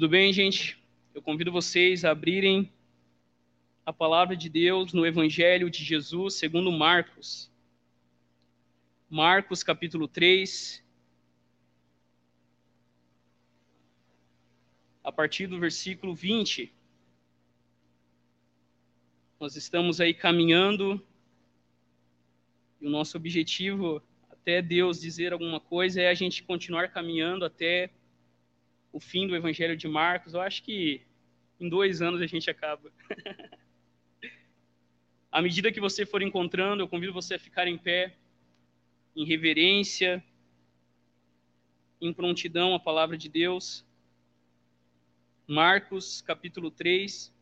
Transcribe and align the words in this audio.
Tudo 0.00 0.12
bem, 0.12 0.32
gente? 0.32 0.82
Eu 1.14 1.20
convido 1.20 1.52
vocês 1.52 2.06
a 2.06 2.12
abrirem 2.12 2.72
a 3.84 3.92
palavra 3.92 4.34
de 4.34 4.48
Deus 4.48 4.94
no 4.94 5.04
Evangelho 5.04 5.68
de 5.68 5.84
Jesus 5.84 6.36
segundo 6.36 6.72
Marcos. 6.72 7.52
Marcos, 9.10 9.62
capítulo 9.62 10.08
3. 10.08 10.82
A 15.04 15.12
partir 15.12 15.46
do 15.48 15.60
versículo 15.60 16.14
20. 16.14 16.72
Nós 19.38 19.54
estamos 19.54 20.00
aí 20.00 20.14
caminhando 20.14 21.06
e 22.80 22.86
o 22.86 22.90
nosso 22.90 23.18
objetivo, 23.18 24.02
até 24.30 24.62
Deus 24.62 24.98
dizer 24.98 25.34
alguma 25.34 25.60
coisa, 25.60 26.00
é 26.00 26.08
a 26.08 26.14
gente 26.14 26.42
continuar 26.42 26.88
caminhando 26.88 27.44
até 27.44 27.90
o 28.92 29.00
fim 29.00 29.26
do 29.26 29.36
Evangelho 29.36 29.76
de 29.76 29.88
Marcos. 29.88 30.34
Eu 30.34 30.40
acho 30.40 30.62
que 30.62 31.02
em 31.58 31.68
dois 31.68 32.00
anos 32.02 32.20
a 32.20 32.26
gente 32.26 32.50
acaba. 32.50 32.92
à 35.30 35.40
medida 35.42 35.72
que 35.72 35.80
você 35.80 36.04
for 36.04 36.22
encontrando, 36.22 36.82
eu 36.82 36.88
convido 36.88 37.12
você 37.12 37.34
a 37.34 37.38
ficar 37.38 37.68
em 37.68 37.78
pé, 37.78 38.16
em 39.14 39.24
reverência, 39.24 40.24
em 42.00 42.12
prontidão 42.12 42.74
à 42.74 42.80
palavra 42.80 43.16
de 43.16 43.28
Deus. 43.28 43.84
Marcos, 45.46 46.22
capítulo 46.22 46.70
3, 46.70 47.34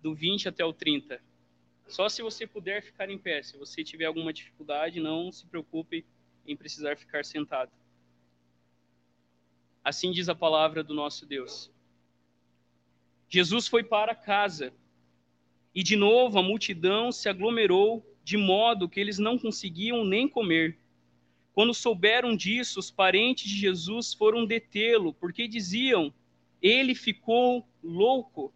do 0.00 0.14
20 0.14 0.48
até 0.48 0.64
o 0.64 0.72
30. 0.72 1.22
Só 1.86 2.08
se 2.08 2.22
você 2.22 2.46
puder 2.46 2.82
ficar 2.82 3.10
em 3.10 3.18
pé. 3.18 3.42
Se 3.42 3.56
você 3.56 3.84
tiver 3.84 4.06
alguma 4.06 4.32
dificuldade, 4.32 4.98
não 4.98 5.30
se 5.30 5.46
preocupe 5.46 6.04
em 6.46 6.56
precisar 6.56 6.96
ficar 6.96 7.24
sentado. 7.24 7.70
Assim 9.84 10.12
diz 10.12 10.28
a 10.28 10.34
palavra 10.34 10.82
do 10.82 10.94
nosso 10.94 11.26
Deus. 11.26 11.70
Jesus 13.28 13.66
foi 13.66 13.82
para 13.82 14.14
casa 14.14 14.72
e 15.74 15.82
de 15.82 15.96
novo 15.96 16.38
a 16.38 16.42
multidão 16.42 17.10
se 17.10 17.28
aglomerou 17.28 18.06
de 18.22 18.36
modo 18.36 18.88
que 18.88 19.00
eles 19.00 19.18
não 19.18 19.38
conseguiam 19.38 20.04
nem 20.04 20.28
comer. 20.28 20.78
Quando 21.52 21.74
souberam 21.74 22.36
disso, 22.36 22.78
os 22.78 22.90
parentes 22.90 23.48
de 23.48 23.56
Jesus 23.56 24.14
foram 24.14 24.46
detê-lo, 24.46 25.12
porque 25.14 25.48
diziam: 25.48 26.12
ele 26.60 26.94
ficou 26.94 27.66
louco. 27.82 28.52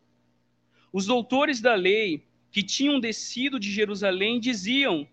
Os 0.92 1.06
doutores 1.06 1.60
da 1.60 1.74
lei, 1.74 2.22
que 2.50 2.62
tinham 2.62 3.00
descido 3.00 3.58
de 3.58 3.70
Jerusalém, 3.70 4.38
diziam: 4.38 5.06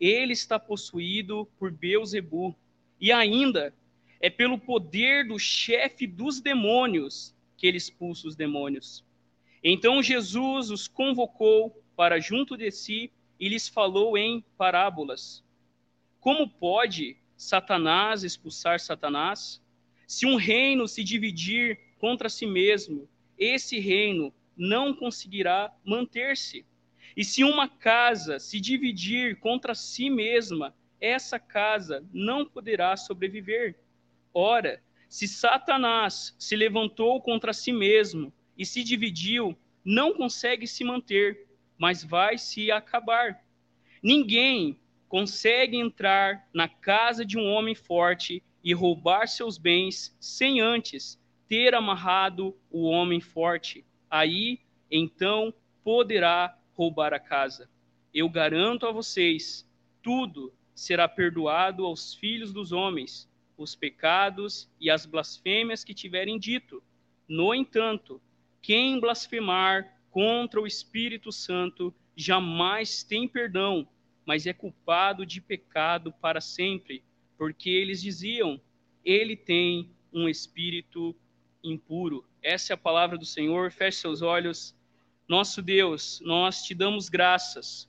ele 0.00 0.32
está 0.32 0.58
possuído 0.58 1.46
por 1.58 1.70
Beuzebu. 1.70 2.56
E 3.00 3.12
ainda, 3.12 3.72
é 4.20 4.28
pelo 4.28 4.58
poder 4.58 5.26
do 5.26 5.38
chefe 5.38 6.06
dos 6.06 6.40
demônios 6.40 7.34
que 7.56 7.66
ele 7.66 7.76
expulsa 7.76 8.28
os 8.28 8.36
demônios. 8.36 9.04
Então 9.62 10.02
Jesus 10.02 10.70
os 10.70 10.86
convocou 10.88 11.82
para 11.96 12.20
junto 12.20 12.56
de 12.56 12.70
si 12.70 13.12
e 13.38 13.48
lhes 13.48 13.68
falou 13.68 14.16
em 14.16 14.44
parábolas. 14.56 15.44
Como 16.20 16.48
pode 16.48 17.16
Satanás 17.36 18.22
expulsar 18.22 18.80
Satanás? 18.80 19.62
Se 20.06 20.26
um 20.26 20.36
reino 20.36 20.88
se 20.88 21.04
dividir 21.04 21.78
contra 21.98 22.28
si 22.28 22.46
mesmo, 22.46 23.08
esse 23.36 23.78
reino 23.78 24.32
não 24.56 24.94
conseguirá 24.94 25.72
manter-se. 25.84 26.64
E 27.16 27.24
se 27.24 27.44
uma 27.44 27.68
casa 27.68 28.38
se 28.38 28.60
dividir 28.60 29.36
contra 29.36 29.74
si 29.74 30.10
mesma, 30.10 30.74
essa 31.00 31.38
casa 31.38 32.04
não 32.12 32.44
poderá 32.44 32.96
sobreviver. 32.96 33.78
Ora, 34.32 34.82
se 35.08 35.26
Satanás 35.26 36.34
se 36.38 36.54
levantou 36.54 37.20
contra 37.20 37.52
si 37.52 37.72
mesmo 37.72 38.32
e 38.56 38.66
se 38.66 38.84
dividiu, 38.84 39.56
não 39.84 40.14
consegue 40.14 40.66
se 40.66 40.84
manter, 40.84 41.48
mas 41.78 42.04
vai 42.04 42.36
se 42.36 42.70
acabar. 42.70 43.42
Ninguém 44.02 44.78
consegue 45.08 45.76
entrar 45.76 46.46
na 46.52 46.68
casa 46.68 47.24
de 47.24 47.38
um 47.38 47.46
homem 47.46 47.74
forte 47.74 48.42
e 48.62 48.74
roubar 48.74 49.26
seus 49.26 49.56
bens 49.56 50.14
sem 50.20 50.60
antes 50.60 51.18
ter 51.48 51.74
amarrado 51.74 52.54
o 52.70 52.84
homem 52.84 53.20
forte. 53.20 53.84
Aí, 54.10 54.60
então, 54.90 55.54
poderá 55.82 56.58
roubar 56.74 57.14
a 57.14 57.18
casa. 57.18 57.70
Eu 58.12 58.28
garanto 58.28 58.86
a 58.86 58.92
vocês, 58.92 59.66
tudo 60.02 60.52
será 60.74 61.08
perdoado 61.08 61.86
aos 61.86 62.14
filhos 62.14 62.52
dos 62.52 62.72
homens 62.72 63.28
os 63.58 63.74
pecados 63.74 64.70
e 64.80 64.88
as 64.88 65.04
blasfêmias 65.04 65.82
que 65.82 65.92
tiverem 65.92 66.38
dito. 66.38 66.82
No 67.28 67.52
entanto, 67.52 68.22
quem 68.62 69.00
blasfemar 69.00 70.00
contra 70.10 70.60
o 70.60 70.66
Espírito 70.66 71.32
Santo 71.32 71.94
jamais 72.16 73.02
tem 73.02 73.28
perdão, 73.28 73.86
mas 74.24 74.46
é 74.46 74.52
culpado 74.52 75.26
de 75.26 75.40
pecado 75.40 76.12
para 76.12 76.40
sempre, 76.40 77.04
porque 77.36 77.68
eles 77.68 78.00
diziam: 78.00 78.60
ele 79.04 79.36
tem 79.36 79.90
um 80.12 80.28
espírito 80.28 81.14
impuro. 81.62 82.24
Essa 82.42 82.72
é 82.72 82.74
a 82.74 82.78
palavra 82.78 83.18
do 83.18 83.26
Senhor. 83.26 83.70
Feche 83.70 83.98
seus 83.98 84.22
olhos. 84.22 84.74
Nosso 85.26 85.60
Deus, 85.60 86.20
nós 86.24 86.62
te 86.62 86.74
damos 86.74 87.08
graças 87.08 87.88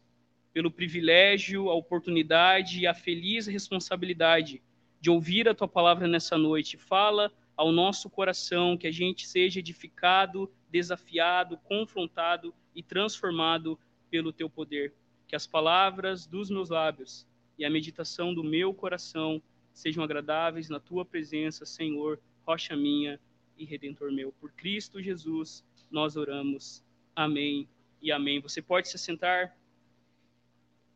pelo 0.51 0.71
privilégio, 0.71 1.69
a 1.69 1.75
oportunidade 1.75 2.81
e 2.81 2.87
a 2.87 2.93
feliz 2.93 3.47
responsabilidade 3.47 4.61
de 4.99 5.09
ouvir 5.09 5.47
a 5.47 5.55
tua 5.55 5.67
palavra 5.67 6.07
nessa 6.07 6.37
noite. 6.37 6.77
Fala 6.77 7.31
ao 7.55 7.71
nosso 7.71 8.09
coração 8.09 8.77
que 8.77 8.87
a 8.87 8.91
gente 8.91 9.27
seja 9.27 9.59
edificado, 9.59 10.51
desafiado, 10.69 11.57
confrontado 11.57 12.53
e 12.75 12.83
transformado 12.83 13.79
pelo 14.09 14.31
teu 14.31 14.49
poder. 14.49 14.93
Que 15.27 15.35
as 15.35 15.45
palavras 15.45 16.25
dos 16.25 16.49
meus 16.49 16.69
lábios 16.69 17.27
e 17.57 17.65
a 17.65 17.69
meditação 17.69 18.33
do 18.33 18.43
meu 18.43 18.73
coração 18.73 19.41
sejam 19.73 20.03
agradáveis 20.03 20.69
na 20.69 20.79
tua 20.79 21.05
presença, 21.05 21.65
Senhor, 21.65 22.19
rocha 22.45 22.75
minha 22.75 23.19
e 23.57 23.65
redentor 23.65 24.11
meu. 24.11 24.31
Por 24.31 24.51
Cristo 24.53 25.01
Jesus, 25.01 25.63
nós 25.91 26.15
oramos. 26.15 26.83
Amém 27.15 27.67
e 28.01 28.11
amém. 28.11 28.39
Você 28.39 28.61
pode 28.61 28.87
se 28.87 28.97
sentar. 28.97 29.55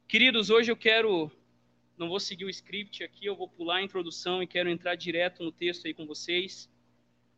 Queridos, 0.08 0.50
hoje 0.50 0.72
eu 0.72 0.78
quero 0.78 1.31
não 1.98 2.09
vou 2.09 2.20
seguir 2.20 2.46
o 2.46 2.50
script 2.50 3.04
aqui, 3.04 3.26
eu 3.26 3.36
vou 3.36 3.48
pular 3.48 3.78
a 3.78 3.84
introdução 3.84 4.42
e 4.42 4.48
quero 4.48 4.70
entrar 4.70 4.96
direto 4.96 5.44
no 5.44 5.52
texto 5.52 5.86
aí 5.86 5.94
com 5.94 6.06
vocês. 6.06 6.70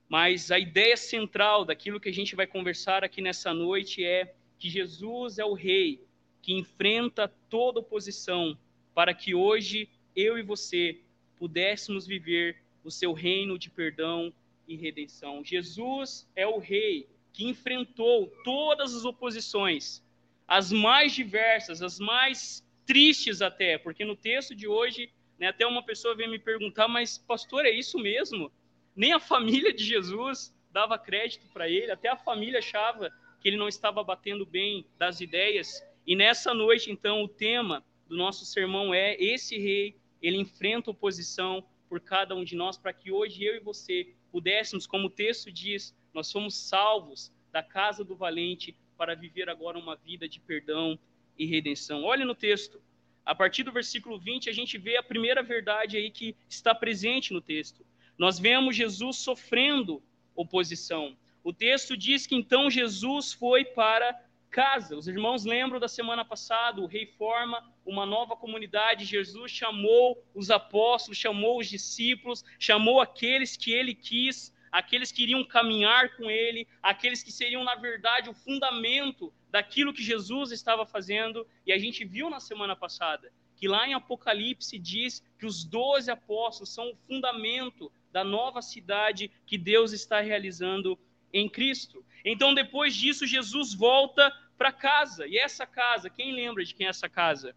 Mas 0.08 0.52
a 0.52 0.60
ideia 0.60 0.96
central 0.96 1.66
daquilo 1.66 2.00
que 2.00 2.10
a 2.10 2.14
gente 2.14 2.36
vai 2.36 2.48
conversar 2.48 3.04
aqui 3.04 3.22
nessa 3.22 3.54
noite 3.54 4.04
é 4.04 4.36
que 4.58 4.70
Jesus 4.70 5.40
é 5.40 5.46
o 5.46 5.54
rei 5.54 6.06
que 6.42 6.54
enfrenta 6.54 7.28
toda 7.50 7.80
oposição 7.80 8.58
para 8.94 9.14
que 9.14 9.34
hoje 9.36 9.90
eu 10.16 10.38
e 10.38 10.44
você 10.44 11.02
pudéssemos 11.38 12.08
viver 12.08 12.62
o 12.84 12.92
seu 12.92 13.14
reino 13.14 13.60
de 13.60 13.70
perdão 13.70 14.32
e 14.68 14.76
redenção. 14.76 15.44
Jesus 15.44 16.28
é 16.36 16.48
o 16.48 16.60
rei 16.60 17.10
que 17.34 17.46
enfrentou 17.46 18.28
todas 18.44 18.96
as 18.96 19.04
oposições, 19.04 20.02
as 20.48 20.72
mais 20.72 21.14
diversas, 21.14 21.82
as 21.82 22.00
mais 22.00 22.65
tristes 22.85 23.41
até, 23.41 23.78
porque 23.78 24.06
no 24.06 24.16
texto 24.16 24.56
de 24.56 24.68
hoje, 24.68 25.12
né, 25.40 25.47
até 25.47 25.66
uma 25.66 25.84
pessoa 25.84 26.16
veio 26.16 26.29
me 26.29 26.40
perguntar, 26.40 26.88
mas 26.88 27.18
pastor, 27.18 27.66
é 27.66 27.72
isso 27.72 27.97
mesmo? 27.97 28.51
Nem 28.96 29.13
a 29.13 29.19
família 29.19 29.73
de 29.73 29.84
Jesus 29.84 30.56
dava 30.72 30.97
crédito 30.97 31.47
para 31.53 31.69
ele, 31.69 31.91
até 31.91 32.09
a 32.09 32.18
família 32.18 32.59
achava 32.59 33.12
que 33.40 33.50
ele 33.50 33.57
não 33.57 33.68
estava 33.68 34.03
batendo 34.03 34.45
bem 34.45 34.85
das 34.97 35.22
ideias. 35.22 35.84
E 36.06 36.16
nessa 36.16 36.53
noite, 36.53 36.91
então, 36.91 37.24
o 37.24 37.28
tema 37.28 37.85
do 38.07 38.16
nosso 38.16 38.45
sermão 38.45 38.94
é 38.94 39.16
esse 39.22 39.57
rei, 39.57 39.98
ele 40.21 40.38
enfrenta 40.38 40.92
oposição 40.92 41.65
por 41.88 42.00
cada 42.00 42.36
um 42.36 42.44
de 42.44 42.56
nós, 42.56 42.77
para 42.77 42.94
que 42.94 43.12
hoje 43.12 43.44
eu 43.44 43.56
e 43.56 43.60
você 43.60 44.13
pudéssemos, 44.31 44.86
como 44.86 45.07
o 45.07 45.10
texto 45.10 45.51
diz, 45.51 45.95
nós 46.13 46.27
somos 46.27 46.56
salvos 46.56 47.31
da 47.51 47.63
casa 47.63 48.04
do 48.04 48.15
valente 48.15 48.75
para 48.98 49.15
viver 49.15 49.50
agora 49.50 49.77
uma 49.77 49.95
vida 49.95 50.27
de 50.27 50.39
perdão 50.39 51.00
e 51.38 51.46
redenção. 51.46 52.04
Olhe 52.04 52.24
no 52.24 52.36
texto. 52.36 52.82
A 53.26 53.34
partir 53.34 53.64
do 53.64 53.72
versículo 53.72 54.20
20, 54.20 54.50
a 54.50 54.54
gente 54.54 54.78
vê 54.78 54.98
a 54.98 55.04
primeira 55.04 55.42
verdade 55.42 55.98
aí 55.98 56.12
que 56.12 56.36
está 56.48 56.76
presente 56.76 57.34
no 57.34 57.42
texto. 57.42 57.86
Nós 58.18 58.40
vemos 58.40 58.76
Jesus 58.76 59.18
sofrendo 59.18 60.02
oposição. 60.36 61.18
O 61.44 61.52
texto 61.52 61.98
diz 61.98 62.26
que 62.26 62.36
então 62.36 62.70
Jesus 62.70 63.34
foi 63.34 63.66
para 63.66 64.20
casa. 64.56 64.96
Os 64.96 65.06
irmãos 65.06 65.44
lembram 65.44 65.82
da 65.82 65.88
semana 65.88 66.24
passada, 66.24 66.80
o 66.80 66.86
rei 66.86 67.06
forma 67.06 67.62
uma 67.86 68.06
nova 68.06 68.38
comunidade. 68.38 69.04
Jesus 69.04 69.52
chamou 69.52 70.24
os 70.34 70.50
apóstolos, 70.50 71.18
chamou 71.18 71.60
os 71.60 71.68
discípulos, 71.68 72.44
chamou 72.58 73.02
aqueles 73.02 73.58
que 73.58 73.72
ele 73.74 73.94
quis, 73.94 74.55
aqueles 74.77 75.10
que 75.10 75.24
iriam 75.24 75.42
caminhar 75.42 76.18
com 76.18 76.30
ele, 76.30 76.68
aqueles 76.83 77.24
que 77.24 77.31
seriam, 77.31 77.63
na 77.63 77.75
verdade, 77.75 78.30
o 78.30 78.33
fundamento 78.33 79.33
daquilo 79.50 79.94
que 79.94 80.04
Jesus 80.04 80.51
estava 80.51 80.86
fazendo, 80.86 81.48
e 81.66 81.72
a 81.72 81.77
gente 81.77 82.04
viu 82.04 82.30
na 82.30 82.42
semana 82.42 82.75
passada 82.75 83.31
que 83.56 83.69
lá 83.69 83.88
em 83.88 83.94
Apocalipse 83.94 84.77
diz 84.77 85.24
que 85.39 85.45
os 85.45 85.63
doze 85.63 86.12
apóstolos 86.12 86.74
são 86.74 86.89
o 86.89 86.95
fundamento 87.07 87.89
da 88.12 88.22
nova 88.22 88.62
cidade 88.62 89.31
que 89.45 89.57
Deus 89.57 89.94
está 89.94 90.19
realizando 90.19 91.00
em 91.31 91.48
Cristo. 91.48 92.06
Então, 92.25 92.54
depois 92.54 92.94
disso, 92.94 93.25
Jesus 93.25 93.74
volta 93.74 94.30
para 94.57 94.74
casa. 94.74 95.25
E 95.25 95.38
essa 95.38 95.66
casa, 95.66 96.10
quem 96.10 96.33
lembra 96.33 96.66
de 96.66 96.74
quem 96.74 96.88
é 96.88 96.89
essa 96.89 97.07
casa? 97.07 97.56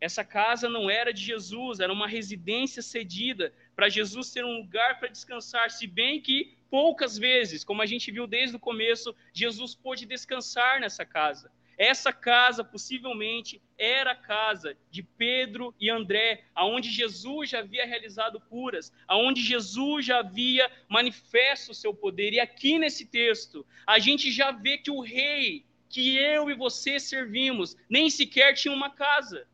Essa 0.00 0.24
casa 0.24 0.68
não 0.68 0.90
era 0.90 1.12
de 1.12 1.22
Jesus, 1.22 1.78
era 1.78 1.92
uma 1.92 2.08
residência 2.08 2.82
cedida 2.82 3.52
para 3.76 3.90
Jesus 3.90 4.32
ter 4.32 4.42
um 4.42 4.56
lugar 4.56 4.98
para 4.98 5.08
descansar, 5.08 5.70
se 5.70 5.86
bem 5.86 6.20
que 6.20 6.56
poucas 6.70 7.18
vezes, 7.18 7.62
como 7.62 7.82
a 7.82 7.86
gente 7.86 8.10
viu 8.10 8.26
desde 8.26 8.56
o 8.56 8.60
começo, 8.60 9.14
Jesus 9.34 9.74
pôde 9.74 10.06
descansar 10.06 10.80
nessa 10.80 11.04
casa. 11.04 11.52
Essa 11.78 12.10
casa 12.10 12.64
possivelmente 12.64 13.60
era 13.76 14.12
a 14.12 14.16
casa 14.16 14.74
de 14.90 15.02
Pedro 15.02 15.74
e 15.78 15.90
André, 15.90 16.44
aonde 16.54 16.90
Jesus 16.90 17.50
já 17.50 17.58
havia 17.58 17.84
realizado 17.84 18.40
curas, 18.40 18.90
aonde 19.06 19.42
Jesus 19.42 20.06
já 20.06 20.20
havia 20.20 20.70
manifesto 20.88 21.72
o 21.72 21.74
seu 21.74 21.92
poder. 21.92 22.32
E 22.32 22.40
aqui 22.40 22.78
nesse 22.78 23.04
texto, 23.04 23.66
a 23.86 23.98
gente 23.98 24.32
já 24.32 24.52
vê 24.52 24.78
que 24.78 24.90
o 24.90 25.02
rei 25.02 25.66
que 25.90 26.16
eu 26.16 26.50
e 26.50 26.54
você 26.54 26.98
servimos 26.98 27.76
nem 27.90 28.08
sequer 28.08 28.54
tinha 28.54 28.72
uma 28.72 28.90
casa, 28.90 29.46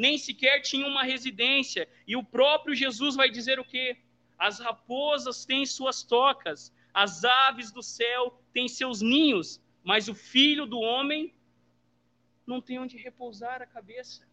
nem 0.00 0.16
sequer 0.16 0.62
tinha 0.62 0.86
uma 0.86 1.02
residência. 1.02 1.86
E 2.06 2.16
o 2.16 2.24
próprio 2.24 2.74
Jesus 2.74 3.14
vai 3.14 3.28
dizer 3.28 3.60
o 3.60 3.64
quê? 3.64 3.98
As 4.38 4.58
raposas 4.58 5.44
têm 5.44 5.66
suas 5.66 6.02
tocas, 6.02 6.72
as 6.94 7.22
aves 7.22 7.70
do 7.70 7.82
céu 7.82 8.42
têm 8.50 8.66
seus 8.66 9.02
ninhos, 9.02 9.60
mas 9.84 10.08
o 10.08 10.14
filho 10.14 10.64
do 10.64 10.80
homem 10.80 11.34
não 12.46 12.62
tem 12.62 12.78
onde 12.78 12.96
repousar 12.96 13.60
a 13.60 13.66
cabeça. 13.66 14.26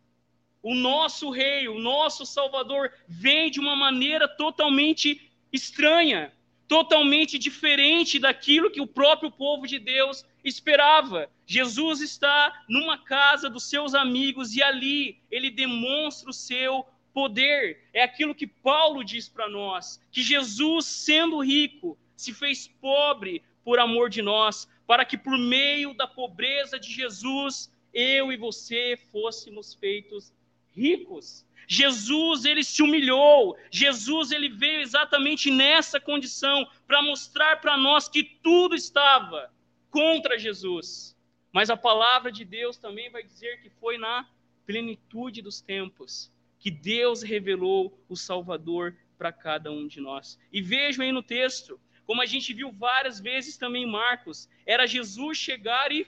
O 0.64 0.74
nosso 0.74 1.30
rei, 1.30 1.68
o 1.68 1.78
nosso 1.78 2.26
salvador, 2.26 2.94
vem 3.06 3.52
de 3.52 3.60
uma 3.60 3.76
maneira 3.76 4.26
totalmente 4.26 5.30
estranha, 5.52 6.34
totalmente 6.68 7.40
diferente 7.40 8.20
daquilo 8.20 8.70
que 8.70 8.82
o 8.82 8.88
próprio 8.88 9.32
povo 9.32 9.66
de 9.66 9.80
Deus 9.80 10.26
esperava. 10.44 11.30
Jesus 11.46 12.02
está 12.02 12.64
numa 12.68 12.98
casa 12.98 13.50
dos 13.50 13.70
seus 13.70 13.96
amigos 13.96 14.56
e 14.56 14.62
ali 14.62 15.20
ele 15.32 15.50
demonstra 15.50 16.30
o 16.30 16.34
seu 16.34 16.86
poder. 17.14 17.88
É 17.94 18.04
aquilo 18.04 18.36
que 18.36 18.46
Paulo 18.46 19.04
diz 19.04 19.30
para 19.30 19.50
nós, 19.50 20.00
que 20.12 20.22
Jesus, 20.22 20.86
sendo 20.86 21.40
rico, 21.40 21.98
se 22.16 22.34
fez 22.34 22.68
pobre 22.68 23.42
por 23.64 23.80
amor 23.80 24.10
de 24.10 24.22
nós, 24.22 24.68
para 24.86 25.06
que 25.06 25.18
por 25.18 25.38
meio 25.38 25.94
da 25.94 26.08
pobreza 26.08 26.80
de 26.80 26.92
Jesus 26.92 27.72
eu 27.94 28.32
e 28.32 28.38
você 28.38 29.00
fôssemos 29.12 29.74
feitos 29.74 30.34
ricos. 30.76 31.46
Jesus, 31.68 32.46
ele 32.46 32.64
se 32.64 32.82
humilhou. 32.82 33.58
Jesus, 33.70 34.32
ele 34.32 34.48
veio 34.48 34.80
exatamente 34.80 35.52
nessa 35.52 36.00
condição 36.00 36.66
para 36.88 37.02
mostrar 37.02 37.60
para 37.60 37.76
nós 37.76 38.08
que 38.08 38.24
tudo 38.24 38.74
estava 38.74 39.54
contra 39.92 40.40
Jesus. 40.40 41.16
Mas 41.52 41.70
a 41.70 41.76
palavra 41.76 42.32
de 42.32 42.46
Deus 42.46 42.78
também 42.78 43.10
vai 43.10 43.22
dizer 43.22 43.62
que 43.62 43.70
foi 43.70 43.98
na 43.98 44.26
plenitude 44.66 45.42
dos 45.42 45.60
tempos 45.60 46.32
que 46.60 46.72
Deus 46.72 47.22
revelou 47.22 47.98
o 48.08 48.16
Salvador 48.16 48.96
para 49.18 49.32
cada 49.32 49.72
um 49.72 49.88
de 49.88 50.00
nós. 50.00 50.40
E 50.52 50.62
vejam 50.62 51.04
aí 51.04 51.12
no 51.12 51.22
texto, 51.22 51.80
como 52.06 52.22
a 52.22 52.26
gente 52.26 52.54
viu 52.54 52.72
várias 52.72 53.20
vezes 53.20 53.58
também 53.58 53.84
em 53.84 53.92
Marcos, 53.92 54.50
era 54.66 54.88
Jesus 54.88 55.38
chegar 55.38 55.92
e 55.92 56.08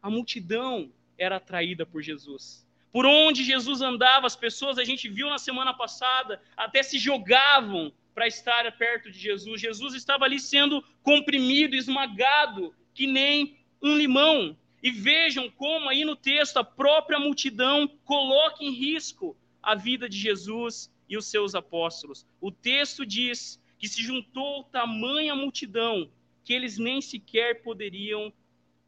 a 0.00 0.08
multidão 0.08 0.92
era 1.18 1.36
atraída 1.36 1.84
por 1.84 2.00
Jesus. 2.00 2.66
Por 2.92 3.06
onde 3.06 3.44
Jesus 3.44 3.80
andava, 3.80 4.26
as 4.26 4.34
pessoas, 4.34 4.78
a 4.78 4.84
gente 4.84 5.08
viu 5.08 5.28
na 5.28 5.38
semana 5.38 5.72
passada, 5.72 6.42
até 6.56 6.82
se 6.82 6.98
jogavam 6.98 7.92
para 8.14 8.26
estar 8.26 8.70
perto 8.76 9.10
de 9.10 9.18
Jesus. 9.18 9.60
Jesus 9.60 9.94
estava 9.94 10.24
ali 10.24 10.40
sendo 10.40 10.84
comprimido, 11.02 11.76
esmagado, 11.76 12.74
que 12.92 13.06
nem 13.06 13.56
um 13.80 13.96
limão. 13.96 14.56
E 14.82 14.90
vejam 14.90 15.50
como 15.50 15.88
aí 15.88 16.04
no 16.04 16.16
texto 16.16 16.56
a 16.56 16.64
própria 16.64 17.18
multidão 17.18 17.86
coloca 18.04 18.64
em 18.64 18.70
risco 18.70 19.36
a 19.62 19.74
vida 19.74 20.08
de 20.08 20.18
Jesus 20.18 20.90
e 21.08 21.16
os 21.16 21.26
seus 21.26 21.54
apóstolos. 21.54 22.26
O 22.40 22.50
texto 22.50 23.04
diz 23.04 23.60
que 23.78 23.88
se 23.88 24.02
juntou 24.02 24.64
tamanha 24.64 25.34
multidão 25.34 26.10
que 26.44 26.52
eles 26.52 26.78
nem 26.78 27.00
sequer 27.00 27.62
poderiam 27.62 28.32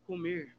comer. 0.06 0.56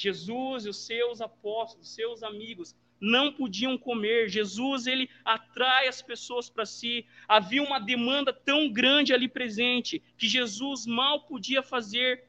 Jesus 0.00 0.66
e 0.66 0.68
os 0.68 0.84
seus 0.86 1.20
apóstolos, 1.20 1.94
seus 1.94 2.22
amigos, 2.22 2.74
não 3.00 3.32
podiam 3.32 3.78
comer. 3.78 4.28
Jesus, 4.28 4.86
ele 4.86 5.08
atrai 5.24 5.88
as 5.88 6.02
pessoas 6.02 6.50
para 6.50 6.66
si. 6.66 7.06
Havia 7.26 7.62
uma 7.62 7.78
demanda 7.78 8.32
tão 8.32 8.70
grande 8.70 9.14
ali 9.14 9.28
presente 9.28 10.02
que 10.18 10.28
Jesus 10.28 10.86
mal 10.86 11.22
podia 11.22 11.62
fazer 11.62 12.24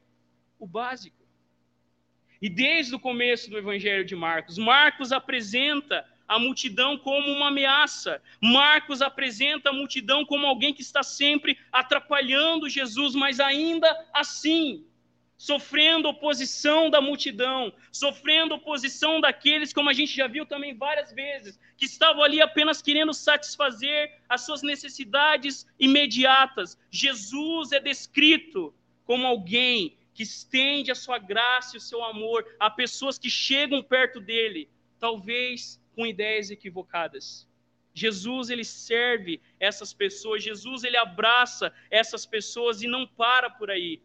o 0.58 0.66
básico. 0.66 1.22
E 2.42 2.50
desde 2.50 2.96
o 2.96 3.00
começo 3.00 3.50
do 3.50 3.58
Evangelho 3.58 4.06
de 4.06 4.16
Marcos, 4.16 4.58
Marcos 4.58 5.12
apresenta 5.12 6.04
a 6.28 6.40
multidão 6.40 6.98
como 6.98 7.30
uma 7.30 7.50
ameaça. 7.50 8.22
Marcos 8.42 9.02
apresenta 9.02 9.70
a 9.70 9.74
multidão 9.74 10.26
como 10.26 10.48
alguém 10.48 10.74
que 10.74 10.82
está 10.82 11.04
sempre 11.04 11.58
atrapalhando 11.72 12.70
Jesus, 12.70 13.14
mas 13.14 13.40
ainda 13.40 13.88
assim, 14.14 14.86
sofrendo 15.42 16.08
oposição 16.08 16.88
da 16.88 17.02
multidão, 17.02 17.74
sofrendo 17.92 18.54
oposição 18.54 19.20
daqueles, 19.20 19.74
como 19.74 19.90
a 19.90 19.94
gente 19.94 20.16
já 20.16 20.28
viu 20.28 20.46
também 20.46 20.76
várias 20.76 21.12
vezes, 21.12 21.60
que 21.76 21.86
estavam 21.86 22.22
ali 22.22 22.40
apenas 22.40 22.80
querendo 22.80 23.12
satisfazer 23.12 24.22
as 24.30 24.42
suas 24.42 24.62
necessidades 24.62 25.66
imediatas. 25.80 26.78
Jesus 26.92 27.72
é 27.72 27.80
descrito 27.80 28.72
como 29.04 29.26
alguém 29.26 29.98
que 30.14 30.22
estende 30.22 30.92
a 30.92 30.96
sua 30.96 31.18
graça 31.18 31.76
e 31.76 31.80
o 31.80 31.82
seu 31.82 32.04
amor 32.04 32.46
a 32.60 32.70
pessoas 32.70 33.18
que 33.18 33.28
chegam 33.28 33.82
perto 33.82 34.20
dele, 34.20 34.70
talvez 35.00 35.82
com 35.96 36.06
ideias 36.06 36.52
equivocadas. 36.52 37.48
Jesus 37.96 38.52
ele 38.52 38.64
serve 38.64 39.42
essas 39.60 39.92
pessoas, 39.92 40.44
Jesus 40.44 40.84
ele 40.84 40.98
abraça 40.98 41.74
essas 41.90 42.28
pessoas 42.28 42.84
e 42.84 42.88
não 42.88 43.08
para 43.08 43.50
por 43.50 43.72
aí. 43.72 44.00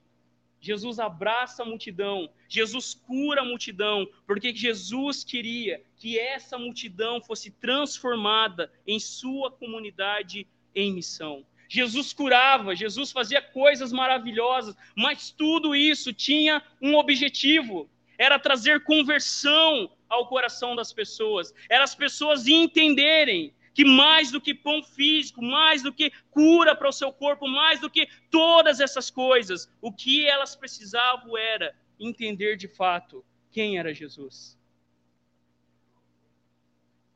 Jesus 0.60 0.98
abraça 0.98 1.62
a 1.62 1.66
multidão, 1.66 2.28
Jesus 2.48 2.94
cura 2.94 3.42
a 3.42 3.44
multidão, 3.44 4.06
porque 4.26 4.54
Jesus 4.54 5.22
queria 5.22 5.82
que 5.96 6.18
essa 6.18 6.58
multidão 6.58 7.20
fosse 7.20 7.50
transformada 7.50 8.72
em 8.86 8.98
sua 8.98 9.50
comunidade 9.50 10.46
em 10.74 10.92
missão. 10.92 11.44
Jesus 11.68 12.12
curava, 12.12 12.76
Jesus 12.76 13.10
fazia 13.10 13.42
coisas 13.42 13.92
maravilhosas, 13.92 14.76
mas 14.96 15.30
tudo 15.30 15.74
isso 15.74 16.12
tinha 16.12 16.62
um 16.80 16.94
objetivo: 16.94 17.90
era 18.18 18.38
trazer 18.38 18.84
conversão 18.84 19.90
ao 20.08 20.28
coração 20.28 20.76
das 20.76 20.92
pessoas, 20.92 21.52
era 21.68 21.84
as 21.84 21.94
pessoas 21.94 22.46
entenderem 22.46 23.52
que 23.76 23.84
mais 23.84 24.30
do 24.30 24.40
que 24.40 24.54
pão 24.54 24.82
físico, 24.82 25.44
mais 25.44 25.82
do 25.82 25.92
que 25.92 26.10
cura 26.30 26.74
para 26.74 26.88
o 26.88 26.92
seu 26.92 27.12
corpo, 27.12 27.46
mais 27.46 27.78
do 27.78 27.90
que 27.90 28.08
todas 28.30 28.80
essas 28.80 29.10
coisas, 29.10 29.70
o 29.82 29.92
que 29.92 30.26
elas 30.26 30.56
precisavam 30.56 31.36
era 31.36 31.76
entender 32.00 32.56
de 32.56 32.68
fato 32.68 33.22
quem 33.52 33.78
era 33.78 33.92
Jesus. 33.92 34.58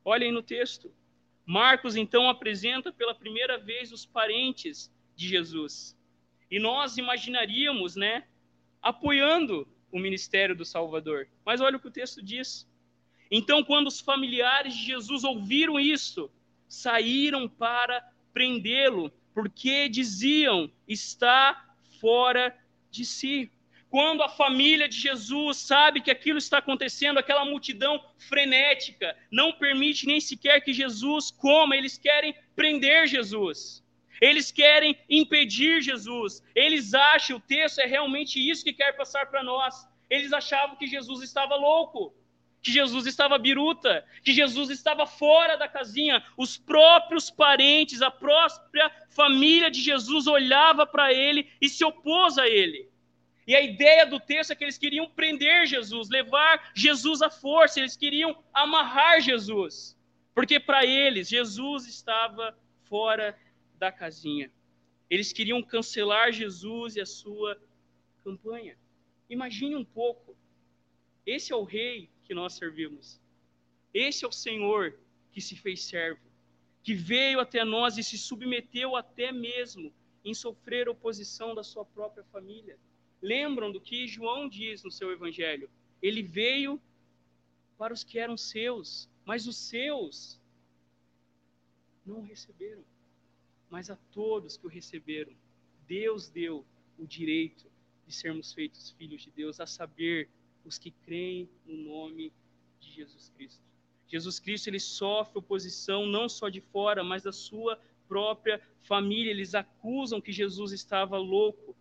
Olhem 0.05 0.31
no 0.31 0.43
texto. 0.43 0.93
Marcos 1.47 1.97
então 1.97 2.29
apresenta 2.29 2.93
pela 2.93 3.15
primeira 3.15 3.57
vez 3.57 3.91
os 3.91 4.05
parentes 4.05 4.93
de 5.17 5.27
Jesus. 5.27 5.97
E 6.51 6.59
nós 6.59 6.99
imaginaríamos, 6.99 7.97
né, 7.97 8.27
apoiando 8.83 9.67
o 9.91 9.99
ministério 9.99 10.55
do 10.55 10.67
Salvador. 10.67 11.27
Mas 11.43 11.63
olha 11.63 11.79
o 11.79 11.81
que 11.81 11.89
o 11.89 11.91
texto 11.91 12.23
diz. 12.23 12.69
Então, 13.31 13.65
quando 13.65 13.87
os 13.87 13.99
familiares 13.99 14.75
de 14.75 14.85
Jesus 14.85 15.25
ouviram 15.25 15.81
isso, 15.81 16.31
saíram 16.71 17.49
para 17.49 18.01
prendê-lo, 18.33 19.13
porque 19.35 19.89
diziam: 19.89 20.71
está 20.89 21.75
fora 22.01 22.57
de 22.91 23.05
si. 23.05 23.51
Quando 23.91 24.23
a 24.23 24.29
família 24.29 24.89
de 24.89 24.97
Jesus 24.97 25.57
sabe 25.57 26.01
que 26.01 26.13
aquilo 26.13 26.39
está 26.39 26.59
acontecendo, 26.59 27.19
aquela 27.19 27.45
multidão 27.45 28.01
frenética 28.17 29.17
não 29.33 29.53
permite 29.53 30.07
nem 30.07 30.21
sequer 30.21 30.61
que 30.61 30.73
Jesus 30.73 31.33
coma, 31.33 31.77
eles 31.77 31.99
querem 31.99 32.33
prender 32.55 33.09
Jesus. 33.09 33.85
Eles 34.21 34.53
querem 34.53 34.97
impedir 35.09 35.83
Jesus. 35.83 36.41
Eles 36.55 36.95
acham, 36.95 37.39
o 37.39 37.41
texto 37.41 37.81
é 37.81 37.87
realmente 37.87 38.39
isso 38.39 38.63
que 38.63 38.73
quer 38.73 38.93
passar 38.97 39.27
para 39.27 39.43
nós. 39.43 39.89
Eles 40.09 40.33
achavam 40.33 40.77
que 40.77 40.87
Jesus 40.87 41.23
estava 41.23 41.57
louco 41.57 42.15
que 42.63 42.71
Jesus 42.71 43.07
estava 43.07 43.39
biruta, 43.39 44.05
que 44.23 44.33
Jesus 44.33 44.71
estava 44.71 45.07
fora 45.07 45.57
da 45.57 45.67
casinha. 45.67 46.23
Os 46.37 46.59
próprios 46.59 47.31
parentes, 47.31 48.03
a 48.03 48.11
própria 48.11 48.91
família 49.11 49.71
de 49.71 49.81
Jesus 49.81 50.27
olhava 50.27 50.87
para 50.87 51.13
ele 51.13 51.49
e 51.61 51.69
se 51.69 51.85
opôs 51.85 52.39
a 52.39 52.47
ele. 52.47 52.89
E 53.47 53.57
a 53.57 53.61
ideia 53.61 54.07
do 54.07 54.21
texto 54.21 54.53
é 54.53 54.55
que 54.55 54.63
eles 54.63 54.79
queriam 54.79 55.09
prender 55.09 55.67
Jesus, 55.67 56.09
levar 56.09 56.71
Jesus 56.75 57.23
à 57.23 57.31
força, 57.31 57.81
eles 57.81 57.97
queriam 57.97 58.37
amarrar 58.53 59.21
Jesus, 59.21 59.97
porque 60.35 60.61
para 60.61 60.85
eles 60.85 61.29
Jesus 61.29 61.87
estava 61.89 62.57
fora 62.85 63.37
da 63.77 63.91
casinha. 63.91 64.53
Eles 65.09 65.33
queriam 65.33 65.61
cancelar 65.63 66.31
Jesus 66.31 66.95
e 66.95 67.01
a 67.01 67.07
sua 67.07 67.61
campanha. 68.23 68.77
Imagine 69.29 69.75
um 69.75 69.85
pouco. 69.85 70.37
Esse 71.27 71.53
é 71.53 71.57
o 71.57 71.65
rei 71.65 72.09
que 72.31 72.35
nós 72.35 72.53
servimos. 72.53 73.21
Esse 73.93 74.25
é 74.25 74.29
o 74.29 74.31
Senhor 74.31 74.97
que 75.33 75.41
se 75.41 75.57
fez 75.57 75.83
servo, 75.83 76.21
que 76.81 76.95
veio 76.95 77.41
até 77.41 77.65
nós 77.65 77.99
e 77.99 78.05
se 78.05 78.17
submeteu 78.17 78.95
até 78.95 79.33
mesmo 79.33 79.93
em 80.25 80.33
sofrer 80.33 80.89
oposição 80.89 81.57
da 81.57 81.65
sua 81.65 81.85
própria 81.85 82.23
família. 82.23 82.79
Lembram 83.21 83.73
do 83.73 83.81
que 83.81 84.07
João 84.07 84.49
diz 84.49 84.85
no 84.85 84.93
seu 84.93 85.11
evangelho? 85.11 85.69
Ele 86.01 86.23
veio 86.23 86.81
para 87.77 87.93
os 87.93 88.05
que 88.05 88.17
eram 88.17 88.37
seus, 88.37 89.09
mas 89.25 89.49
os 89.49 89.57
seus 89.57 90.41
não 92.07 92.21
o 92.21 92.23
receberam. 92.23 92.85
Mas 93.69 93.91
a 93.91 93.97
todos 94.13 94.57
que 94.57 94.67
o 94.67 94.71
receberam, 94.71 95.33
Deus 95.85 96.29
deu 96.29 96.65
o 96.97 97.09
direito 97.09 97.69
de 98.07 98.15
sermos 98.15 98.53
feitos 98.53 98.93
filhos 98.93 99.21
de 99.21 99.33
Deus, 99.33 99.59
a 99.59 99.67
saber, 99.67 100.31
os 100.65 100.79
que 100.79 100.91
creem 100.91 101.49
no 101.67 101.77
nome 101.77 102.33
de 102.81 102.91
Jesus 102.93 103.33
Cristo. 103.37 103.63
Jesus 104.09 104.41
Cristo 104.41 104.69
ele 104.69 104.81
sofre 104.81 105.39
oposição 105.39 106.07
não 106.07 106.29
só 106.29 106.49
de 106.49 106.61
fora, 106.61 107.05
mas 107.05 107.23
da 107.23 107.33
sua 107.33 107.81
própria 108.09 108.61
família. 108.81 109.31
Eles 109.31 109.55
acusam 109.55 110.21
que 110.21 110.33
Jesus 110.33 110.73
estava 110.73 111.17
louco. 111.17 111.77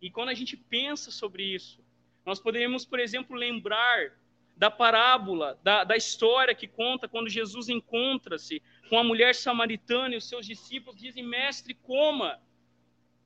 E 0.00 0.10
quando 0.10 0.30
a 0.30 0.34
gente 0.34 0.56
pensa 0.56 1.10
sobre 1.10 1.44
isso, 1.44 1.84
nós 2.24 2.40
podemos, 2.40 2.84
por 2.84 2.98
exemplo, 2.98 3.36
lembrar 3.36 4.16
da 4.56 4.70
parábola, 4.70 5.58
da, 5.62 5.84
da 5.84 5.96
história 5.96 6.54
que 6.54 6.66
conta 6.66 7.06
quando 7.06 7.28
Jesus 7.28 7.68
encontra-se 7.68 8.62
com 8.88 8.98
a 8.98 9.04
mulher 9.04 9.34
samaritana 9.34 10.14
e 10.14 10.18
os 10.18 10.28
seus 10.28 10.46
discípulos 10.46 10.98
dizem: 10.98 11.22
Mestre, 11.22 11.74
coma. 11.74 12.40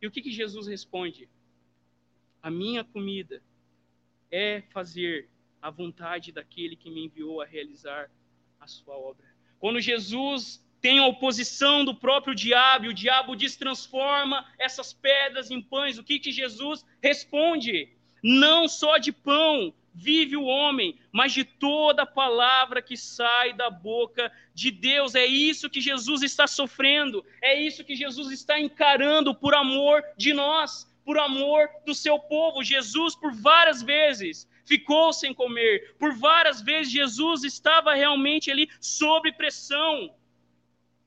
E 0.02 0.07
o 0.07 0.11
que, 0.11 0.23
que 0.23 0.33
Jesus 0.33 0.66
responde? 0.66 1.28
A 2.42 2.50
minha 2.50 2.83
comida 2.83 3.42
é 4.30 4.62
fazer 4.72 5.28
a 5.60 5.70
vontade 5.70 6.32
daquele 6.32 6.76
que 6.76 6.90
me 6.90 7.04
enviou 7.04 7.40
a 7.40 7.46
realizar 7.46 8.10
a 8.58 8.66
sua 8.66 8.96
obra. 8.96 9.26
Quando 9.58 9.80
Jesus 9.80 10.64
tem 10.80 10.99
a 10.99 11.06
oposição 11.06 11.84
do 11.84 11.94
próprio 11.94 12.34
diabo, 12.34 12.87
e 12.87 12.88
o 12.88 12.94
diabo 12.94 13.37
diz: 13.37 13.56
transforma 13.56 14.46
essas 14.58 14.92
pedras 14.92 15.50
em 15.50 15.60
pães. 15.60 15.99
O 15.99 16.04
que, 16.04 16.18
que 16.18 16.32
Jesus 16.32 16.84
responde? 17.02 17.88
Não 18.22 18.68
só 18.68 18.99
de 18.99 19.12
pão 19.12 19.75
vive 19.92 20.37
o 20.37 20.44
homem, 20.44 20.99
mas 21.12 21.32
de 21.32 21.44
toda 21.44 22.06
palavra 22.06 22.80
que 22.80 22.96
sai 22.96 23.52
da 23.52 23.68
boca 23.68 24.32
de 24.54 24.70
Deus. 24.70 25.14
É 25.14 25.26
isso 25.26 25.68
que 25.68 25.80
Jesus 25.80 26.22
está 26.22 26.46
sofrendo, 26.46 27.25
é 27.42 27.60
isso 27.60 27.84
que 27.84 27.96
Jesus 27.96 28.30
está 28.30 28.58
encarando 28.58 29.34
por 29.34 29.54
amor 29.54 30.02
de 30.16 30.32
nós, 30.32 30.89
por 31.11 31.19
amor 31.19 31.69
do 31.85 31.93
seu 31.93 32.21
povo. 32.21 32.62
Jesus, 32.62 33.17
por 33.17 33.33
várias 33.33 33.83
vezes, 33.83 34.49
ficou 34.64 35.12
sem 35.12 35.35
comer, 35.35 35.97
por 35.99 36.14
várias 36.14 36.62
vezes, 36.62 36.93
Jesus 36.93 37.43
estava 37.43 37.95
realmente 37.95 38.49
ali 38.49 38.71
sob 38.81 39.33
pressão, 39.33 40.14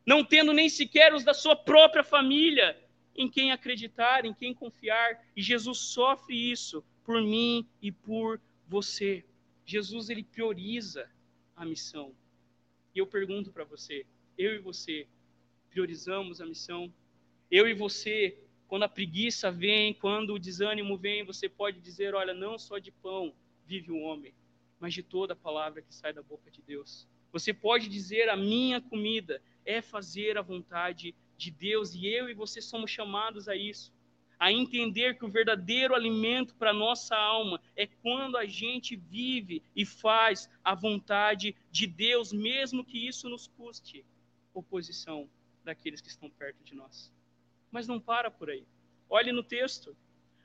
não 0.06 0.22
tendo 0.22 0.52
nem 0.52 0.68
sequer 0.68 1.14
os 1.14 1.24
da 1.24 1.34
sua 1.34 1.56
própria 1.56 2.04
família 2.04 2.78
em 3.16 3.30
quem 3.30 3.54
acreditar, 3.54 4.26
em 4.26 4.34
quem 4.34 4.54
confiar, 4.54 5.26
e 5.38 5.42
Jesus 5.42 5.78
sofre 5.78 6.36
isso 6.52 6.84
por 7.06 7.22
mim 7.22 7.66
e 7.82 7.90
por 7.90 8.42
você. 8.68 9.24
Jesus 9.66 10.10
ele 10.10 10.26
prioriza 10.26 11.10
a 11.56 11.64
missão. 11.64 12.14
E 12.94 13.00
eu 13.00 13.08
pergunto 13.08 13.54
para 13.54 13.64
você, 13.64 14.06
eu 14.38 14.54
e 14.54 14.60
você 14.60 15.08
priorizamos 15.70 16.42
a 16.42 16.46
missão? 16.46 16.94
Eu 17.50 17.70
e 17.70 17.74
você, 17.74 18.38
quando 18.74 18.86
a 18.86 18.90
preguiça 18.90 19.52
vem, 19.52 19.94
quando 19.94 20.34
o 20.34 20.40
desânimo 20.40 20.98
vem, 20.98 21.24
você 21.24 21.48
pode 21.48 21.80
dizer, 21.80 22.16
olha, 22.16 22.34
não 22.34 22.58
só 22.58 22.80
de 22.80 22.92
pão 22.92 23.32
vive 23.68 23.92
o 23.92 24.00
homem, 24.00 24.34
mas 24.80 24.96
de 24.96 25.04
toda 25.04 25.34
a 25.34 25.36
palavra 25.36 25.84
que 25.84 25.94
sai 25.94 26.12
da 26.12 26.24
boca 26.24 26.50
de 26.50 26.60
Deus. 26.64 27.08
Você 27.32 27.54
pode 27.54 27.88
dizer, 27.88 28.30
a 28.30 28.36
minha 28.36 28.82
comida 28.82 29.40
é 29.64 29.80
fazer 29.80 30.40
a 30.40 30.42
vontade 30.42 31.14
de 31.38 31.52
Deus, 31.52 31.94
e 31.94 32.08
eu 32.08 32.28
e 32.28 32.34
você 32.34 32.62
somos 32.62 32.90
chamados 32.90 33.48
a 33.48 33.56
isso 33.56 33.94
a 34.40 34.52
entender 34.52 35.20
que 35.20 35.26
o 35.26 35.30
verdadeiro 35.30 35.94
alimento 35.94 36.56
para 36.56 36.72
a 36.72 36.74
nossa 36.74 37.16
alma 37.16 37.62
é 37.76 37.86
quando 37.86 38.38
a 38.38 38.48
gente 38.48 38.96
vive 38.96 39.62
e 39.76 39.86
faz 39.86 40.50
a 40.64 40.74
vontade 40.74 41.56
de 41.70 41.86
Deus, 41.86 42.34
mesmo 42.34 42.84
que 42.84 43.08
isso 43.08 43.30
nos 43.30 43.46
custe 43.46 44.04
oposição 44.52 45.30
daqueles 45.64 46.02
que 46.02 46.10
estão 46.10 46.28
perto 46.28 46.64
de 46.64 46.74
nós. 46.74 47.14
Mas 47.74 47.88
não 47.88 48.00
para 48.00 48.30
por 48.30 48.52
aí. 48.52 48.64
Olhe 49.10 49.32
no 49.32 49.42
texto. 49.42 49.98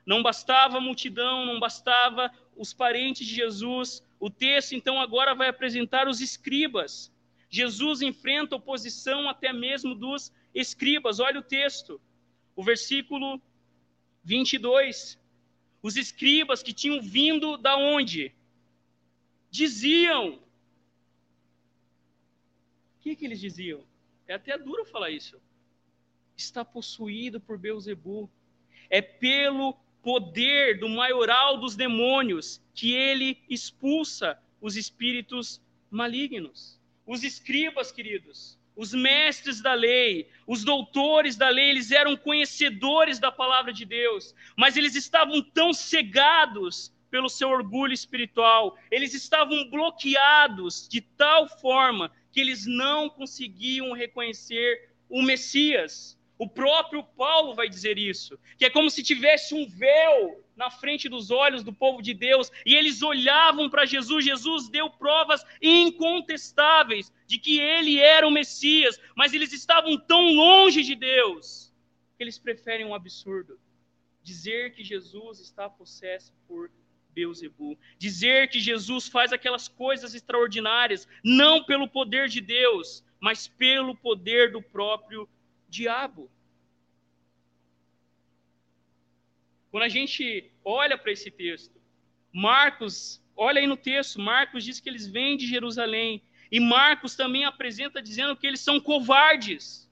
Não 0.03 0.23
bastava 0.23 0.77
a 0.77 0.81
multidão, 0.81 1.45
não 1.45 1.59
bastava 1.59 2.33
os 2.55 2.73
parentes 2.73 3.27
de 3.27 3.35
Jesus. 3.35 4.03
O 4.19 4.31
texto, 4.31 4.73
então, 4.73 4.99
agora 4.99 5.35
vai 5.35 5.47
apresentar 5.47 6.07
os 6.07 6.19
escribas. 6.21 7.13
Jesus 7.47 8.01
enfrenta 8.01 8.55
oposição 8.55 9.29
até 9.29 9.53
mesmo 9.53 9.93
dos 9.93 10.33
escribas. 10.55 11.19
Olha 11.19 11.39
o 11.39 11.43
texto. 11.43 12.01
O 12.55 12.63
versículo 12.63 13.39
22. 14.23 15.19
Os 15.83 15.95
escribas 15.95 16.63
que 16.63 16.73
tinham 16.73 16.99
vindo 16.99 17.57
da 17.57 17.77
onde? 17.77 18.33
Diziam. 19.51 20.39
O 22.97 23.01
que, 23.01 23.15
que 23.15 23.25
eles 23.25 23.39
diziam? 23.39 23.83
É 24.27 24.33
até 24.33 24.57
duro 24.57 24.83
falar 24.83 25.11
isso. 25.11 25.39
Está 26.39 26.63
possuído 26.63 27.37
por 27.41 27.57
Beuzebu. 27.57 28.29
É 28.89 29.01
pelo 29.01 29.73
poder 30.01 30.79
do 30.79 30.87
maioral 30.87 31.57
dos 31.57 31.75
demônios 31.75 32.61
que 32.73 32.93
ele 32.93 33.37
expulsa 33.49 34.39
os 34.61 34.77
espíritos 34.77 35.61
malignos. 35.91 36.79
Os 37.05 37.25
escribas, 37.25 37.91
queridos, 37.91 38.57
os 38.73 38.93
mestres 38.93 39.59
da 39.59 39.73
lei, 39.73 40.29
os 40.47 40.63
doutores 40.63 41.35
da 41.35 41.49
lei, 41.49 41.71
eles 41.71 41.91
eram 41.91 42.15
conhecedores 42.15 43.19
da 43.19 43.29
palavra 43.29 43.73
de 43.73 43.83
Deus, 43.83 44.33
mas 44.55 44.77
eles 44.77 44.95
estavam 44.95 45.41
tão 45.41 45.73
cegados 45.73 46.89
pelo 47.11 47.27
seu 47.27 47.49
orgulho 47.49 47.91
espiritual, 47.91 48.77
eles 48.89 49.13
estavam 49.13 49.69
bloqueados 49.69 50.87
de 50.87 51.01
tal 51.01 51.49
forma 51.49 52.09
que 52.31 52.39
eles 52.39 52.65
não 52.65 53.09
conseguiam 53.09 53.91
reconhecer 53.91 54.89
o 55.09 55.21
Messias. 55.21 56.18
O 56.39 56.47
próprio 56.47 57.03
Paulo 57.03 57.53
vai 57.53 57.67
dizer 57.67 57.97
isso, 57.97 58.39
que 58.57 58.63
é 58.63 58.69
como 58.69 58.89
se 58.89 59.03
tivesse 59.03 59.53
um 59.53 59.67
véu 59.67 60.41
na 60.55 60.71
frente 60.71 61.09
dos 61.09 61.31
olhos 61.31 61.65
do 61.65 61.73
povo 61.73 62.01
de 62.01 62.13
Deus, 62.13 62.49
e 62.65 62.75
eles 62.75 63.01
olhavam 63.01 63.69
para 63.69 63.85
Jesus. 63.85 64.23
Jesus 64.23 64.69
deu 64.69 64.89
provas 64.89 65.45
incontestáveis 65.61 67.11
de 67.27 67.37
que 67.37 67.59
ele 67.59 67.99
era 67.99 68.25
o 68.25 68.31
Messias, 68.31 68.97
mas 69.17 69.33
eles 69.33 69.51
estavam 69.51 69.97
tão 69.97 70.33
longe 70.33 70.81
de 70.81 70.95
Deus 70.95 71.73
que 72.17 72.23
eles 72.23 72.39
preferem 72.39 72.85
um 72.85 72.95
absurdo. 72.95 73.59
Dizer 74.23 74.73
que 74.73 74.81
Jesus 74.81 75.41
está 75.41 75.69
possesso 75.69 76.33
por 76.47 76.71
Beuzebu, 77.13 77.77
dizer 77.97 78.49
que 78.49 78.61
Jesus 78.61 79.09
faz 79.09 79.33
aquelas 79.33 79.67
coisas 79.67 80.15
extraordinárias 80.15 81.05
não 81.21 81.65
pelo 81.65 81.85
poder 81.85 82.29
de 82.29 82.39
Deus, 82.39 83.03
mas 83.19 83.45
pelo 83.45 83.93
poder 83.93 84.53
do 84.53 84.61
próprio 84.61 85.27
diabo. 85.69 86.29
Quando 89.71 89.83
a 89.83 89.89
gente 89.89 90.51
olha 90.63 90.97
para 90.97 91.11
esse 91.11 91.29
texto, 91.29 91.79
Marcos, 92.33 93.21
olha 93.35 93.61
aí 93.61 93.67
no 93.67 93.77
texto, 93.77 94.19
Marcos 94.19 94.63
diz 94.63 94.79
que 94.79 94.89
eles 94.89 95.07
vêm 95.07 95.37
de 95.37 95.47
Jerusalém, 95.47 96.23
e 96.51 96.59
Marcos 96.59 97.15
também 97.15 97.45
apresenta 97.45 98.01
dizendo 98.01 98.35
que 98.35 98.47
eles 98.47 98.59
são 98.59 98.79
covardes. 98.79 99.87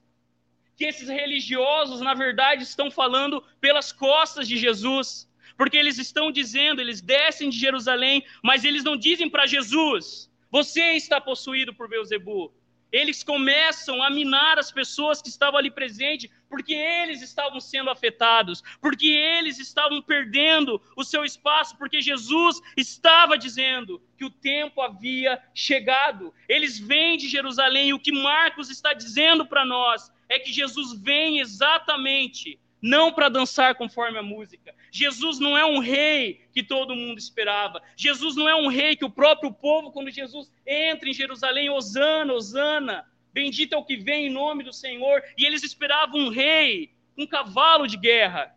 Que 0.76 0.84
esses 0.84 1.08
religiosos, 1.08 2.00
na 2.00 2.14
verdade, 2.14 2.62
estão 2.62 2.90
falando 2.90 3.42
pelas 3.60 3.92
costas 3.92 4.46
de 4.46 4.56
Jesus. 4.56 5.28
Porque 5.56 5.76
eles 5.76 5.98
estão 5.98 6.30
dizendo, 6.30 6.80
eles 6.80 7.00
descem 7.00 7.50
de 7.50 7.58
Jerusalém, 7.58 8.24
mas 8.42 8.64
eles 8.64 8.84
não 8.84 8.96
dizem 8.96 9.28
para 9.28 9.46
Jesus: 9.46 10.30
Você 10.50 10.92
está 10.92 11.20
possuído 11.20 11.74
por 11.74 11.88
Beuzebu. 11.88 12.52
Eles 12.90 13.22
começam 13.22 14.02
a 14.02 14.10
minar 14.10 14.58
as 14.58 14.72
pessoas 14.72 15.20
que 15.20 15.28
estavam 15.28 15.58
ali 15.58 15.70
presentes, 15.70 16.30
porque 16.48 16.74
eles 16.74 17.20
estavam 17.20 17.60
sendo 17.60 17.90
afetados, 17.90 18.62
porque 18.80 19.06
eles 19.06 19.58
estavam 19.58 20.00
perdendo 20.00 20.80
o 20.96 21.04
seu 21.04 21.24
espaço, 21.24 21.76
porque 21.76 22.00
Jesus 22.00 22.60
estava 22.76 23.36
dizendo 23.36 24.02
que 24.16 24.24
o 24.24 24.30
tempo 24.30 24.80
havia 24.80 25.42
chegado. 25.54 26.32
Eles 26.48 26.78
vêm 26.78 27.16
de 27.16 27.28
Jerusalém, 27.28 27.90
e 27.90 27.94
o 27.94 28.00
que 28.00 28.12
Marcos 28.12 28.70
está 28.70 28.94
dizendo 28.94 29.46
para 29.46 29.64
nós 29.64 30.10
é 30.28 30.38
que 30.38 30.52
Jesus 30.52 30.92
vem 31.00 31.40
exatamente 31.40 32.58
não 32.80 33.12
para 33.12 33.28
dançar 33.28 33.74
conforme 33.74 34.18
a 34.18 34.22
música. 34.22 34.74
Jesus 34.90 35.38
não 35.38 35.56
é 35.56 35.64
um 35.64 35.78
rei 35.78 36.42
que 36.52 36.62
todo 36.62 36.94
mundo 36.94 37.18
esperava. 37.18 37.82
Jesus 37.96 38.36
não 38.36 38.48
é 38.48 38.54
um 38.54 38.68
rei 38.68 38.96
que 38.96 39.04
o 39.04 39.10
próprio 39.10 39.52
povo, 39.52 39.90
quando 39.90 40.10
Jesus 40.10 40.52
entra 40.66 41.08
em 41.08 41.14
Jerusalém, 41.14 41.70
Osana, 41.70 42.32
Osana, 42.32 43.10
bendito 43.32 43.74
é 43.74 43.76
o 43.76 43.84
que 43.84 43.96
vem 43.96 44.26
em 44.26 44.30
nome 44.30 44.62
do 44.62 44.72
Senhor, 44.72 45.22
e 45.36 45.44
eles 45.44 45.62
esperavam 45.62 46.20
um 46.20 46.28
rei 46.28 46.96
um 47.18 47.26
cavalo 47.26 47.86
de 47.86 47.96
guerra. 47.96 48.56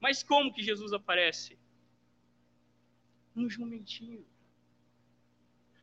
Mas 0.00 0.22
como 0.22 0.52
que 0.52 0.62
Jesus 0.62 0.92
aparece? 0.92 1.56
Um 3.36 3.48
jumentinho. 3.48 4.26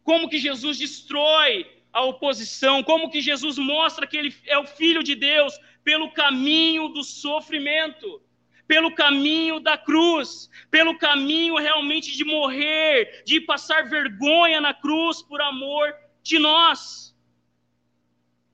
Como 0.04 0.30
que 0.30 0.38
Jesus 0.38 0.78
destrói 0.78 1.77
a 1.92 2.04
oposição? 2.04 2.84
Como 2.84 3.10
que 3.10 3.22
Jesus 3.22 3.58
mostra 3.58 4.08
que 4.08 4.18
ele 4.18 4.36
é 4.46 4.58
o 4.58 4.66
filho 4.66 5.04
de 5.04 5.16
Deus 5.16 5.58
pelo 5.84 6.12
caminho 6.12 6.90
do 6.90 7.04
sofrimento? 7.04 8.22
pelo 8.68 8.94
caminho 8.94 9.60
da 9.62 9.78
cruz, 9.78 10.50
pelo 10.70 10.98
caminho 10.98 11.56
realmente 11.56 12.16
de 12.18 12.26
morrer, 12.26 13.24
de 13.26 13.40
passar 13.40 13.88
vergonha 13.88 14.60
na 14.60 14.74
cruz 14.74 15.22
por 15.22 15.42
amor 15.42 15.96
de 16.22 16.38
nós. 16.38 17.16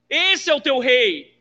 Esse 0.08 0.48
é 0.50 0.54
o 0.54 0.60
teu 0.60 0.78
rei. 0.78 1.33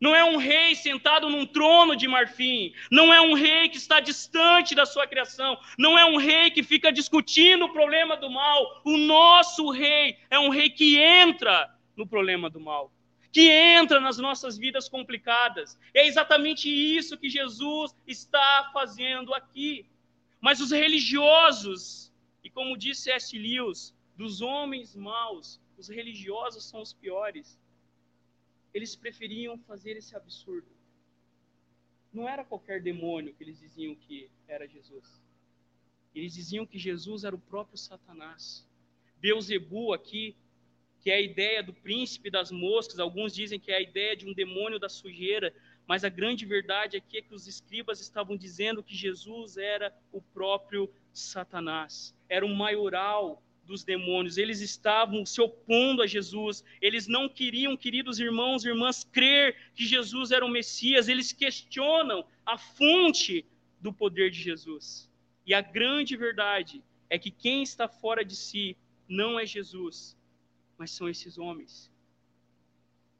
Não 0.00 0.14
é 0.14 0.24
um 0.24 0.36
rei 0.36 0.74
sentado 0.74 1.28
num 1.28 1.46
trono 1.46 1.96
de 1.96 2.06
marfim. 2.06 2.72
Não 2.90 3.12
é 3.12 3.20
um 3.20 3.34
rei 3.34 3.68
que 3.68 3.78
está 3.78 3.98
distante 3.98 4.74
da 4.74 4.84
sua 4.84 5.06
criação. 5.06 5.58
Não 5.78 5.98
é 5.98 6.04
um 6.04 6.16
rei 6.16 6.50
que 6.50 6.62
fica 6.62 6.92
discutindo 6.92 7.64
o 7.64 7.72
problema 7.72 8.16
do 8.16 8.30
mal. 8.30 8.82
O 8.84 8.96
nosso 8.96 9.70
rei 9.70 10.18
é 10.30 10.38
um 10.38 10.50
rei 10.50 10.68
que 10.68 10.98
entra 10.98 11.74
no 11.96 12.06
problema 12.06 12.50
do 12.50 12.60
mal 12.60 12.92
que 13.36 13.50
entra 13.50 14.00
nas 14.00 14.16
nossas 14.16 14.56
vidas 14.56 14.88
complicadas. 14.88 15.78
É 15.92 16.06
exatamente 16.06 16.70
isso 16.70 17.18
que 17.18 17.28
Jesus 17.28 17.94
está 18.06 18.70
fazendo 18.72 19.34
aqui. 19.34 19.84
Mas 20.40 20.58
os 20.58 20.70
religiosos, 20.70 22.10
e 22.42 22.48
como 22.48 22.78
disse 22.78 23.10
S. 23.10 23.38
Lewis, 23.38 23.94
dos 24.16 24.40
homens 24.40 24.96
maus, 24.96 25.60
os 25.76 25.90
religiosos 25.90 26.64
são 26.64 26.80
os 26.80 26.94
piores. 26.94 27.60
Eles 28.76 28.94
preferiam 28.94 29.56
fazer 29.60 29.96
esse 29.96 30.14
absurdo. 30.14 30.68
Não 32.12 32.28
era 32.28 32.44
qualquer 32.44 32.82
demônio 32.82 33.32
que 33.32 33.42
eles 33.42 33.58
diziam 33.58 33.94
que 33.94 34.30
era 34.46 34.68
Jesus. 34.68 35.08
Eles 36.14 36.34
diziam 36.34 36.66
que 36.66 36.78
Jesus 36.78 37.24
era 37.24 37.34
o 37.34 37.38
próprio 37.38 37.78
Satanás. 37.78 38.68
Beuzebu 39.18 39.94
aqui 39.94 40.36
que 41.00 41.10
é 41.10 41.14
a 41.14 41.20
ideia 41.20 41.62
do 41.62 41.72
príncipe 41.72 42.28
das 42.28 42.50
moscas, 42.50 42.98
alguns 42.98 43.32
dizem 43.32 43.60
que 43.60 43.70
é 43.70 43.76
a 43.76 43.80
ideia 43.80 44.16
de 44.16 44.26
um 44.26 44.34
demônio 44.34 44.78
da 44.78 44.88
sujeira, 44.88 45.54
mas 45.86 46.04
a 46.04 46.08
grande 46.08 46.44
verdade 46.44 46.98
aqui 46.98 47.18
é 47.18 47.22
que 47.22 47.32
os 47.32 47.46
escribas 47.46 48.00
estavam 48.00 48.36
dizendo 48.36 48.82
que 48.82 48.94
Jesus 48.94 49.56
era 49.56 49.96
o 50.12 50.20
próprio 50.20 50.92
Satanás, 51.12 52.14
era 52.28 52.44
o 52.44 52.54
maioral 52.54 53.42
dos 53.66 53.84
demônios, 53.84 54.38
eles 54.38 54.60
estavam 54.60 55.26
se 55.26 55.40
opondo 55.40 56.02
a 56.02 56.06
Jesus, 56.06 56.64
eles 56.80 57.06
não 57.06 57.28
queriam, 57.28 57.76
queridos 57.76 58.18
irmãos 58.18 58.64
e 58.64 58.68
irmãs, 58.68 59.04
crer 59.04 59.56
que 59.74 59.84
Jesus 59.84 60.30
era 60.30 60.44
o 60.44 60.48
Messias, 60.48 61.08
eles 61.08 61.32
questionam 61.32 62.24
a 62.44 62.56
fonte 62.56 63.44
do 63.80 63.92
poder 63.92 64.30
de 64.30 64.40
Jesus. 64.40 65.10
E 65.44 65.52
a 65.52 65.60
grande 65.60 66.16
verdade 66.16 66.82
é 67.10 67.18
que 67.18 67.30
quem 67.30 67.62
está 67.62 67.88
fora 67.88 68.24
de 68.24 68.34
si 68.34 68.76
não 69.08 69.38
é 69.38 69.44
Jesus, 69.44 70.16
mas 70.78 70.90
são 70.90 71.08
esses 71.08 71.38
homens 71.38 71.90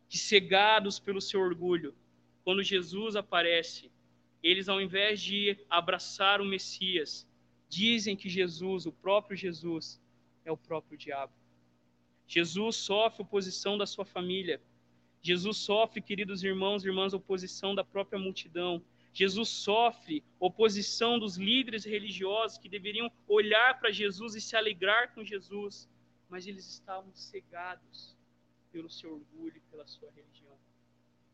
que, 0.08 0.18
cegados 0.18 0.98
pelo 0.98 1.20
seu 1.20 1.40
orgulho, 1.40 1.94
quando 2.44 2.62
Jesus 2.62 3.16
aparece, 3.16 3.90
eles, 4.42 4.68
ao 4.68 4.80
invés 4.80 5.20
de 5.20 5.58
abraçar 5.68 6.40
o 6.40 6.44
Messias, 6.44 7.26
dizem 7.68 8.16
que 8.16 8.28
Jesus, 8.28 8.86
o 8.86 8.92
próprio 8.92 9.36
Jesus, 9.36 10.00
é 10.46 10.50
o 10.50 10.56
próprio 10.56 10.96
diabo. 10.96 11.34
Jesus 12.26 12.76
sofre 12.76 13.22
oposição 13.22 13.76
da 13.76 13.84
sua 13.84 14.06
família. 14.06 14.58
Jesus 15.20 15.58
sofre, 15.58 16.00
queridos 16.00 16.42
irmãos 16.42 16.82
e 16.82 16.88
irmãs, 16.88 17.12
oposição 17.12 17.75
da 17.75 17.84
própria 17.84 18.18
multidão. 18.18 18.82
Jesus 19.12 19.50
sofre 19.50 20.25
oposição 20.40 21.18
dos 21.18 21.36
líderes 21.36 21.84
religiosos 21.84 22.56
que 22.56 22.68
deveriam 22.68 23.12
olhar 23.28 23.78
para 23.78 23.90
Jesus 23.90 24.34
e 24.34 24.40
se 24.40 24.56
alegrar 24.56 25.14
com 25.14 25.23
Jesus 25.23 25.86
mas 26.28 26.47
eles 26.47 26.66
estavam 26.66 27.14
cegados 27.14 28.16
pelo 28.73 28.90
seu 28.90 29.14
orgulho 29.14 29.56
e 29.56 29.71
pela 29.71 29.86
sua 29.86 30.10
religião. 30.10 30.56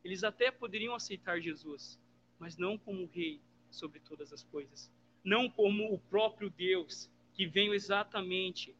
Eles 0.04 0.24
até 0.24 0.50
poderiam 0.50 0.94
aceitar 0.94 1.40
Jesus, 1.40 1.98
mas 2.38 2.56
não 2.56 2.76
como 2.76 3.06
rei 3.06 3.40
sobre 3.70 4.00
todas 4.00 4.32
as 4.32 4.42
coisas, 4.42 4.90
não 5.24 5.48
como 5.48 5.92
o 5.92 5.98
próprio 5.98 6.50
Deus 6.50 7.10
que 7.32 7.46
veio 7.46 7.72
exatamente 7.72 8.76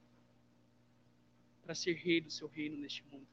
para 1.63 1.75
ser 1.75 1.95
rei 1.95 2.21
do 2.21 2.31
seu 2.31 2.49
reino 2.49 2.77
neste 2.77 3.05
mundo. 3.05 3.27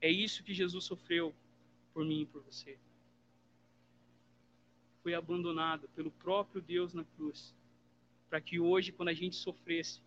É 0.00 0.10
isso 0.10 0.42
que 0.42 0.52
Jesus 0.52 0.84
sofreu 0.84 1.34
por 1.92 2.04
mim 2.04 2.22
e 2.22 2.26
por 2.26 2.42
você. 2.42 2.78
Foi 5.02 5.14
abandonado 5.14 5.88
pelo 5.94 6.10
próprio 6.10 6.60
Deus 6.60 6.92
na 6.92 7.04
cruz, 7.04 7.54
para 8.28 8.40
que 8.40 8.58
hoje, 8.58 8.92
quando 8.92 9.10
a 9.10 9.14
gente 9.14 9.36
sofresse, 9.36 10.00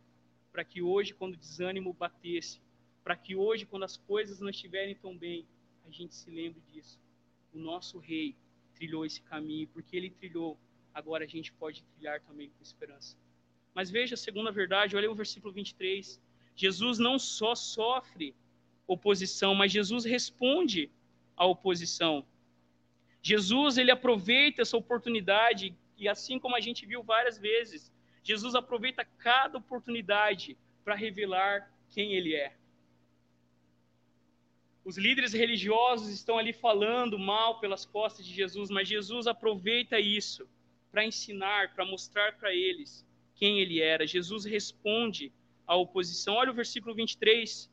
para 0.52 0.64
que 0.64 0.82
hoje, 0.82 1.14
quando 1.14 1.34
o 1.34 1.38
desânimo 1.38 1.94
batesse, 1.94 2.60
para 3.04 3.16
que 3.16 3.36
hoje, 3.36 3.66
quando 3.66 3.84
as 3.84 3.98
coisas 3.98 4.40
não 4.40 4.50
estiverem 4.50 4.96
tão 4.96 5.16
bem, 5.16 5.46
a 5.86 5.92
gente 5.92 6.16
se 6.16 6.30
lembre 6.32 6.62
disso. 6.72 7.00
O 7.54 7.60
nosso 7.60 8.00
rei 8.00 8.36
trilhou 8.74 9.06
esse 9.06 9.22
caminho, 9.22 9.68
porque 9.68 9.96
ele 9.96 10.10
trilhou, 10.10 10.58
agora 10.94 11.24
a 11.24 11.28
gente 11.28 11.54
pode 11.54 11.84
trilhar 11.84 12.20
também 12.22 12.50
com 12.50 12.64
esperança. 12.64 13.18
Mas 13.74 13.92
veja 13.92 14.16
a 14.16 14.18
segunda 14.18 14.52
verdade, 14.52 14.96
olha 14.96 15.12
o 15.12 15.16
versículo 15.16 15.54
23. 15.54 16.20
Jesus 16.56 16.98
não 16.98 17.20
só 17.20 17.54
sofre 17.54 18.34
oposição, 18.88 19.54
mas 19.54 19.72
Jesus 19.72 20.06
responde 20.06 20.90
à 21.36 21.46
oposição. 21.46 22.26
Jesus, 23.22 23.78
ele 23.78 23.92
aproveita 23.92 24.62
essa 24.62 24.78
oportunidade, 24.78 25.76
e 25.98 26.08
assim 26.08 26.40
como 26.40 26.56
a 26.56 26.60
gente 26.60 26.86
viu 26.86 27.02
várias 27.04 27.38
vezes, 27.38 27.92
Jesus 28.24 28.56
aproveita 28.56 29.04
cada 29.18 29.58
oportunidade 29.58 30.58
para 30.84 30.96
revelar 30.96 31.72
quem 31.90 32.14
ele 32.14 32.36
é. 32.36 32.56
Os 34.84 34.98
líderes 34.98 35.34
religiosos 35.34 36.10
estão 36.10 36.38
ali 36.38 36.54
falando 36.54 37.18
mal 37.18 37.60
pelas 37.60 37.86
costas 37.86 38.24
de 38.24 38.32
Jesus, 38.32 38.70
mas 38.70 38.88
Jesus 38.88 39.26
aproveita 39.26 40.00
isso 40.00 40.48
para 40.92 41.04
ensinar, 41.04 41.74
para 41.74 41.84
mostrar 41.84 42.38
para 42.38 42.54
eles 42.54 43.04
quem 43.34 43.60
ele 43.60 43.82
era. 43.82 44.06
Jesus 44.06 44.46
responde 44.46 45.34
à 45.68 45.76
oposição. 45.76 46.36
Olha 46.36 46.52
o 46.52 46.56
versículo 46.56 46.96
23. 46.96 47.70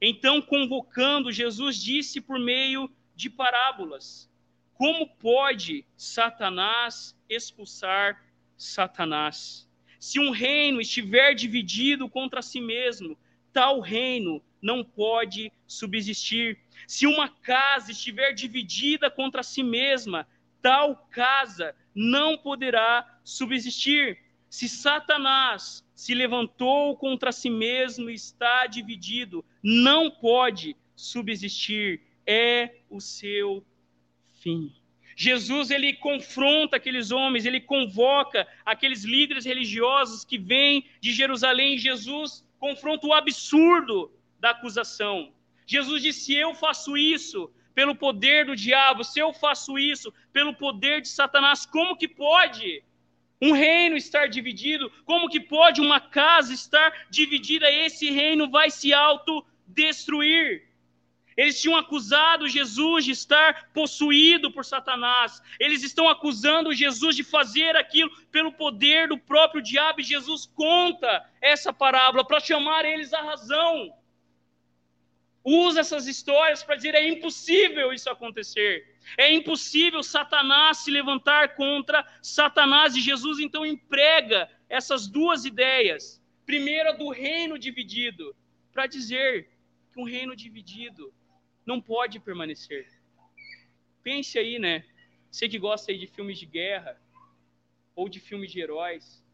Então, 0.00 0.42
convocando, 0.42 1.32
Jesus 1.32 1.76
disse 1.82 2.20
por 2.20 2.38
meio 2.38 2.90
de 3.14 3.30
parábolas: 3.30 4.30
Como 4.74 5.08
pode 5.08 5.86
Satanás 5.96 7.16
expulsar 7.28 8.22
Satanás? 8.56 9.68
Se 9.98 10.20
um 10.20 10.30
reino 10.30 10.80
estiver 10.80 11.34
dividido 11.34 12.08
contra 12.08 12.42
si 12.42 12.60
mesmo, 12.60 13.18
tal 13.52 13.80
reino 13.80 14.42
não 14.60 14.84
pode 14.84 15.50
subsistir. 15.66 16.58
Se 16.86 17.06
uma 17.06 17.28
casa 17.28 17.92
estiver 17.92 18.32
dividida 18.32 19.10
contra 19.10 19.42
si 19.42 19.62
mesma, 19.62 20.26
tal 20.60 21.08
casa 21.10 21.74
não 21.94 22.36
poderá 22.36 23.18
subsistir. 23.24 24.18
Se 24.50 24.68
Satanás 24.68 25.85
se 25.96 26.14
levantou 26.14 26.94
contra 26.94 27.32
si 27.32 27.48
mesmo 27.48 28.10
e 28.10 28.14
está 28.14 28.66
dividido, 28.66 29.42
não 29.62 30.10
pode 30.10 30.76
subsistir. 30.94 32.02
É 32.26 32.80
o 32.90 33.00
seu 33.00 33.64
fim. 34.34 34.72
Jesus 35.16 35.70
ele 35.70 35.94
confronta 35.94 36.76
aqueles 36.76 37.10
homens, 37.10 37.46
ele 37.46 37.60
convoca 37.60 38.46
aqueles 38.64 39.04
líderes 39.04 39.46
religiosos 39.46 40.24
que 40.24 40.36
vêm 40.36 40.84
de 41.00 41.12
Jerusalém. 41.12 41.78
Jesus 41.78 42.44
confronta 42.58 43.06
o 43.06 43.14
absurdo 43.14 44.12
da 44.38 44.50
acusação. 44.50 45.32
Jesus 45.66 46.02
disse: 46.02 46.34
Eu 46.34 46.54
faço 46.54 46.96
isso 46.96 47.50
pelo 47.74 47.94
poder 47.94 48.44
do 48.44 48.54
diabo, 48.54 49.02
se 49.02 49.18
eu 49.18 49.32
faço 49.32 49.78
isso 49.78 50.12
pelo 50.32 50.54
poder 50.54 51.00
de 51.00 51.08
Satanás, 51.08 51.64
como 51.64 51.96
que 51.96 52.08
pode 52.08 52.82
um 53.40 53.52
reino 53.52 53.96
estar 53.96 54.28
dividido? 54.28 54.90
Como 55.04 55.28
que 55.28 55.40
pode 55.40 55.80
uma 55.80 56.00
casa 56.00 56.52
estar 56.52 57.06
dividida? 57.10 57.70
Esse 57.70 58.10
reino 58.10 58.50
vai 58.50 58.70
se 58.70 58.92
autodestruir. 58.92 60.66
Eles 61.36 61.60
tinham 61.60 61.76
acusado 61.76 62.48
Jesus 62.48 63.04
de 63.04 63.10
estar 63.10 63.68
possuído 63.74 64.50
por 64.50 64.64
Satanás. 64.64 65.42
Eles 65.60 65.82
estão 65.82 66.08
acusando 66.08 66.72
Jesus 66.72 67.14
de 67.14 67.22
fazer 67.22 67.76
aquilo 67.76 68.10
pelo 68.32 68.52
poder 68.52 69.08
do 69.08 69.18
próprio 69.18 69.60
diabo. 69.60 70.00
E 70.00 70.04
Jesus 70.04 70.46
conta 70.46 71.28
essa 71.42 71.74
parábola 71.74 72.24
para 72.24 72.40
chamar 72.40 72.86
eles 72.86 73.12
à 73.12 73.20
razão. 73.20 73.92
Usa 75.48 75.78
essas 75.78 76.08
histórias 76.08 76.64
para 76.64 76.74
dizer: 76.74 76.96
é 76.96 77.08
impossível 77.08 77.92
isso 77.92 78.10
acontecer. 78.10 78.96
É 79.16 79.32
impossível 79.32 80.02
Satanás 80.02 80.78
se 80.78 80.90
levantar 80.90 81.54
contra 81.54 82.04
Satanás. 82.20 82.96
E 82.96 83.00
Jesus 83.00 83.38
então 83.38 83.64
emprega 83.64 84.50
essas 84.68 85.06
duas 85.06 85.44
ideias. 85.44 86.20
Primeira, 86.44 86.92
do 86.92 87.10
reino 87.10 87.56
dividido, 87.56 88.34
para 88.72 88.88
dizer 88.88 89.48
que 89.92 90.00
um 90.00 90.04
reino 90.04 90.34
dividido 90.34 91.14
não 91.64 91.80
pode 91.80 92.18
permanecer. 92.18 92.88
pense 94.02 94.36
aí, 94.40 94.58
né? 94.58 94.84
Você 95.30 95.48
que 95.48 95.60
gosta 95.60 95.92
aí 95.92 95.98
de 95.98 96.08
filmes 96.08 96.38
de 96.38 96.46
guerra 96.46 97.00
ou 97.94 98.08
de 98.08 98.18
filmes 98.18 98.50
de 98.50 98.60
heróis, 98.60 99.24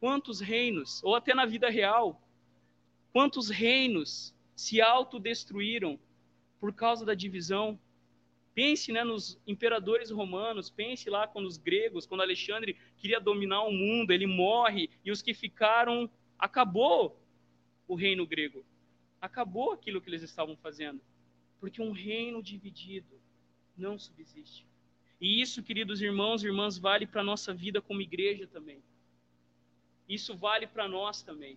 quantos 0.00 0.40
reinos, 0.40 1.00
ou 1.04 1.14
até 1.14 1.32
na 1.32 1.46
vida 1.46 1.70
real, 1.70 2.20
quantos 3.12 3.48
reinos 3.48 4.34
se 4.58 4.80
autodestruíram 4.80 6.00
por 6.58 6.74
causa 6.74 7.06
da 7.06 7.14
divisão? 7.14 7.78
Pense 8.52 8.90
né, 8.90 9.04
nos 9.04 9.40
imperadores 9.46 10.10
romanos, 10.10 10.68
pense 10.68 11.08
lá 11.08 11.28
quando 11.28 11.46
os 11.46 11.56
gregos, 11.56 12.06
quando 12.06 12.22
Alexandre 12.22 12.76
queria 12.96 13.20
dominar 13.20 13.62
o 13.62 13.72
mundo, 13.72 14.10
ele 14.10 14.26
morre 14.26 14.90
e 15.04 15.12
os 15.12 15.22
que 15.22 15.32
ficaram, 15.32 16.10
acabou 16.36 17.22
o 17.86 17.94
reino 17.94 18.26
grego. 18.26 18.66
Acabou 19.20 19.70
aquilo 19.70 20.00
que 20.00 20.10
eles 20.10 20.24
estavam 20.24 20.56
fazendo. 20.56 21.00
Porque 21.60 21.80
um 21.80 21.92
reino 21.92 22.42
dividido 22.42 23.20
não 23.76 23.96
subsiste. 23.96 24.66
E 25.20 25.40
isso, 25.40 25.62
queridos 25.62 26.02
irmãos 26.02 26.42
e 26.42 26.46
irmãs, 26.48 26.76
vale 26.78 27.06
para 27.06 27.20
a 27.20 27.24
nossa 27.24 27.54
vida 27.54 27.80
como 27.80 28.02
igreja 28.02 28.48
também. 28.48 28.82
Isso 30.08 30.36
vale 30.36 30.66
para 30.66 30.88
nós 30.88 31.22
também. 31.22 31.56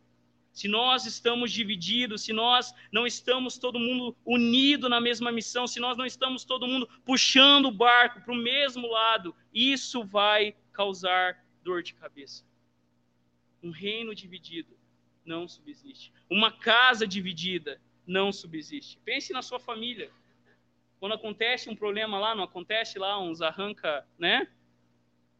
Se 0.51 0.67
nós 0.67 1.05
estamos 1.05 1.51
divididos, 1.51 2.23
se 2.23 2.33
nós 2.33 2.73
não 2.91 3.07
estamos 3.07 3.57
todo 3.57 3.79
mundo 3.79 4.15
unido 4.25 4.89
na 4.89 4.99
mesma 4.99 5.31
missão, 5.31 5.65
se 5.65 5.79
nós 5.79 5.97
não 5.97 6.05
estamos 6.05 6.43
todo 6.43 6.67
mundo 6.67 6.89
puxando 7.05 7.67
o 7.67 7.71
barco 7.71 8.21
para 8.21 8.33
o 8.33 8.37
mesmo 8.37 8.87
lado, 8.87 9.35
isso 9.53 10.03
vai 10.03 10.55
causar 10.73 11.45
dor 11.63 11.81
de 11.81 11.93
cabeça. 11.93 12.43
Um 13.63 13.71
reino 13.71 14.13
dividido 14.13 14.77
não 15.25 15.47
subsiste. 15.47 16.11
Uma 16.29 16.51
casa 16.51 17.07
dividida 17.07 17.79
não 18.05 18.31
subsiste. 18.31 18.99
Pense 19.05 19.31
na 19.31 19.41
sua 19.41 19.59
família. 19.59 20.11
Quando 20.99 21.13
acontece 21.13 21.69
um 21.69 21.75
problema 21.75 22.19
lá, 22.19 22.35
não 22.35 22.43
acontece 22.43 22.99
lá 22.99 23.19
uns 23.19 23.41
arranca, 23.41 24.05
né? 24.19 24.47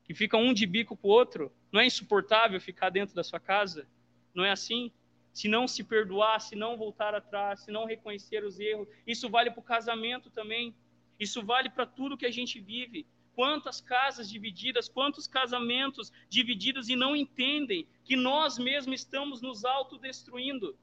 Que 0.04 0.14
fica 0.14 0.38
um 0.38 0.54
de 0.54 0.66
bico 0.66 0.96
com 0.96 1.08
o 1.08 1.12
outro. 1.12 1.52
Não 1.72 1.82
é 1.82 1.86
insuportável 1.86 2.60
ficar 2.62 2.90
dentro 2.90 3.14
da 3.14 3.24
sua 3.24 3.40
casa? 3.40 3.88
Não 4.34 4.46
é 4.46 4.52
assim? 4.52 4.92
Se 5.34 5.48
não 5.48 5.68
se 5.68 5.84
perdoar, 5.84 6.40
se 6.42 6.56
não 6.56 6.78
voltar 6.78 7.16
atrás, 7.16 7.62
se 7.62 7.72
não 7.72 7.86
reconhecer 7.86 8.44
os 8.44 8.60
erros, 8.60 8.88
isso 9.08 9.30
vale 9.30 9.50
para 9.50 9.60
o 9.60 9.64
casamento 9.64 10.30
também. 10.30 10.76
Isso 11.20 11.42
vale 11.44 11.70
para 11.70 11.86
tudo 11.86 12.18
que 12.18 12.26
a 12.26 12.32
gente 12.32 12.60
vive. 12.60 13.06
Quantas 13.34 13.80
casas 13.80 14.30
divididas, 14.30 14.90
quantos 14.90 15.28
casamentos 15.28 16.12
divididos 16.30 16.90
e 16.90 16.96
não 16.96 17.16
entendem 17.16 17.88
que 18.04 18.16
nós 18.16 18.58
mesmos 18.58 19.02
estamos 19.02 19.42
nos 19.42 19.64
autodestruindo. 19.64 20.78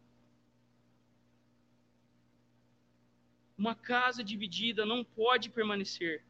Uma 3.57 3.75
casa 3.75 4.25
dividida 4.25 4.87
não 4.87 5.05
pode 5.05 5.51
permanecer. 5.51 6.25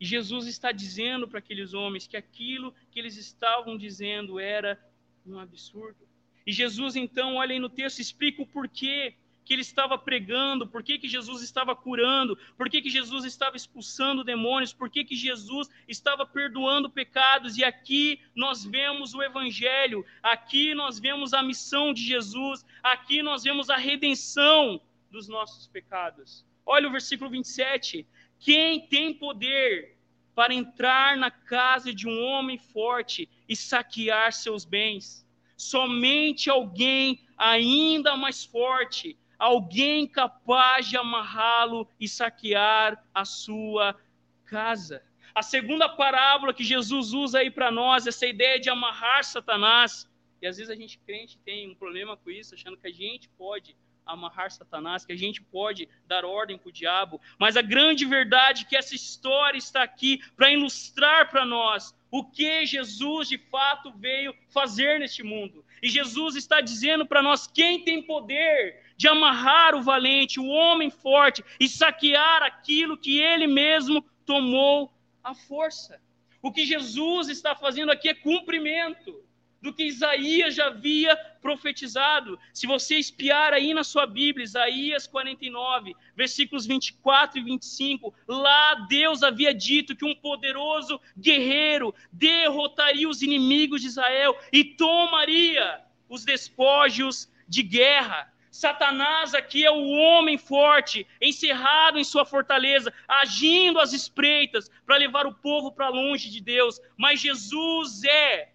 E 0.00 0.06
Jesus 0.06 0.46
está 0.46 0.72
dizendo 0.72 1.26
para 1.26 1.40
aqueles 1.40 1.74
homens 1.74 2.06
que 2.06 2.16
aquilo 2.16 2.72
que 2.90 2.98
eles 2.98 3.16
estavam 3.16 3.76
dizendo 3.76 4.38
era 4.38 4.80
um 5.26 5.38
absurdo. 5.38 6.07
E 6.48 6.52
Jesus, 6.52 6.96
então, 6.96 7.34
olha 7.34 7.52
aí 7.52 7.58
no 7.58 7.68
texto, 7.68 7.98
explica 7.98 8.40
o 8.40 8.46
porquê 8.46 9.14
que 9.44 9.52
ele 9.52 9.60
estava 9.60 9.98
pregando, 9.98 10.66
por 10.66 10.82
que, 10.82 10.98
Jesus 11.06 11.42
estava 11.42 11.76
curando, 11.76 12.38
por 12.56 12.70
que, 12.70 12.80
que 12.80 12.88
Jesus 12.88 13.26
estava 13.26 13.54
expulsando 13.54 14.24
demônios, 14.24 14.72
por 14.72 14.88
que, 14.88 15.04
que 15.04 15.14
Jesus 15.14 15.68
estava 15.86 16.24
perdoando 16.24 16.88
pecados. 16.88 17.58
E 17.58 17.64
aqui 17.64 18.18
nós 18.34 18.64
vemos 18.64 19.12
o 19.12 19.22
Evangelho, 19.22 20.06
aqui 20.22 20.74
nós 20.74 20.98
vemos 20.98 21.34
a 21.34 21.42
missão 21.42 21.92
de 21.92 22.02
Jesus, 22.02 22.64
aqui 22.82 23.22
nós 23.22 23.42
vemos 23.42 23.68
a 23.68 23.76
redenção 23.76 24.80
dos 25.10 25.28
nossos 25.28 25.66
pecados. 25.66 26.46
Olha 26.64 26.88
o 26.88 26.92
versículo 26.92 27.28
27. 27.28 28.06
Quem 28.40 28.86
tem 28.86 29.12
poder 29.12 29.98
para 30.34 30.54
entrar 30.54 31.14
na 31.18 31.30
casa 31.30 31.92
de 31.92 32.08
um 32.08 32.24
homem 32.24 32.56
forte 32.56 33.28
e 33.46 33.54
saquear 33.54 34.32
seus 34.32 34.64
bens? 34.64 35.27
Somente 35.58 36.48
alguém 36.48 37.20
ainda 37.36 38.16
mais 38.16 38.44
forte, 38.44 39.18
alguém 39.36 40.06
capaz 40.06 40.88
de 40.88 40.96
amarrá-lo 40.96 41.88
e 41.98 42.08
saquear 42.08 43.04
a 43.12 43.24
sua 43.24 44.00
casa. 44.44 45.02
A 45.34 45.42
segunda 45.42 45.88
parábola 45.88 46.54
que 46.54 46.62
Jesus 46.62 47.12
usa 47.12 47.40
aí 47.40 47.50
para 47.50 47.72
nós, 47.72 48.06
essa 48.06 48.24
ideia 48.24 48.60
de 48.60 48.70
amarrar 48.70 49.24
Satanás, 49.24 50.08
e 50.40 50.46
às 50.46 50.58
vezes 50.58 50.70
a 50.70 50.76
gente 50.76 50.96
crente 51.00 51.38
tem 51.44 51.68
um 51.68 51.74
problema 51.74 52.16
com 52.16 52.30
isso, 52.30 52.54
achando 52.54 52.76
que 52.76 52.86
a 52.86 52.92
gente 52.92 53.28
pode 53.30 53.76
amarrar 54.08 54.50
Satanás, 54.50 55.04
que 55.04 55.12
a 55.12 55.16
gente 55.16 55.42
pode 55.42 55.88
dar 56.06 56.24
ordem 56.24 56.58
para 56.58 56.70
o 56.70 56.72
diabo, 56.72 57.20
mas 57.38 57.56
a 57.56 57.62
grande 57.62 58.06
verdade 58.06 58.64
é 58.64 58.68
que 58.68 58.76
essa 58.76 58.94
história 58.94 59.58
está 59.58 59.82
aqui 59.82 60.20
para 60.34 60.50
ilustrar 60.50 61.30
para 61.30 61.44
nós 61.44 61.94
o 62.10 62.24
que 62.24 62.64
Jesus 62.64 63.28
de 63.28 63.36
fato 63.36 63.92
veio 63.92 64.34
fazer 64.48 64.98
neste 64.98 65.22
mundo. 65.22 65.64
E 65.82 65.88
Jesus 65.88 66.34
está 66.34 66.60
dizendo 66.60 67.06
para 67.06 67.22
nós: 67.22 67.46
quem 67.46 67.84
tem 67.84 68.02
poder 68.02 68.82
de 68.96 69.06
amarrar 69.06 69.74
o 69.74 69.82
valente, 69.82 70.40
o 70.40 70.46
homem 70.46 70.90
forte, 70.90 71.44
e 71.60 71.68
saquear 71.68 72.42
aquilo 72.42 72.96
que 72.96 73.20
ele 73.20 73.46
mesmo 73.46 74.02
tomou 74.24 74.92
à 75.22 75.34
força. 75.34 76.00
O 76.40 76.50
que 76.50 76.64
Jesus 76.64 77.28
está 77.28 77.54
fazendo 77.54 77.92
aqui 77.92 78.08
é 78.08 78.14
cumprimento 78.14 79.22
do 79.60 79.72
que 79.72 79.84
Isaías 79.84 80.54
já 80.54 80.66
havia 80.66 81.16
profetizado. 81.40 82.38
Se 82.52 82.66
você 82.66 82.96
espiar 82.96 83.52
aí 83.52 83.74
na 83.74 83.82
sua 83.82 84.06
Bíblia, 84.06 84.44
Isaías 84.44 85.06
49, 85.06 85.94
versículos 86.14 86.66
24 86.66 87.38
e 87.38 87.42
25, 87.42 88.14
lá 88.26 88.74
Deus 88.88 89.22
havia 89.22 89.52
dito 89.52 89.96
que 89.96 90.04
um 90.04 90.14
poderoso 90.14 91.00
guerreiro 91.16 91.94
derrotaria 92.12 93.08
os 93.08 93.22
inimigos 93.22 93.80
de 93.80 93.88
Israel 93.88 94.38
e 94.52 94.64
tomaria 94.64 95.80
os 96.08 96.24
despojos 96.24 97.30
de 97.48 97.62
guerra. 97.62 98.32
Satanás 98.50 99.34
aqui 99.34 99.64
é 99.64 99.70
o 99.70 99.88
homem 99.88 100.38
forte, 100.38 101.06
encerrado 101.20 101.98
em 101.98 102.04
sua 102.04 102.24
fortaleza, 102.24 102.92
agindo 103.06 103.78
às 103.78 103.92
espreitas 103.92 104.70
para 104.86 104.96
levar 104.96 105.26
o 105.26 105.34
povo 105.34 105.70
para 105.70 105.88
longe 105.88 106.30
de 106.30 106.40
Deus. 106.40 106.80
Mas 106.96 107.20
Jesus 107.20 108.02
é 108.04 108.48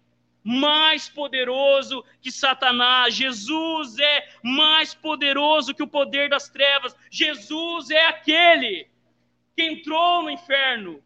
mais 0.44 1.08
poderoso 1.08 2.04
que 2.20 2.30
Satanás. 2.30 3.14
Jesus 3.14 3.98
é 3.98 4.28
mais 4.42 4.94
poderoso 4.94 5.74
que 5.74 5.82
o 5.82 5.88
poder 5.88 6.28
das 6.28 6.50
trevas. 6.50 6.94
Jesus 7.10 7.90
é 7.90 8.06
aquele 8.06 8.86
que 9.56 9.62
entrou 9.62 10.22
no 10.22 10.30
inferno 10.30 11.02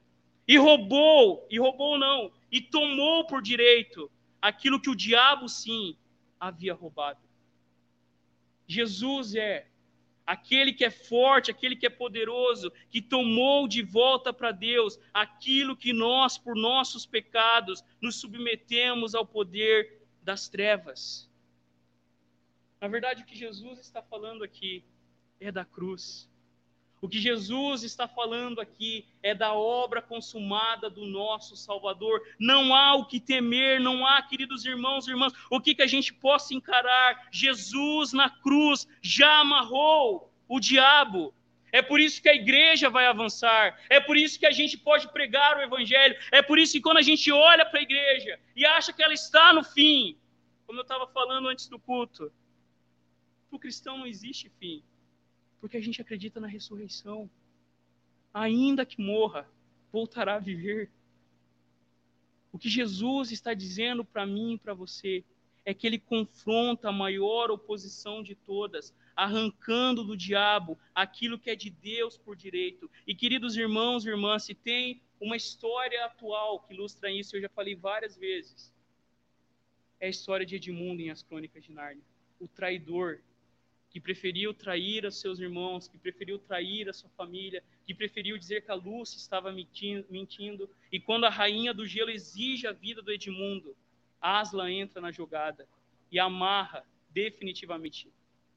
e 0.47 0.59
roubou, 0.59 1.47
e 1.49 1.59
roubou 1.59 1.97
não, 1.97 2.33
e 2.51 2.61
tomou 2.61 3.25
por 3.27 3.41
direito 3.41 4.11
aquilo 4.43 4.81
que 4.81 4.91
o 4.91 4.97
diabo 4.97 5.49
sim 5.49 5.97
havia 6.41 6.75
roubado. 6.75 7.21
Jesus 8.67 9.35
é 9.37 9.68
aquele 10.29 10.75
que 10.75 10.85
é 10.85 10.91
forte, 10.91 11.51
aquele 11.51 11.75
que 11.75 11.87
é 11.87 11.91
poderoso, 11.91 12.71
que 12.91 13.01
tomou 13.01 13.67
de 13.67 13.81
volta 13.81 14.31
para 14.31 14.53
Deus 14.53 15.01
aquilo 15.13 15.75
que 15.75 15.91
nós, 15.91 16.37
por 16.37 16.55
nossos 16.55 17.07
pecados, 17.07 17.83
nos 17.99 18.17
submetemos 18.17 19.15
ao 19.15 19.25
poder 19.25 20.03
das 20.23 20.47
trevas. 20.47 21.31
Na 22.79 22.89
verdade, 22.89 23.23
o 23.23 23.25
que 23.25 23.35
Jesus 23.35 23.79
está 23.79 24.03
falando 24.03 24.45
aqui 24.45 24.85
é 25.41 25.51
da 25.51 25.65
cruz. 25.65 26.29
O 27.01 27.09
que 27.09 27.21
Jesus 27.21 27.85
está 27.85 28.09
falando 28.09 28.61
aqui 28.61 29.07
é 29.23 29.35
da 29.35 29.53
obra 29.53 30.03
consumada 30.03 30.91
do 30.91 31.07
nosso 31.07 31.57
Salvador. 31.57 32.21
Não 32.39 32.75
há 32.75 32.97
o 32.97 33.07
que 33.07 33.21
temer, 33.21 33.81
não 33.81 34.07
há, 34.07 34.21
queridos 34.23 34.65
irmãos 34.65 35.07
e 35.07 35.11
irmãs, 35.11 35.33
o 35.51 35.61
que, 35.61 35.75
que 35.75 35.83
a 35.83 35.87
gente 35.87 36.13
possa 36.13 36.55
encarar. 36.55 37.29
Jesus 37.31 38.13
na 38.13 38.29
cruz 38.29 38.89
já 39.01 39.41
amarrou 39.41 40.33
o 40.49 40.59
diabo. 40.59 41.33
É 41.71 41.83
por 41.83 42.01
isso 42.01 42.21
que 42.21 42.29
a 42.29 42.35
igreja 42.35 42.89
vai 42.91 43.07
avançar. 43.07 43.79
É 43.89 44.01
por 44.01 44.17
isso 44.17 44.39
que 44.39 44.47
a 44.47 44.51
gente 44.51 44.77
pode 44.77 45.07
pregar 45.13 45.57
o 45.57 45.63
evangelho. 45.63 46.17
É 46.33 46.43
por 46.43 46.59
isso 46.59 46.73
que 46.73 46.81
quando 46.81 46.97
a 46.97 47.03
gente 47.03 47.31
olha 47.31 47.65
para 47.65 47.79
a 47.79 47.83
igreja 47.83 48.41
e 48.57 48.65
acha 48.65 48.93
que 48.93 49.03
ela 49.03 49.15
está 49.15 49.53
no 49.53 49.63
fim, 49.63 50.17
como 50.67 50.79
eu 50.79 50.83
estava 50.83 51.07
falando 51.07 51.49
antes 51.49 51.69
do 51.69 51.79
culto, 51.79 52.33
para 53.49 53.57
o 53.57 53.61
cristão 53.61 53.99
não 53.99 54.07
existe 54.07 54.51
fim. 54.59 54.83
Porque 55.61 55.77
a 55.77 55.81
gente 55.81 56.01
acredita 56.01 56.41
na 56.41 56.47
ressurreição. 56.47 57.31
Ainda 58.33 58.87
que 58.87 59.01
morra, 59.01 59.49
voltará 59.93 60.37
a 60.37 60.39
viver. 60.39 60.91
O 62.53 62.59
que 62.59 62.69
Jesus 62.69 63.31
está 63.31 63.55
dizendo 63.55 64.05
para 64.05 64.27
mim 64.27 64.55
e 64.55 64.59
para 64.59 64.75
você 64.75 65.25
é 65.65 65.75
que 65.75 65.87
ele 65.87 65.99
confronta 65.99 66.89
a 66.89 66.93
maior 66.93 67.51
oposição 67.51 68.23
de 68.23 68.35
todas, 68.35 68.95
arrancando 69.15 70.03
do 70.03 70.17
diabo 70.17 70.79
aquilo 70.95 71.39
que 71.39 71.51
é 71.51 71.55
de 71.55 71.69
Deus 71.69 72.17
por 72.17 72.35
direito. 72.35 72.91
E 73.07 73.15
queridos 73.15 73.55
irmãos 73.55 74.07
e 74.07 74.09
irmãs, 74.09 74.45
se 74.45 74.55
tem 74.55 75.03
uma 75.21 75.37
história 75.37 76.05
atual 76.07 76.61
que 76.61 76.73
ilustra 76.73 77.11
isso, 77.11 77.37
eu 77.37 77.43
já 77.43 77.49
falei 77.51 77.75
várias 77.75 78.17
vezes. 78.17 78.73
É 80.01 80.07
a 80.07 80.11
história 80.11 80.47
de 80.47 80.57
Edmundo 80.57 81.03
em 81.03 81.11
As 81.11 81.23
Crônicas 81.23 81.63
de 81.63 81.73
Nárnia. 81.73 82.05
O 82.41 82.49
traidor 82.49 83.21
que 83.91 84.01
preferiu 84.01 84.53
trair 84.53 85.05
os 85.07 85.21
seus 85.21 85.39
irmãos, 85.39 85.89
que 85.89 85.99
preferiu 85.99 86.39
trair 86.39 86.89
a 86.89 86.93
sua 86.93 87.09
família, 87.11 87.63
que 87.87 87.95
preferiu 87.95 88.37
dizer 88.37 88.63
que 88.63 88.71
a 88.71 88.75
Lúcia 88.75 89.17
estava 89.17 89.51
mentindo, 89.53 90.69
e 90.93 91.01
quando 91.01 91.25
a 91.25 91.31
rainha 91.31 91.73
do 91.73 91.87
gelo 91.87 92.11
exige 92.11 92.67
a 92.67 92.73
vida 92.73 93.01
do 93.01 93.13
Edmundo, 93.13 93.77
Asla 94.21 94.71
entra 94.71 95.01
na 95.01 95.13
jogada 95.13 95.69
e 96.11 96.19
amarra 96.19 96.85
definitivamente 97.11 98.13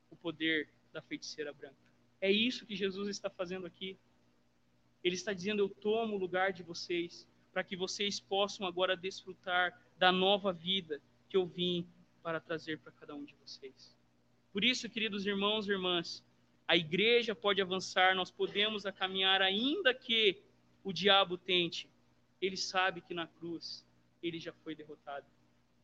o 0.09 0.15
poder 0.15 0.69
da 0.91 1.01
feiticeira 1.01 1.53
branca. 1.53 1.75
É 2.19 2.31
isso 2.31 2.65
que 2.65 2.75
Jesus 2.75 3.07
está 3.07 3.29
fazendo 3.29 3.65
aqui. 3.65 3.97
Ele 5.03 5.15
está 5.15 5.33
dizendo: 5.33 5.61
Eu 5.61 5.69
tomo 5.69 6.15
o 6.15 6.19
lugar 6.19 6.51
de 6.51 6.63
vocês, 6.63 7.27
para 7.53 7.63
que 7.63 7.75
vocês 7.75 8.19
possam 8.19 8.65
agora 8.65 8.97
desfrutar 8.97 9.79
da 9.97 10.11
nova 10.11 10.51
vida 10.51 11.01
que 11.29 11.37
eu 11.37 11.45
vim 11.45 11.87
para 12.23 12.39
trazer 12.39 12.79
para 12.79 12.91
cada 12.91 13.15
um 13.15 13.23
de 13.23 13.35
vocês. 13.35 13.95
Por 14.51 14.63
isso, 14.63 14.89
queridos 14.89 15.25
irmãos 15.25 15.67
e 15.67 15.71
irmãs, 15.71 16.23
a 16.67 16.75
igreja 16.75 17.33
pode 17.33 17.61
avançar, 17.61 18.15
nós 18.15 18.31
podemos 18.31 18.83
caminhar, 18.95 19.41
ainda 19.41 19.93
que 19.93 20.41
o 20.83 20.91
diabo 20.91 21.37
tente. 21.37 21.89
Ele 22.41 22.57
sabe 22.57 23.01
que 23.01 23.13
na 23.13 23.27
cruz 23.27 23.85
ele 24.21 24.39
já 24.39 24.53
foi 24.53 24.75
derrotado. 24.75 25.25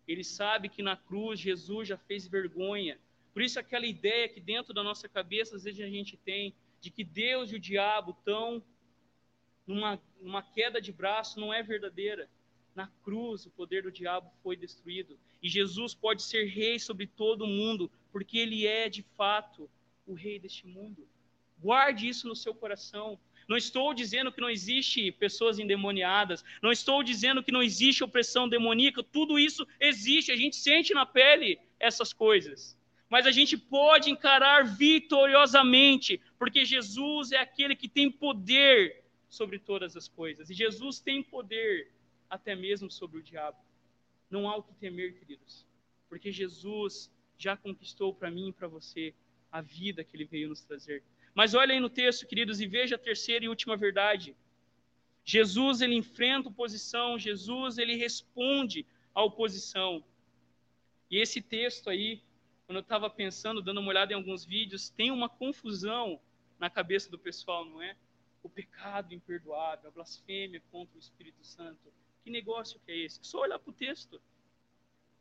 Ele 0.07 0.23
sabe 0.23 0.69
que 0.69 0.81
na 0.81 0.95
cruz 0.95 1.39
Jesus 1.39 1.87
já 1.87 1.97
fez 1.97 2.27
vergonha. 2.27 2.99
Por 3.33 3.41
isso, 3.41 3.59
aquela 3.59 3.85
ideia 3.85 4.29
que 4.29 4.39
dentro 4.39 4.73
da 4.73 4.83
nossa 4.83 5.07
cabeça 5.07 5.55
às 5.55 5.63
vezes 5.63 5.81
a 5.81 5.89
gente 5.89 6.17
tem 6.17 6.55
de 6.79 6.89
que 6.89 7.03
Deus 7.03 7.51
e 7.51 7.55
o 7.55 7.59
diabo 7.59 8.11
estão 8.11 8.63
numa, 9.65 10.01
numa 10.21 10.41
queda 10.41 10.81
de 10.81 10.91
braço 10.91 11.39
não 11.39 11.53
é 11.53 11.61
verdadeira. 11.61 12.29
Na 12.73 12.87
cruz, 13.03 13.45
o 13.45 13.51
poder 13.51 13.83
do 13.83 13.91
diabo 13.91 14.31
foi 14.41 14.55
destruído. 14.55 15.19
E 15.41 15.49
Jesus 15.49 15.93
pode 15.93 16.23
ser 16.23 16.45
rei 16.45 16.79
sobre 16.79 17.07
todo 17.07 17.43
o 17.43 17.47
mundo, 17.47 17.91
porque 18.11 18.37
ele 18.37 18.65
é, 18.65 18.89
de 18.89 19.03
fato, 19.15 19.69
o 20.05 20.13
rei 20.13 20.39
deste 20.39 20.65
mundo. 20.65 21.07
Guarde 21.59 22.07
isso 22.07 22.27
no 22.27 22.35
seu 22.35 22.53
coração. 22.53 23.19
Não 23.47 23.55
estou 23.55 23.93
dizendo 23.93 24.31
que 24.31 24.41
não 24.41 24.49
existe 24.49 25.11
pessoas 25.11 25.57
endemoniadas, 25.57 26.43
não 26.61 26.71
estou 26.71 27.01
dizendo 27.01 27.41
que 27.41 27.51
não 27.51 27.63
existe 27.63 28.03
opressão 28.03 28.47
demoníaca, 28.47 29.01
tudo 29.01 29.39
isso 29.39 29.65
existe, 29.79 30.31
a 30.31 30.35
gente 30.35 30.57
sente 30.57 30.93
na 30.93 31.05
pele 31.05 31.57
essas 31.79 32.11
coisas. 32.11 32.77
Mas 33.09 33.25
a 33.25 33.31
gente 33.31 33.57
pode 33.57 34.09
encarar 34.09 34.65
vitoriosamente, 34.65 36.19
porque 36.37 36.65
Jesus 36.65 37.31
é 37.31 37.37
aquele 37.37 37.73
que 37.73 37.87
tem 37.87 38.11
poder 38.11 39.01
sobre 39.29 39.59
todas 39.59 39.95
as 39.95 40.09
coisas. 40.09 40.49
E 40.49 40.53
Jesus 40.53 40.99
tem 40.99 41.23
poder 41.23 41.91
até 42.29 42.53
mesmo 42.53 42.91
sobre 42.91 43.19
o 43.19 43.23
diabo. 43.23 43.57
Não 44.29 44.49
há 44.49 44.57
o 44.57 44.63
que 44.63 44.73
temer, 44.73 45.17
queridos, 45.17 45.65
porque 46.09 46.33
Jesus 46.33 47.09
já 47.37 47.55
conquistou 47.55 48.13
para 48.13 48.31
mim 48.31 48.49
e 48.49 48.53
para 48.53 48.67
você 48.67 49.13
a 49.51 49.61
vida 49.61 50.03
que 50.03 50.15
ele 50.15 50.25
veio 50.25 50.49
nos 50.49 50.61
trazer. 50.61 51.03
Mas 51.33 51.53
olha 51.53 51.73
aí 51.73 51.79
no 51.79 51.89
texto, 51.89 52.25
queridos, 52.25 52.59
e 52.59 52.67
veja 52.67 52.95
a 52.95 52.99
terceira 52.99 53.45
e 53.45 53.49
última 53.49 53.77
verdade. 53.77 54.35
Jesus, 55.23 55.81
ele 55.81 55.95
enfrenta 55.95 56.49
oposição, 56.49 57.17
Jesus, 57.17 57.77
ele 57.77 57.95
responde 57.95 58.85
à 59.13 59.23
oposição. 59.23 60.03
E 61.11 61.17
esse 61.17 61.41
texto 61.41 61.89
aí, 61.89 62.21
quando 62.65 62.77
eu 62.77 62.81
estava 62.81 63.09
pensando, 63.09 63.61
dando 63.61 63.79
uma 63.79 63.89
olhada 63.89 64.13
em 64.13 64.15
alguns 64.15 64.45
vídeos, 64.45 64.89
tem 64.89 65.11
uma 65.11 65.29
confusão 65.29 66.19
na 66.59 66.69
cabeça 66.69 67.09
do 67.09 67.19
pessoal, 67.19 67.65
não 67.65 67.81
é? 67.81 67.95
o 68.47 68.49
pecado 68.49 69.13
imperdoável, 69.13 69.89
a 69.89 69.91
blasfêmia 69.91 70.61
contra 70.71 70.95
o 70.95 70.99
Espírito 70.99 71.43
Santo. 71.45 71.93
Que 72.23 72.31
negócio 72.31 72.79
que 72.85 72.91
é 72.91 72.97
esse? 72.97 73.19
Só 73.21 73.41
olhar 73.41 73.59
para 73.59 73.69
o 73.69 73.73
texto. 73.73 74.21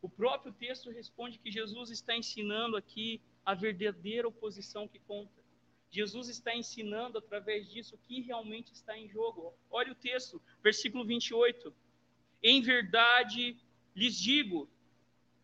O 0.06 0.08
próprio 0.08 0.52
texto 0.52 0.88
responde 0.90 1.38
que 1.38 1.50
Jesus 1.50 1.90
está 1.90 2.16
ensinando 2.16 2.76
aqui 2.76 3.20
a 3.44 3.54
verdadeira 3.54 4.28
oposição 4.28 4.86
que 4.86 5.00
conta. 5.00 5.42
Jesus 5.90 6.28
está 6.28 6.54
ensinando 6.54 7.18
através 7.18 7.68
disso 7.68 7.96
o 7.96 7.98
que 7.98 8.20
realmente 8.20 8.72
está 8.72 8.96
em 8.96 9.08
jogo. 9.08 9.52
Olha 9.68 9.90
o 9.90 9.96
texto, 9.96 10.40
versículo 10.62 11.04
28. 11.04 11.74
Em 12.40 12.60
verdade 12.60 13.56
lhes 13.96 14.16
digo 14.16 14.70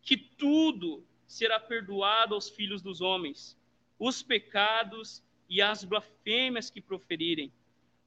que 0.01 0.15
tudo 0.15 1.05
será 1.27 1.59
perdoado 1.59 2.33
aos 2.33 2.49
filhos 2.49 2.81
dos 2.81 3.01
homens, 3.01 3.57
os 3.99 4.23
pecados 4.23 5.21
e 5.49 5.61
as 5.61 5.83
blasfêmias 5.83 6.69
que 6.69 6.79
proferirem 6.79 7.51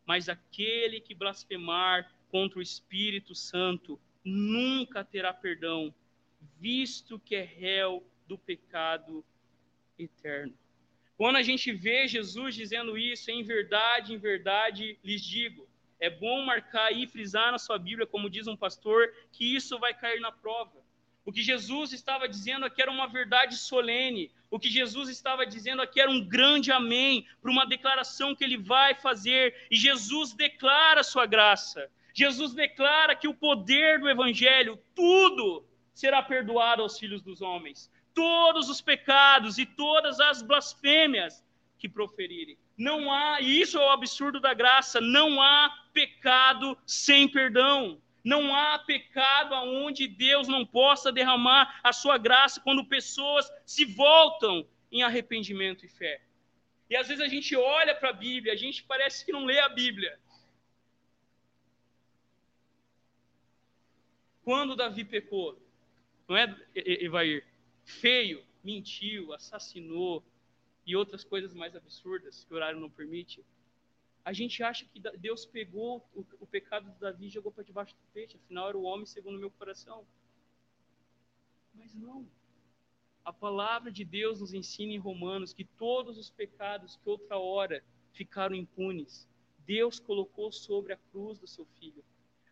mas 0.07 0.29
aquele 0.29 1.01
que 1.01 1.15
blasfemar 1.15 2.09
contra 2.31 2.61
o 2.61 2.63
Espírito 2.63 3.35
Santo 3.35 4.01
nunca 4.25 5.05
terá 5.05 5.35
perdão, 5.35 5.93
visto 6.59 7.19
que 7.19 7.35
é 7.35 7.43
réu 7.43 8.05
do 8.27 8.37
pecado 8.39 9.25
eterno. 9.99 10.55
Quando 11.17 11.37
a 11.37 11.43
gente 11.43 11.73
vê 11.73 12.07
Jesus 12.07 12.55
dizendo 12.55 12.99
isso, 12.99 13.31
em 13.31 13.43
verdade, 13.43 14.13
em 14.13 14.19
verdade 14.19 14.99
lhes 15.03 15.23
digo, 15.23 15.67
é 15.99 16.11
bom 16.11 16.45
marcar 16.45 16.93
e 16.93 17.07
frisar 17.07 17.51
na 17.51 17.59
sua 17.59 17.79
Bíblia, 17.79 18.07
como 18.07 18.29
diz 18.29 18.47
um 18.47 18.57
pastor, 18.57 19.13
que 19.33 19.57
isso 19.57 19.79
vai 19.79 19.95
cair 19.95 20.21
na 20.21 20.31
prova. 20.31 20.85
O 21.25 21.33
que 21.33 21.43
Jesus 21.43 21.93
estava 21.93 22.29
dizendo 22.29 22.67
aqui 22.67 22.81
era 22.81 22.91
uma 22.91 23.09
verdade 23.09 23.57
solene. 23.57 24.31
O 24.51 24.61
que 24.61 24.69
Jesus 24.69 25.09
estava 25.09 25.45
dizendo 25.45 25.83
aqui 25.83 26.01
era 26.01 26.11
um 26.11 26.25
grande 26.25 26.71
amém 26.71 27.27
para 27.41 27.51
uma 27.51 27.67
declaração 27.67 28.35
que 28.35 28.45
ele 28.45 28.57
vai 28.57 28.95
fazer. 28.95 29.67
E 29.71 29.77
Jesus 29.77 30.35
declara 30.35 31.01
a 31.01 31.05
sua 31.05 31.27
graça. 31.27 31.91
Jesus 32.15 32.55
declara 32.55 33.17
que 33.17 33.27
o 33.27 33.35
poder 33.35 33.99
do 33.99 34.09
evangelho, 34.09 34.79
tudo 34.95 35.67
será 35.97 36.23
perdoado 36.23 36.83
aos 36.83 36.99
filhos 36.99 37.23
dos 37.23 37.41
homens. 37.41 37.91
Todos 38.13 38.69
os 38.69 38.83
pecados 38.83 39.57
e 39.57 39.65
todas 39.65 40.21
as 40.21 40.43
blasfêmias 40.43 41.43
que 41.79 41.89
proferirem. 41.89 42.59
Não 42.77 43.11
há, 43.11 43.41
e 43.41 43.63
isso 43.63 43.79
é 43.79 43.81
o 43.81 43.91
absurdo 43.91 44.39
da 44.39 44.53
graça, 44.53 45.01
não 45.01 45.41
há 45.41 45.75
pecado 45.95 46.77
sem 46.87 47.27
perdão. 47.27 47.99
Não 48.23 48.55
há 48.55 48.79
pecado 48.79 49.55
aonde 49.55 50.07
Deus 50.07 50.49
não 50.49 50.67
possa 50.67 51.11
derramar 51.11 51.81
a 51.83 51.93
sua 51.95 52.19
graça 52.19 52.61
quando 52.61 52.85
pessoas 52.85 53.51
se 53.65 53.87
voltam 53.87 54.69
em 54.93 55.03
arrependimento 55.03 55.87
e 55.87 55.89
fé. 55.89 56.21
E 56.91 56.97
às 56.97 57.09
vezes 57.09 57.25
a 57.25 57.29
gente 57.29 57.57
olha 57.57 57.95
para 57.95 58.11
a 58.11 58.13
Bíblia, 58.13 58.53
a 58.53 58.57
gente 58.57 58.83
parece 58.83 59.25
que 59.25 59.33
não 59.33 59.47
lê 59.47 59.59
a 59.61 59.69
Bíblia. 59.69 60.19
Quando 64.43 64.77
Davi 64.77 65.05
pecou, 65.05 65.59
não 66.29 66.37
é, 66.37 66.57
Evair? 66.75 67.45
Feio, 67.85 68.45
mentiu, 68.65 69.33
assassinou 69.33 70.25
e 70.85 70.97
outras 70.97 71.25
coisas 71.25 71.55
mais 71.55 71.75
absurdas 71.77 72.45
que 72.45 72.53
o 72.53 72.57
horário 72.57 72.81
não 72.81 72.91
permite 72.91 73.45
a 74.27 74.33
gente 74.33 74.61
acha 74.61 74.85
que 74.87 75.01
Deus 75.19 75.47
pegou 75.47 76.05
o, 76.13 76.27
o 76.41 76.47
pecado 76.49 76.91
de 76.91 76.99
Davi 76.99 77.27
e 77.27 77.31
jogou 77.31 77.53
para 77.53 77.63
debaixo 77.63 77.95
do 77.95 78.13
peixe, 78.13 78.37
afinal 78.37 78.69
era 78.69 78.77
o 78.77 78.83
homem 78.83 79.07
segundo 79.07 79.37
o 79.37 79.39
meu 79.39 79.53
coração. 79.53 80.05
Mas 81.73 81.95
não. 81.95 82.29
A 83.25 83.33
palavra 83.33 83.93
de 83.93 84.05
Deus 84.05 84.41
nos 84.41 84.53
ensina 84.53 84.93
em 84.93 84.99
Romanos 84.99 85.53
que 85.53 85.65
todos 85.65 86.19
os 86.19 86.29
pecados 86.29 86.97
que 86.97 87.09
outra 87.09 87.39
hora 87.39 87.85
ficaram 88.15 88.57
impunes, 88.57 89.29
Deus 89.65 90.01
colocou 90.01 90.51
sobre 90.51 90.93
a 90.93 90.97
cruz 91.13 91.39
do 91.39 91.47
seu 91.47 91.65
filho. 91.79 92.05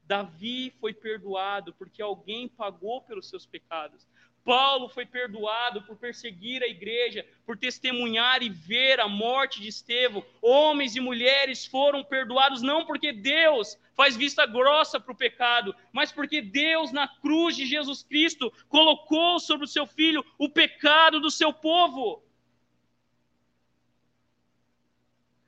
Davi 0.06 0.70
foi 0.80 0.92
perdoado 0.92 1.72
porque 1.74 2.02
alguém 2.02 2.48
pagou 2.48 3.00
pelos 3.02 3.28
seus 3.28 3.46
pecados. 3.46 4.06
Paulo 4.44 4.90
foi 4.90 5.06
perdoado 5.06 5.80
por 5.82 5.96
perseguir 5.96 6.62
a 6.62 6.66
igreja, 6.66 7.26
por 7.46 7.56
testemunhar 7.56 8.42
e 8.42 8.50
ver 8.50 9.00
a 9.00 9.08
morte 9.08 9.60
de 9.60 9.68
Estevão. 9.68 10.24
Homens 10.42 10.94
e 10.94 11.00
mulheres 11.00 11.64
foram 11.64 12.04
perdoados 12.04 12.60
não 12.60 12.84
porque 12.84 13.10
Deus 13.10 13.78
faz 13.94 14.14
vista 14.16 14.44
grossa 14.44 15.00
para 15.00 15.12
o 15.12 15.16
pecado, 15.16 15.74
mas 15.90 16.12
porque 16.12 16.42
Deus, 16.42 16.92
na 16.92 17.08
cruz 17.08 17.56
de 17.56 17.64
Jesus 17.64 18.02
Cristo, 18.02 18.52
colocou 18.68 19.40
sobre 19.40 19.64
o 19.64 19.68
seu 19.68 19.86
filho 19.86 20.24
o 20.36 20.48
pecado 20.48 21.20
do 21.20 21.30
seu 21.30 21.52
povo. 21.52 22.22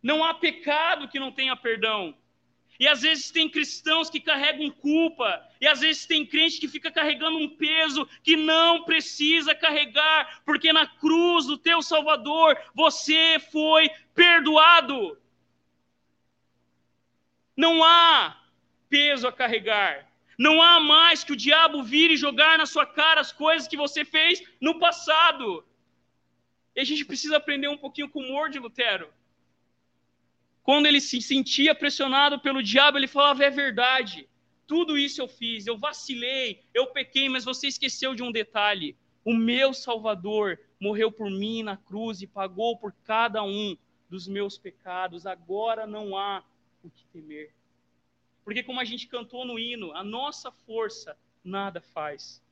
Não 0.02 0.24
há 0.24 0.32
pecado 0.32 1.08
que 1.08 1.18
não 1.18 1.32
tenha 1.32 1.54
perdão. 1.54 2.16
E 2.78 2.86
às 2.86 3.02
vezes 3.02 3.30
tem 3.30 3.48
cristãos 3.48 4.10
que 4.10 4.20
carregam 4.20 4.70
culpa, 4.70 5.42
e 5.60 5.66
às 5.66 5.80
vezes 5.80 6.06
tem 6.06 6.26
crente 6.26 6.60
que 6.60 6.68
fica 6.68 6.90
carregando 6.90 7.38
um 7.38 7.48
peso 7.48 8.06
que 8.22 8.36
não 8.36 8.84
precisa 8.84 9.54
carregar, 9.54 10.42
porque 10.44 10.72
na 10.72 10.86
cruz 10.86 11.46
do 11.46 11.56
teu 11.56 11.80
Salvador 11.82 12.58
você 12.74 13.38
foi 13.50 13.90
perdoado. 14.14 15.18
Não 17.56 17.82
há 17.82 18.36
peso 18.88 19.26
a 19.26 19.32
carregar. 19.32 20.06
Não 20.38 20.60
há 20.60 20.78
mais 20.78 21.24
que 21.24 21.32
o 21.32 21.36
diabo 21.36 21.82
vir 21.82 22.10
e 22.10 22.16
jogar 22.16 22.58
na 22.58 22.66
sua 22.66 22.84
cara 22.84 23.20
as 23.20 23.32
coisas 23.32 23.66
que 23.66 23.76
você 23.76 24.04
fez 24.04 24.42
no 24.60 24.78
passado. 24.78 25.64
E 26.74 26.80
a 26.80 26.84
gente 26.84 27.06
precisa 27.06 27.38
aprender 27.38 27.68
um 27.68 27.78
pouquinho 27.78 28.10
com 28.10 28.20
o 28.20 28.22
humor 28.22 28.50
de 28.50 28.58
Lutero. 28.58 29.10
Quando 30.66 30.86
ele 30.86 31.00
se 31.00 31.22
sentia 31.22 31.76
pressionado 31.76 32.40
pelo 32.40 32.60
diabo, 32.60 32.98
ele 32.98 33.06
falava: 33.06 33.44
é 33.44 33.50
verdade, 33.50 34.28
tudo 34.66 34.98
isso 34.98 35.22
eu 35.22 35.28
fiz, 35.28 35.64
eu 35.64 35.78
vacilei, 35.78 36.60
eu 36.74 36.88
pequei, 36.88 37.28
mas 37.28 37.44
você 37.44 37.68
esqueceu 37.68 38.16
de 38.16 38.22
um 38.24 38.32
detalhe: 38.32 38.96
o 39.24 39.32
meu 39.32 39.72
Salvador 39.72 40.58
morreu 40.80 41.12
por 41.12 41.30
mim 41.30 41.62
na 41.62 41.76
cruz 41.76 42.20
e 42.20 42.26
pagou 42.26 42.76
por 42.76 42.92
cada 43.04 43.44
um 43.44 43.78
dos 44.10 44.26
meus 44.26 44.58
pecados. 44.58 45.24
Agora 45.24 45.86
não 45.86 46.16
há 46.16 46.42
o 46.82 46.90
que 46.90 47.04
temer. 47.12 47.54
Porque, 48.44 48.64
como 48.64 48.80
a 48.80 48.84
gente 48.84 49.06
cantou 49.06 49.44
no 49.44 49.60
hino, 49.60 49.92
a 49.92 50.02
nossa 50.02 50.50
força 50.50 51.16
nada 51.44 51.80
faz. 51.80 52.42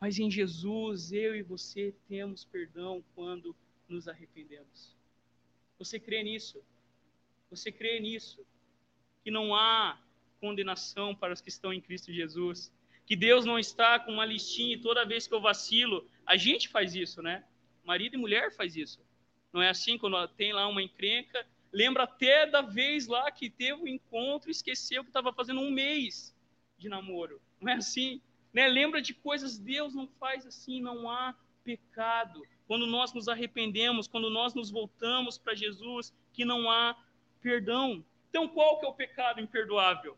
Mas 0.00 0.18
em 0.18 0.28
Jesus, 0.28 1.12
eu 1.12 1.36
e 1.36 1.42
você 1.44 1.94
temos 2.08 2.44
perdão 2.44 3.04
quando 3.14 3.54
nos 3.88 4.08
arrependemos. 4.08 4.96
Você 5.78 6.00
crê 6.00 6.24
nisso? 6.24 6.60
Você 7.52 7.70
crê 7.70 8.00
nisso? 8.00 8.44
Que 9.22 9.30
não 9.30 9.54
há 9.54 10.00
condenação 10.40 11.14
para 11.14 11.34
os 11.34 11.40
que 11.42 11.50
estão 11.50 11.70
em 11.70 11.82
Cristo 11.82 12.10
Jesus? 12.10 12.72
Que 13.04 13.14
Deus 13.14 13.44
não 13.44 13.58
está 13.58 14.00
com 14.00 14.10
uma 14.10 14.24
listinha 14.24 14.74
e 14.74 14.80
toda 14.80 15.04
vez 15.04 15.26
que 15.26 15.34
eu 15.34 15.40
vacilo, 15.40 16.08
a 16.24 16.34
gente 16.36 16.68
faz 16.68 16.94
isso, 16.94 17.20
né? 17.20 17.44
Marido 17.84 18.14
e 18.14 18.18
mulher 18.18 18.54
faz 18.54 18.74
isso. 18.74 19.04
Não 19.52 19.60
é 19.60 19.68
assim 19.68 19.98
quando 19.98 20.26
tem 20.28 20.54
lá 20.54 20.66
uma 20.66 20.82
encrenca, 20.82 21.46
lembra 21.70 22.04
até 22.04 22.46
da 22.46 22.62
vez 22.62 23.06
lá 23.06 23.30
que 23.30 23.50
teve 23.50 23.82
o 23.82 23.84
um 23.84 23.88
encontro 23.88 24.48
e 24.48 24.52
esqueceu 24.52 25.02
que 25.02 25.10
estava 25.10 25.30
fazendo 25.30 25.60
um 25.60 25.70
mês 25.70 26.34
de 26.78 26.88
namoro. 26.88 27.38
Não 27.60 27.70
é 27.70 27.74
assim? 27.74 28.22
Né? 28.50 28.66
Lembra 28.66 29.02
de 29.02 29.12
coisas, 29.12 29.58
Deus 29.58 29.94
não 29.94 30.08
faz 30.08 30.46
assim, 30.46 30.80
não 30.80 31.10
há 31.10 31.34
pecado. 31.62 32.42
Quando 32.66 32.86
nós 32.86 33.12
nos 33.12 33.28
arrependemos, 33.28 34.08
quando 34.08 34.30
nós 34.30 34.54
nos 34.54 34.70
voltamos 34.70 35.36
para 35.36 35.54
Jesus, 35.54 36.14
que 36.32 36.46
não 36.46 36.70
há 36.70 36.96
perdão. 37.42 38.04
Então, 38.30 38.48
qual 38.48 38.78
que 38.78 38.86
é 38.86 38.88
o 38.88 38.94
pecado 38.94 39.40
imperdoável? 39.40 40.16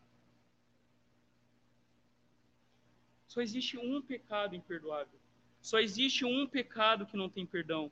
Só 3.26 3.40
existe 3.40 3.76
um 3.76 4.00
pecado 4.00 4.54
imperdoável. 4.54 5.18
Só 5.60 5.80
existe 5.80 6.24
um 6.24 6.46
pecado 6.46 7.06
que 7.06 7.16
não 7.16 7.28
tem 7.28 7.44
perdão. 7.44 7.90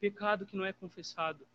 Pecado 0.00 0.46
que 0.46 0.56
não 0.56 0.64
é 0.64 0.72
confessado. 0.72 1.46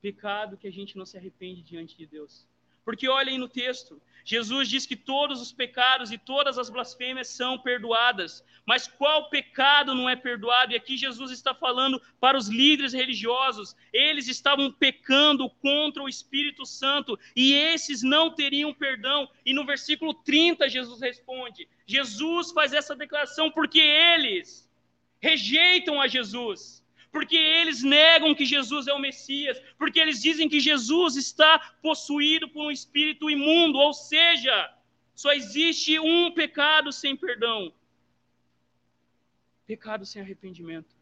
Pecado 0.00 0.56
que 0.56 0.68
a 0.68 0.70
gente 0.70 0.96
não 0.96 1.04
se 1.04 1.16
arrepende 1.16 1.62
diante 1.62 1.96
de 1.96 2.06
Deus. 2.06 2.46
Porque 2.88 3.06
olhem 3.06 3.36
no 3.36 3.50
texto, 3.50 4.00
Jesus 4.24 4.66
diz 4.66 4.86
que 4.86 4.96
todos 4.96 5.42
os 5.42 5.52
pecados 5.52 6.10
e 6.10 6.16
todas 6.16 6.56
as 6.56 6.70
blasfêmias 6.70 7.28
são 7.28 7.58
perdoadas. 7.58 8.42
Mas 8.64 8.88
qual 8.88 9.28
pecado 9.28 9.94
não 9.94 10.08
é 10.08 10.16
perdoado? 10.16 10.72
E 10.72 10.76
aqui 10.76 10.96
Jesus 10.96 11.30
está 11.30 11.54
falando 11.54 12.00
para 12.18 12.38
os 12.38 12.48
líderes 12.48 12.94
religiosos. 12.94 13.76
Eles 13.92 14.26
estavam 14.26 14.72
pecando 14.72 15.50
contra 15.60 16.02
o 16.02 16.08
Espírito 16.08 16.64
Santo 16.64 17.20
e 17.36 17.52
esses 17.52 18.02
não 18.02 18.34
teriam 18.34 18.72
perdão. 18.72 19.28
E 19.44 19.52
no 19.52 19.66
versículo 19.66 20.14
30 20.14 20.66
Jesus 20.70 20.98
responde: 21.02 21.68
Jesus 21.84 22.52
faz 22.52 22.72
essa 22.72 22.96
declaração 22.96 23.50
porque 23.50 23.80
eles 23.80 24.66
rejeitam 25.20 26.00
a 26.00 26.08
Jesus 26.08 26.82
porque 27.10 27.36
eles 27.36 27.82
negam 27.82 28.34
que 28.34 28.44
Jesus 28.44 28.86
é 28.86 28.92
o 28.92 28.98
Messias, 28.98 29.58
porque 29.78 29.98
eles 29.98 30.20
dizem 30.20 30.48
que 30.48 30.60
Jesus 30.60 31.16
está 31.16 31.58
possuído 31.82 32.48
por 32.48 32.66
um 32.66 32.70
espírito 32.70 33.30
imundo, 33.30 33.78
ou 33.78 33.92
seja, 33.94 34.74
só 35.14 35.32
existe 35.32 35.98
um 35.98 36.32
pecado 36.32 36.92
sem 36.92 37.16
perdão. 37.16 37.72
Pecado 39.66 40.04
sem 40.06 40.22
arrependimento. 40.22 40.96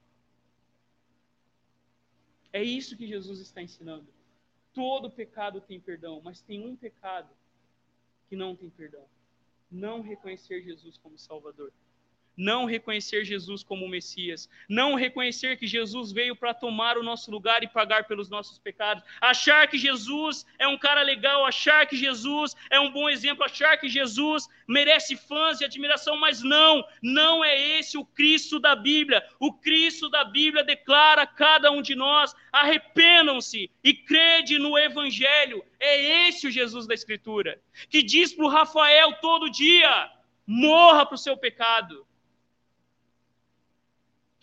É 2.53 2.63
isso 2.63 2.97
que 2.97 3.07
Jesus 3.07 3.41
está 3.41 3.61
ensinando. 3.61 4.07
Todo 4.73 5.11
pecado 5.11 5.61
tem 5.61 5.79
perdão, 5.81 6.21
mas 6.25 6.41
tem 6.41 6.67
um 6.67 6.77
pecado 6.77 7.31
que 8.29 8.37
não 8.37 8.57
tem 8.57 8.71
perdão: 8.71 9.05
não 9.71 10.01
reconhecer 10.01 10.63
Jesus 10.63 10.97
como 10.99 11.19
Salvador 11.19 11.73
não 12.37 12.67
reconhecer 12.67 13.25
Jesus 13.25 13.63
como 13.63 13.89
Messias, 13.89 14.49
não 14.69 14.95
reconhecer 14.95 15.57
que 15.57 15.67
Jesus 15.67 16.13
veio 16.13 16.37
para 16.37 16.53
tomar 16.53 16.99
o 16.99 17.03
nosso 17.03 17.31
lugar 17.31 17.63
e 17.63 17.69
pagar 17.69 18.05
pelos 18.05 18.29
nossos 18.29 18.59
pecados, 18.59 19.03
achar 19.21 19.67
que 19.69 19.79
Jesus 19.79 20.45
é 20.59 20.69
um 20.69 20.77
cara 20.77 21.03
legal, 21.03 21.47
achar 21.47 21.87
que 21.87 21.97
Jesus 21.97 22.55
é 22.71 22.79
um 22.79 22.93
bom 22.93 23.09
exemplo, 23.09 23.45
achar 23.45 23.79
que 23.79 23.89
Jesus 23.89 24.49
merece 24.69 25.17
fãs 25.17 25.61
e 25.61 25.65
admiração, 25.65 26.17
mas 26.17 26.43
não, 26.43 26.85
não 27.03 27.45
é 27.45 27.79
esse 27.79 27.97
o 27.97 28.05
Cristo 28.05 28.59
da 28.59 28.77
Bíblia. 28.77 29.27
O 29.41 29.53
Cristo 29.53 30.11
da 30.11 30.25
Bíblia 30.25 30.63
declara 30.63 31.23
a 31.23 31.27
cada 31.27 31.71
um 31.71 31.81
de 31.81 31.95
nós: 31.95 32.35
arrependam-se 32.53 33.71
e 33.83 33.95
crede 33.95 34.59
no 34.59 34.77
Evangelho. 34.77 35.65
É 35.79 36.29
esse 36.29 36.47
o 36.47 36.51
Jesus 36.51 36.87
da 36.87 36.95
Escritura, 36.95 37.61
que 37.89 38.03
diz 38.03 38.33
para 38.33 38.45
o 38.45 38.49
Rafael 38.49 39.15
todo 39.21 39.51
dia: 39.51 40.11
morra 40.47 41.07
para 41.07 41.15
o 41.15 41.19
seu 41.19 41.37
pecado 41.37 42.06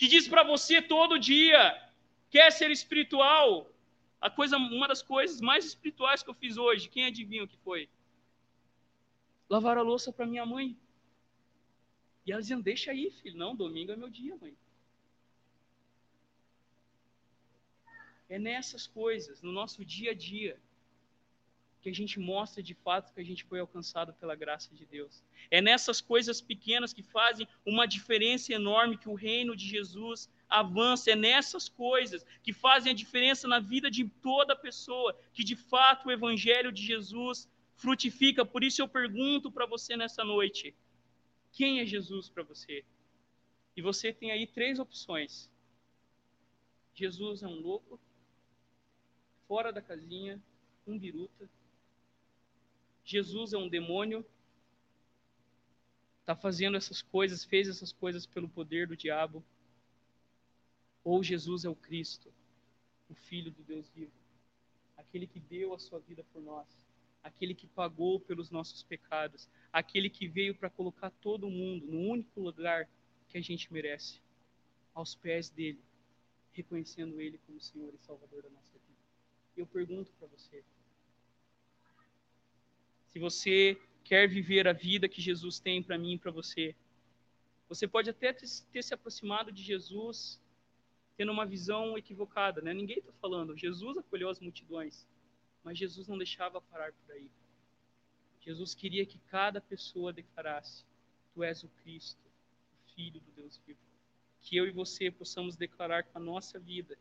que 0.03 0.09
diz 0.09 0.27
para 0.27 0.43
você 0.43 0.81
todo 0.81 1.17
dia, 1.17 1.81
quer 2.29 2.51
ser 2.51 2.69
espiritual, 2.69 3.71
a 4.19 4.29
coisa, 4.29 4.57
uma 4.57 4.85
das 4.85 5.01
coisas 5.01 5.39
mais 5.39 5.63
espirituais 5.63 6.21
que 6.21 6.29
eu 6.29 6.33
fiz 6.33 6.57
hoje, 6.57 6.89
quem 6.89 7.05
adivinha 7.05 7.45
o 7.45 7.47
que 7.47 7.55
foi? 7.59 7.87
Lavar 9.49 9.77
a 9.77 9.81
louça 9.81 10.11
para 10.11 10.25
minha 10.25 10.45
mãe. 10.45 10.77
E 12.25 12.33
ela 12.33 12.41
dizendo, 12.41 12.61
deixa 12.61 12.91
aí, 12.91 13.11
filho. 13.11 13.37
Não, 13.37 13.55
domingo 13.55 13.93
é 13.93 13.95
meu 13.95 14.09
dia, 14.09 14.35
mãe. 14.35 14.53
É 18.27 18.37
nessas 18.37 18.85
coisas, 18.85 19.41
no 19.41 19.53
nosso 19.53 19.85
dia 19.85 20.11
a 20.11 20.13
dia, 20.13 20.59
que 21.83 21.89
a 21.89 21.93
gente 21.93 22.17
mostra 22.17 22.63
de 22.63 22.73
fato 22.73 23.13
que 23.13 23.19
a 23.19 23.25
gente 23.25 23.43
foi 23.43 23.59
alcançado 23.59 24.13
pela 24.13 24.35
graça 24.35 24.73
de 24.73 24.85
Deus. 24.85 25.21
É 25.51 25.61
nessas 25.61 25.99
coisas 25.99 26.39
pequenas 26.39 26.93
que 26.93 27.03
fazem 27.03 27.45
uma 27.65 27.85
diferença 27.85 28.53
enorme 28.53 28.97
que 28.97 29.09
o 29.09 29.13
reino 29.13 29.53
de 29.53 29.67
Jesus 29.67 30.29
avança. 30.47 31.11
É 31.11 31.15
nessas 31.15 31.67
coisas 31.67 32.25
que 32.41 32.53
fazem 32.53 32.93
a 32.93 32.95
diferença 32.95 33.49
na 33.49 33.59
vida 33.59 33.91
de 33.91 34.07
toda 34.21 34.55
pessoa, 34.55 35.13
que 35.33 35.43
de 35.43 35.57
fato 35.57 36.07
o 36.07 36.11
evangelho 36.11 36.71
de 36.71 36.81
Jesus 36.81 37.49
frutifica. 37.75 38.45
Por 38.45 38.63
isso 38.63 38.81
eu 38.81 38.87
pergunto 38.87 39.51
para 39.51 39.65
você 39.65 39.97
nessa 39.97 40.23
noite: 40.23 40.73
quem 41.51 41.81
é 41.81 41.85
Jesus 41.85 42.29
para 42.29 42.43
você? 42.43 42.85
E 43.75 43.81
você 43.81 44.13
tem 44.13 44.31
aí 44.31 44.47
três 44.47 44.79
opções. 44.79 45.51
Jesus 46.95 47.43
é 47.43 47.47
um 47.47 47.59
louco, 47.59 47.99
fora 49.49 49.73
da 49.73 49.81
casinha, 49.81 50.41
um 50.87 50.97
biruta 50.97 51.49
Jesus 53.03 53.53
é 53.53 53.57
um 53.57 53.67
demônio, 53.67 54.25
está 56.21 56.35
fazendo 56.35 56.77
essas 56.77 57.01
coisas, 57.01 57.43
fez 57.43 57.67
essas 57.67 57.91
coisas 57.91 58.25
pelo 58.25 58.47
poder 58.47 58.87
do 58.87 58.95
diabo, 58.95 59.43
ou 61.03 61.21
Jesus 61.21 61.65
é 61.65 61.69
o 61.69 61.75
Cristo, 61.75 62.33
o 63.09 63.13
Filho 63.13 63.51
do 63.51 63.61
Deus 63.63 63.89
vivo, 63.89 64.13
aquele 64.95 65.27
que 65.27 65.39
deu 65.39 65.73
a 65.73 65.79
sua 65.79 65.99
vida 65.99 66.23
por 66.31 66.41
nós, 66.41 66.67
aquele 67.21 67.53
que 67.53 67.67
pagou 67.67 68.19
pelos 68.19 68.49
nossos 68.49 68.83
pecados, 68.83 69.49
aquele 69.71 70.09
que 70.09 70.27
veio 70.27 70.55
para 70.55 70.69
colocar 70.69 71.09
todo 71.09 71.49
mundo 71.49 71.85
no 71.85 71.99
único 71.99 72.39
lugar 72.39 72.89
que 73.27 73.37
a 73.37 73.41
gente 73.41 73.71
merece, 73.71 74.21
aos 74.93 75.15
pés 75.15 75.49
dele, 75.49 75.79
reconhecendo 76.53 77.19
ele 77.19 77.37
como 77.39 77.59
Senhor 77.59 77.93
e 77.93 77.97
Salvador 77.97 78.43
da 78.43 78.49
nossa 78.49 78.77
vida. 78.77 78.99
Eu 79.57 79.65
pergunto 79.65 80.11
para 80.13 80.27
você, 80.27 80.63
se 83.13 83.19
você 83.19 83.79
quer 84.03 84.27
viver 84.27 84.67
a 84.67 84.73
vida 84.73 85.07
que 85.07 85.21
Jesus 85.21 85.59
tem 85.59 85.83
para 85.83 85.99
mim 85.99 86.13
e 86.13 86.17
para 86.17 86.31
você, 86.31 86.75
você 87.69 87.87
pode 87.87 88.09
até 88.09 88.33
ter, 88.33 88.47
se 88.81 88.91
aproximado 88.91 89.51
de 89.51 89.61
Jesus 89.61 90.41
tendo 91.15 91.31
uma 91.31 91.45
visão 91.45 91.95
equivocada, 91.95 92.59
né? 92.59 92.73
Ninguém 92.73 92.97
está 92.97 93.13
falando. 93.21 93.55
Jesus 93.55 93.95
acolheu 93.99 94.29
as 94.29 94.39
multidões, 94.39 95.07
mas 95.63 95.77
Jesus 95.77 96.07
não 96.07 96.17
deixava 96.17 96.59
parar 96.59 96.91
por 96.91 97.11
aí. 97.13 97.29
Jesus 98.41 98.73
queria 98.73 99.05
que 99.05 99.19
cada 99.29 99.61
pessoa 99.61 100.11
declarasse: 100.11 100.83
Tu 101.35 101.43
és 101.43 101.63
o 101.63 101.69
Cristo, 101.83 102.27
o 102.27 102.93
Filho 102.95 103.21
do 103.21 103.31
Deus 103.33 103.61
vivo. 103.63 103.79
Que 104.41 104.57
eu 104.57 104.67
e 104.67 104.71
você 104.71 105.11
possamos 105.11 105.55
declarar 105.55 106.03
com 106.05 106.17
a 106.17 106.21
nossa 106.21 106.57
vida 106.57 106.97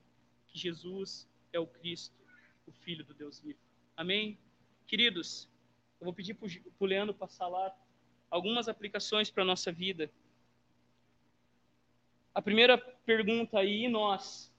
que 0.46 0.58
Jesus 0.58 1.26
é 1.54 1.58
o 1.58 1.66
Cristo, 1.66 2.20
o 2.66 2.72
Filho 2.72 3.02
do 3.02 3.14
Deus 3.14 3.40
vivo. 3.40 3.58
Amém? 3.96 4.38
Queridos, 4.86 5.48
eu 6.02 6.06
vou 6.06 6.12
pedir 6.12 6.34
para 6.34 6.48
o 6.80 6.84
Leandro 6.84 7.14
passar 7.14 7.46
lá 7.46 7.72
algumas 8.28 8.66
aplicações 8.66 9.30
para 9.30 9.44
a 9.44 9.46
nossa 9.46 9.70
vida. 9.70 10.10
A 12.34 12.42
primeira 12.42 12.76
pergunta 12.76 13.60
aí, 13.60 13.86
nós 13.86 14.52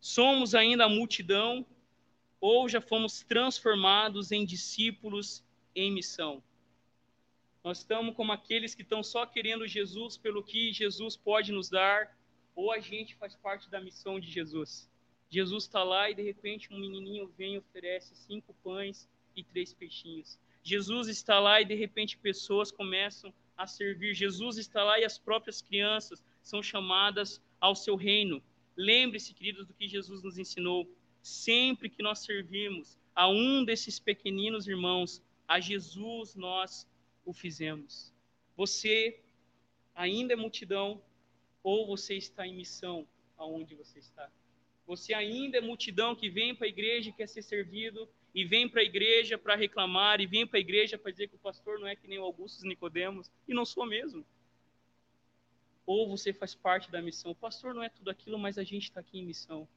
somos 0.00 0.56
ainda 0.56 0.86
a 0.86 0.88
multidão 0.88 1.64
ou 2.40 2.68
já 2.68 2.80
fomos 2.80 3.22
transformados 3.22 4.32
em 4.32 4.44
discípulos 4.44 5.44
em 5.72 5.92
missão? 5.92 6.42
Nós 7.62 7.78
estamos 7.78 8.16
como 8.16 8.32
aqueles 8.32 8.74
que 8.74 8.82
estão 8.82 9.04
só 9.04 9.24
querendo 9.24 9.68
Jesus 9.68 10.16
pelo 10.16 10.42
que 10.42 10.72
Jesus 10.72 11.16
pode 11.16 11.52
nos 11.52 11.70
dar, 11.70 12.18
ou 12.56 12.72
a 12.72 12.80
gente 12.80 13.14
faz 13.14 13.36
parte 13.36 13.70
da 13.70 13.80
missão 13.80 14.18
de 14.18 14.28
Jesus. 14.28 14.90
Jesus 15.30 15.62
está 15.62 15.84
lá 15.84 16.10
e 16.10 16.14
de 16.14 16.22
repente 16.22 16.74
um 16.74 16.80
menininho 16.80 17.32
vem 17.38 17.54
e 17.54 17.58
oferece 17.58 18.16
cinco 18.16 18.52
pães 18.64 19.08
e 19.36 19.42
três 19.44 19.72
peixinhos. 19.72 20.38
Jesus 20.62 21.08
está 21.08 21.40
lá 21.40 21.60
e 21.60 21.64
de 21.64 21.74
repente 21.74 22.16
pessoas 22.16 22.70
começam 22.70 23.32
a 23.56 23.66
servir. 23.66 24.14
Jesus 24.14 24.58
está 24.58 24.82
lá 24.84 24.98
e 24.98 25.04
as 25.04 25.18
próprias 25.18 25.60
crianças 25.60 26.22
são 26.42 26.62
chamadas 26.62 27.40
ao 27.60 27.74
seu 27.74 27.96
reino. 27.96 28.42
Lembre-se, 28.76 29.34
queridos, 29.34 29.66
do 29.66 29.74
que 29.74 29.88
Jesus 29.88 30.22
nos 30.22 30.38
ensinou. 30.38 30.88
Sempre 31.22 31.88
que 31.88 32.02
nós 32.02 32.20
servimos 32.20 32.98
a 33.14 33.28
um 33.28 33.64
desses 33.64 33.98
pequeninos 33.98 34.66
irmãos, 34.66 35.22
a 35.46 35.60
Jesus 35.60 36.34
nós 36.34 36.86
o 37.24 37.32
fizemos. 37.32 38.12
Você 38.56 39.20
ainda 39.94 40.32
é 40.32 40.36
multidão 40.36 41.02
ou 41.62 41.86
você 41.86 42.16
está 42.16 42.46
em 42.46 42.54
missão 42.54 43.06
aonde 43.36 43.74
você 43.74 43.98
está? 43.98 44.30
Você 44.86 45.14
ainda 45.14 45.58
é 45.58 45.60
multidão 45.60 46.14
que 46.14 46.28
vem 46.28 46.54
para 46.54 46.66
a 46.66 46.68
igreja 46.68 47.10
e 47.10 47.12
quer 47.12 47.28
ser 47.28 47.42
servido 47.42 48.08
e 48.34 48.44
vem 48.44 48.68
para 48.68 48.80
a 48.80 48.84
igreja 48.84 49.36
para 49.36 49.54
reclamar 49.54 50.20
e 50.20 50.26
vem 50.26 50.46
para 50.46 50.58
a 50.58 50.60
igreja 50.60 50.96
para 50.96 51.10
dizer 51.10 51.28
que 51.28 51.34
o 51.34 51.38
pastor 51.38 51.78
não 51.78 51.86
é 51.86 51.94
que 51.94 52.08
nem 52.08 52.18
o 52.18 52.24
Augusto 52.24 52.66
Nicodemos 52.66 53.30
e 53.46 53.52
não 53.52 53.64
sou 53.64 53.84
mesmo. 53.84 54.24
Ou 55.84 56.08
você 56.08 56.32
faz 56.32 56.54
parte 56.54 56.90
da 56.90 57.02
missão. 57.02 57.32
O 57.32 57.36
pastor 57.36 57.74
não 57.74 57.82
é 57.82 57.88
tudo 57.88 58.10
aquilo, 58.10 58.38
mas 58.38 58.56
a 58.56 58.64
gente 58.64 58.84
está 58.84 59.00
aqui 59.00 59.18
em 59.18 59.26
missão. 59.26 59.68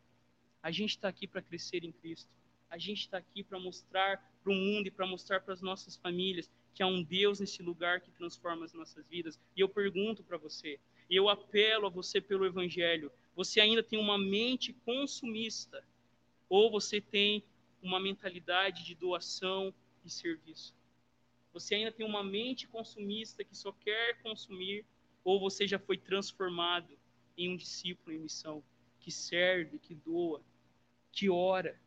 A 0.62 0.72
gente 0.72 0.92
está 0.92 1.10
aqui 1.10 1.28
para 1.28 1.42
crescer 1.42 1.84
em 1.84 1.92
Cristo. 1.92 2.30
A 2.70 2.78
gente 2.78 3.02
está 3.02 3.18
aqui 3.18 3.44
para 3.44 3.60
mostrar 3.60 4.18
para 4.44 4.52
o 4.52 4.56
mundo 4.56 4.88
e 4.88 4.92
para 4.92 5.06
mostrar 5.06 5.40
para 5.42 5.54
as 5.54 5.62
nossas 5.62 5.96
famílias 5.98 6.50
que 6.74 6.84
há 6.84 6.88
um 6.88 7.02
Deus 7.04 7.40
nesse 7.40 7.64
lugar 7.64 8.02
que 8.02 8.12
transforma 8.12 8.66
as 8.66 8.74
nossas 8.74 9.06
vidas. 9.08 9.40
E 9.56 9.62
eu 9.62 9.70
pergunto 9.70 10.24
para 10.24 10.38
você, 10.38 10.80
e 11.10 11.16
eu 11.16 11.30
apelo 11.30 11.88
a 11.88 11.90
você 11.90 12.20
pelo 12.20 12.46
Evangelho: 12.46 13.12
você 13.36 13.60
ainda 13.60 13.84
tem 13.84 14.00
uma 14.00 14.18
mente 14.18 14.74
consumista? 14.86 15.84
Ou 16.50 16.70
você 16.70 17.02
tem 17.02 17.44
uma 17.86 18.00
mentalidade 18.00 18.84
de 18.84 18.96
doação 18.96 19.74
e 20.04 20.10
serviço? 20.10 20.74
Você 21.54 21.76
ainda 21.76 21.92
tem 21.92 22.06
uma 22.06 22.24
mente 22.24 22.68
consumista 22.68 23.44
que 23.44 23.56
só 23.56 23.72
quer 23.72 24.22
consumir? 24.22 24.86
Ou 25.24 25.40
você 25.40 25.68
já 25.68 25.80
foi 25.80 25.98
transformado 25.98 26.98
em 27.38 27.50
um 27.50 27.56
discípulo 27.56 28.16
em 28.16 28.20
missão, 28.20 28.64
que 29.00 29.12
serve, 29.12 29.80
que 29.80 29.94
doa, 29.94 30.42
que 31.12 31.30
ora, 31.30 31.80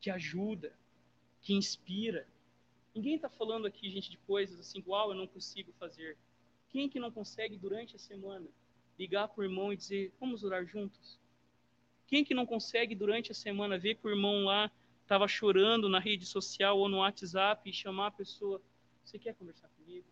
que 0.00 0.10
ajuda, 0.10 0.76
que 1.40 1.54
inspira? 1.54 2.26
Ninguém 2.94 3.14
está 3.14 3.28
falando 3.28 3.66
aqui, 3.66 3.88
gente, 3.88 4.10
de 4.10 4.18
coisas 4.18 4.58
assim, 4.58 4.82
uau, 4.86 5.10
eu 5.10 5.16
não 5.16 5.26
consigo 5.26 5.72
fazer. 5.78 6.16
Quem 6.68 6.88
que 6.88 7.00
não 7.00 7.10
consegue 7.10 7.56
durante 7.56 7.96
a 7.96 7.98
semana 7.98 8.46
ligar 8.98 9.28
para 9.28 9.40
o 9.40 9.44
irmão 9.44 9.72
e 9.72 9.76
dizer, 9.76 10.12
vamos 10.18 10.44
orar 10.44 10.66
juntos? 10.66 11.18
Quem 12.08 12.24
que 12.24 12.32
não 12.32 12.46
consegue 12.46 12.94
durante 12.94 13.30
a 13.30 13.34
semana 13.34 13.78
ver 13.78 13.96
que 13.96 14.06
o 14.06 14.10
irmão 14.10 14.44
lá 14.44 14.70
estava 15.02 15.28
chorando 15.28 15.90
na 15.90 16.00
rede 16.00 16.24
social 16.24 16.78
ou 16.78 16.88
no 16.88 16.98
WhatsApp 16.98 17.68
e 17.68 17.72
chamar 17.72 18.06
a 18.06 18.10
pessoa, 18.10 18.62
você 19.04 19.18
quer 19.18 19.34
conversar 19.34 19.68
comigo? 19.68 20.06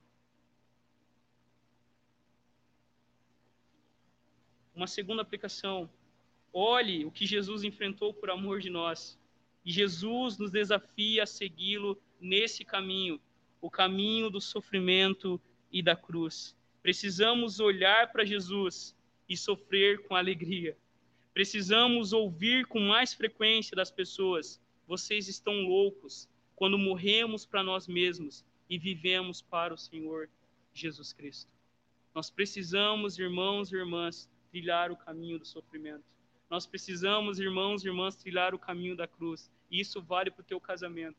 Uma 4.75 4.87
segunda 4.87 5.23
aplicação. 5.23 5.89
Olhe 6.53 7.07
o 7.07 7.11
que 7.11 7.25
Jesus 7.25 7.65
enfrentou 7.65 8.13
por 8.13 8.29
amor 8.29 8.61
de 8.61 8.69
nós. 8.69 9.19
E 9.65 9.73
Jesus 9.73 10.37
nos 10.37 10.51
desafia 10.51 11.23
a 11.23 11.27
segui-lo 11.27 11.99
nesse 12.21 12.63
caminho, 12.63 13.19
o 13.59 13.71
caminho 13.71 14.29
do 14.29 14.41
sofrimento 14.41 15.41
e 15.73 15.83
da 15.83 15.97
cruz. 15.97 16.55
Precisamos 16.83 17.59
olhar 17.59 18.13
para 18.13 18.25
Jesus 18.25 18.95
e 19.27 19.35
sofrer 19.35 20.07
com 20.07 20.15
alegria. 20.15 20.77
Precisamos 21.37 22.15
ouvir 22.15 22.65
com 22.65 22.81
mais 22.81 23.13
frequência 23.13 23.77
das 23.77 23.91
pessoas: 23.91 24.59
vocês 24.87 25.29
estão 25.29 25.53
loucos 25.65 26.27
quando 26.55 26.79
morremos 26.79 27.45
para 27.45 27.63
nós 27.63 27.87
mesmos 27.87 28.43
e 28.71 28.79
vivemos 28.79 29.43
para 29.43 29.75
o 29.75 29.77
Senhor 29.77 30.31
Jesus 30.73 31.13
Cristo. 31.13 31.53
Nós 32.15 32.31
precisamos, 32.31 33.19
irmãos 33.19 33.71
e 33.71 33.77
irmãs, 33.77 34.31
trilhar 34.51 34.91
o 34.91 34.97
caminho 34.97 35.39
do 35.39 35.47
sofrimento. 35.47 36.07
Nós 36.49 36.67
precisamos, 36.67 37.39
irmãos 37.39 37.85
e 37.85 37.89
irmãs, 37.89 38.17
trilhar 38.17 38.55
o 38.55 38.59
caminho 38.59 38.97
da 38.97 39.07
cruz. 39.07 39.53
E 39.71 39.79
isso 39.79 40.01
vale 40.01 40.31
para 40.31 40.41
o 40.41 40.47
teu 40.47 40.59
casamento. 40.59 41.19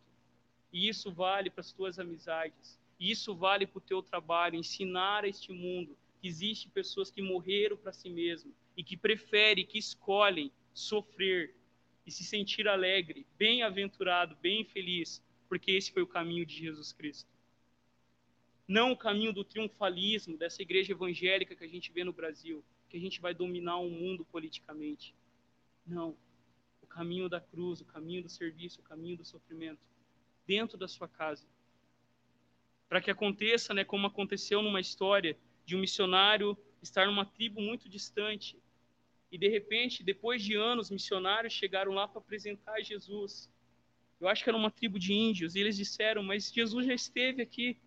E 0.73 0.89
isso 0.89 1.11
vale 1.11 1.51
para 1.51 1.61
as 1.61 1.71
tuas 1.71 1.99
amizades. 1.99 2.79
E 2.99 3.11
isso 3.11 3.35
vale 3.35 3.67
para 3.67 3.77
o 3.77 3.81
teu 3.81 4.01
trabalho, 4.01 4.55
ensinar 4.55 5.25
a 5.25 5.27
este 5.27 5.53
mundo 5.53 5.95
que 6.19 6.27
existe 6.27 6.69
pessoas 6.69 7.11
que 7.11 7.21
morreram 7.21 7.77
para 7.77 7.93
si 7.93 8.09
mesmo 8.09 8.51
e 8.77 8.83
que 8.83 8.95
preferem, 8.95 9.65
que 9.65 9.79
escolhem 9.79 10.51
sofrer 10.71 11.55
e 12.05 12.11
se 12.11 12.23
sentir 12.23 12.67
alegre, 12.67 13.25
bem-aventurado, 13.35 14.37
bem 14.39 14.63
feliz, 14.63 15.21
porque 15.49 15.71
esse 15.71 15.91
foi 15.91 16.03
o 16.03 16.07
caminho 16.07 16.45
de 16.45 16.55
Jesus 16.55 16.93
Cristo. 16.93 17.29
Não 18.67 18.91
o 18.91 18.97
caminho 18.97 19.33
do 19.33 19.43
triunfalismo 19.43 20.37
dessa 20.37 20.61
igreja 20.61 20.91
evangélica 20.91 21.55
que 21.55 21.63
a 21.63 21.67
gente 21.67 21.91
vê 21.91 22.03
no 22.03 22.13
Brasil, 22.13 22.63
que 22.87 22.95
a 22.95 22.99
gente 22.99 23.19
vai 23.19 23.33
dominar 23.33 23.77
o 23.77 23.89
mundo 23.89 24.23
politicamente. 24.25 25.15
Não. 25.85 26.15
O 26.81 26.85
caminho 26.85 27.27
da 27.27 27.41
cruz, 27.41 27.81
o 27.81 27.85
caminho 27.85 28.21
do 28.21 28.29
serviço, 28.29 28.79
o 28.79 28.83
caminho 28.83 29.17
do 29.17 29.25
sofrimento 29.25 29.81
dentro 30.45 30.77
da 30.77 30.87
sua 30.87 31.07
casa. 31.07 31.47
Para 32.87 33.01
que 33.01 33.09
aconteça, 33.09 33.73
né, 33.73 33.83
como 33.83 34.05
aconteceu 34.05 34.61
numa 34.61 34.79
história 34.79 35.37
de 35.65 35.75
um 35.75 35.79
missionário 35.79 36.57
estar 36.81 37.07
numa 37.07 37.25
tribo 37.25 37.59
muito 37.59 37.89
distante 37.89 38.57
e 39.31 39.37
de 39.37 39.47
repente, 39.49 40.03
depois 40.03 40.41
de 40.41 40.55
anos, 40.55 40.89
missionários 40.89 41.53
chegaram 41.53 41.91
lá 41.91 42.07
para 42.07 42.19
apresentar 42.19 42.81
Jesus. 42.81 43.49
Eu 44.19 44.27
acho 44.27 44.43
que 44.43 44.49
era 44.49 44.57
uma 44.57 44.71
tribo 44.71 44.97
de 44.97 45.13
índios 45.13 45.55
e 45.55 45.59
eles 45.59 45.75
disseram: 45.75 46.23
"Mas 46.23 46.51
Jesus 46.51 46.85
já 46.85 46.93
esteve 46.93 47.41
aqui. 47.41 47.77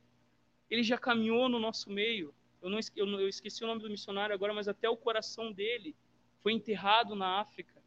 Ele 0.69 0.83
já 0.83 0.99
caminhou 0.99 1.49
no 1.49 1.59
nosso 1.59 1.91
meio. 1.91 2.35
Eu 2.63 2.69
não 2.69 2.79
eu 3.19 3.29
esqueci 3.29 3.65
o 3.65 3.67
nome 3.67 3.83
do 3.83 3.91
missionário 3.91 4.35
agora, 4.35 4.53
mas 4.53 4.69
até 4.69 4.89
o 4.89 4.97
coração 4.97 5.51
dele 5.51 5.97
foi 6.43 6.53
enterrado 6.53 7.15
na 7.15 7.41
África. 7.41 7.83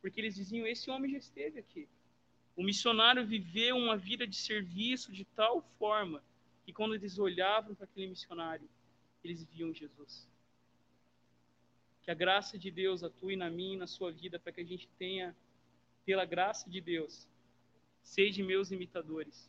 Porque 0.00 0.20
eles 0.20 0.36
diziam: 0.36 0.66
esse 0.66 0.90
homem 0.90 1.10
já 1.10 1.18
esteve 1.18 1.58
aqui. 1.58 1.88
O 2.56 2.62
missionário 2.62 3.26
viveu 3.26 3.76
uma 3.76 3.96
vida 3.96 4.26
de 4.26 4.36
serviço 4.36 5.12
de 5.12 5.24
tal 5.24 5.62
forma 5.78 6.22
que 6.64 6.72
quando 6.72 6.94
eles 6.94 7.18
olhavam 7.18 7.74
para 7.74 7.84
aquele 7.84 8.06
missionário, 8.06 8.68
eles 9.24 9.44
viam 9.44 9.72
Jesus. 9.72 10.28
Que 12.10 12.12
a 12.12 12.16
graça 12.16 12.58
de 12.58 12.72
Deus 12.72 13.04
atue 13.04 13.36
na 13.36 13.48
minha 13.48 13.74
e 13.74 13.76
na 13.76 13.86
sua 13.86 14.10
vida 14.10 14.36
para 14.36 14.50
que 14.50 14.60
a 14.60 14.64
gente 14.64 14.88
tenha, 14.98 15.32
pela 16.04 16.24
graça 16.24 16.68
de 16.68 16.80
Deus, 16.80 17.28
seja 18.02 18.42
meus 18.42 18.72
imitadores, 18.72 19.48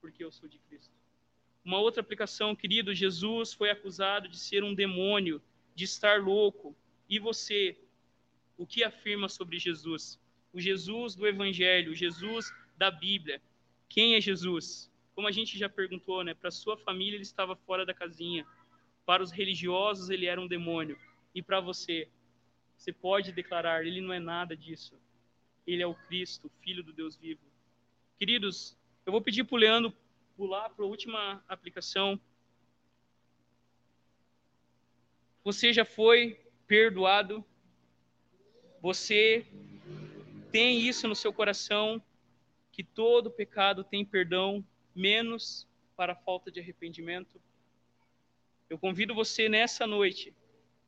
porque 0.00 0.22
eu 0.22 0.30
sou 0.30 0.48
de 0.48 0.60
Cristo. 0.60 0.94
Uma 1.64 1.80
outra 1.80 2.02
aplicação, 2.02 2.54
querido, 2.54 2.94
Jesus 2.94 3.52
foi 3.52 3.70
acusado 3.70 4.28
de 4.28 4.38
ser 4.38 4.62
um 4.62 4.72
demônio, 4.72 5.42
de 5.74 5.82
estar 5.82 6.22
louco. 6.22 6.76
E 7.08 7.18
você, 7.18 7.76
o 8.56 8.64
que 8.64 8.84
afirma 8.84 9.28
sobre 9.28 9.58
Jesus? 9.58 10.16
o 10.52 10.60
Jesus 10.60 11.16
do 11.16 11.26
Evangelho, 11.26 11.90
o 11.90 11.94
Jesus 11.94 12.54
da 12.78 12.88
Bíblia. 12.88 13.42
Quem 13.88 14.14
é 14.14 14.20
Jesus? 14.20 14.88
Como 15.12 15.26
a 15.26 15.32
gente 15.32 15.58
já 15.58 15.68
perguntou, 15.68 16.22
né? 16.22 16.34
Para 16.34 16.52
sua 16.52 16.76
família 16.76 17.16
ele 17.16 17.24
estava 17.24 17.56
fora 17.56 17.84
da 17.84 17.92
casinha. 17.92 18.46
Para 19.04 19.24
os 19.24 19.32
religiosos 19.32 20.08
ele 20.08 20.26
era 20.26 20.40
um 20.40 20.46
demônio. 20.46 20.96
E 21.36 21.42
para 21.42 21.60
você, 21.60 22.08
você 22.78 22.90
pode 22.90 23.30
declarar: 23.30 23.86
ele 23.86 24.00
não 24.00 24.10
é 24.10 24.18
nada 24.18 24.56
disso. 24.56 24.98
Ele 25.66 25.82
é 25.82 25.86
o 25.86 25.94
Cristo, 25.94 26.50
Filho 26.62 26.82
do 26.82 26.94
Deus 26.94 27.14
vivo. 27.14 27.42
Queridos, 28.18 28.74
eu 29.04 29.12
vou 29.12 29.20
pedir 29.20 29.44
para 29.44 29.54
o 29.54 29.58
Leandro 29.58 29.94
pular 30.34 30.70
para 30.70 30.82
a 30.82 30.88
última 30.88 31.44
aplicação. 31.46 32.18
Você 35.44 35.74
já 35.74 35.84
foi 35.84 36.40
perdoado. 36.66 37.44
Você 38.80 39.46
tem 40.50 40.80
isso 40.80 41.06
no 41.06 41.14
seu 41.14 41.34
coração, 41.34 42.02
que 42.72 42.82
todo 42.82 43.30
pecado 43.30 43.84
tem 43.84 44.06
perdão, 44.06 44.64
menos 44.94 45.68
para 45.94 46.14
a 46.14 46.16
falta 46.16 46.50
de 46.50 46.60
arrependimento? 46.60 47.38
Eu 48.70 48.78
convido 48.78 49.14
você 49.14 49.50
nessa 49.50 49.86
noite 49.86 50.34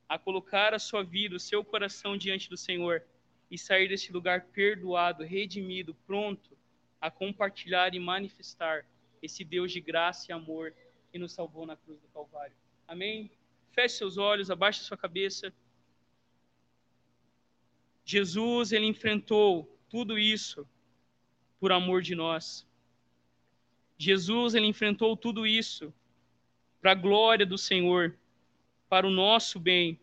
a 0.09 0.19
colocar 0.19 0.73
a 0.73 0.79
sua 0.79 1.03
vida, 1.03 1.37
o 1.37 1.41
seu 1.41 1.65
coração 1.65 2.17
diante 2.17 2.49
do 2.49 2.57
Senhor 2.57 3.05
e 3.51 3.59
sair 3.59 3.89
desse 3.89 4.13
lugar 4.13 4.47
perdoado, 4.47 5.25
redimido, 5.25 5.95
pronto 6.07 6.57
a 7.01 7.11
compartilhar 7.11 7.95
e 7.95 8.01
manifestar 8.01 8.87
esse 9.23 9.45
Deus 9.45 9.73
de 9.73 9.81
graça 9.81 10.31
e 10.31 10.33
amor 10.33 10.75
que 11.11 11.19
nos 11.19 11.33
salvou 11.33 11.67
na 11.67 11.77
cruz 11.77 12.01
do 12.01 12.09
Calvário. 12.09 12.55
Amém? 12.87 13.31
Feche 13.73 13.97
seus 13.97 14.17
olhos, 14.17 14.51
abaixe 14.51 14.83
sua 14.83 14.97
cabeça. 14.97 15.53
Jesus, 18.05 18.73
ele 18.73 18.87
enfrentou 18.87 19.79
tudo 19.89 20.19
isso 20.19 20.67
por 21.61 21.73
amor 21.73 22.03
de 22.03 22.15
nós. 22.15 22.67
Jesus, 23.97 24.55
ele 24.55 24.67
enfrentou 24.67 25.17
tudo 25.17 25.47
isso 25.47 25.93
para 26.81 26.93
a 26.93 26.95
glória 26.95 27.45
do 27.45 27.59
Senhor, 27.59 28.17
para 28.89 29.07
o 29.07 29.11
nosso 29.11 29.61
bem. 29.61 30.01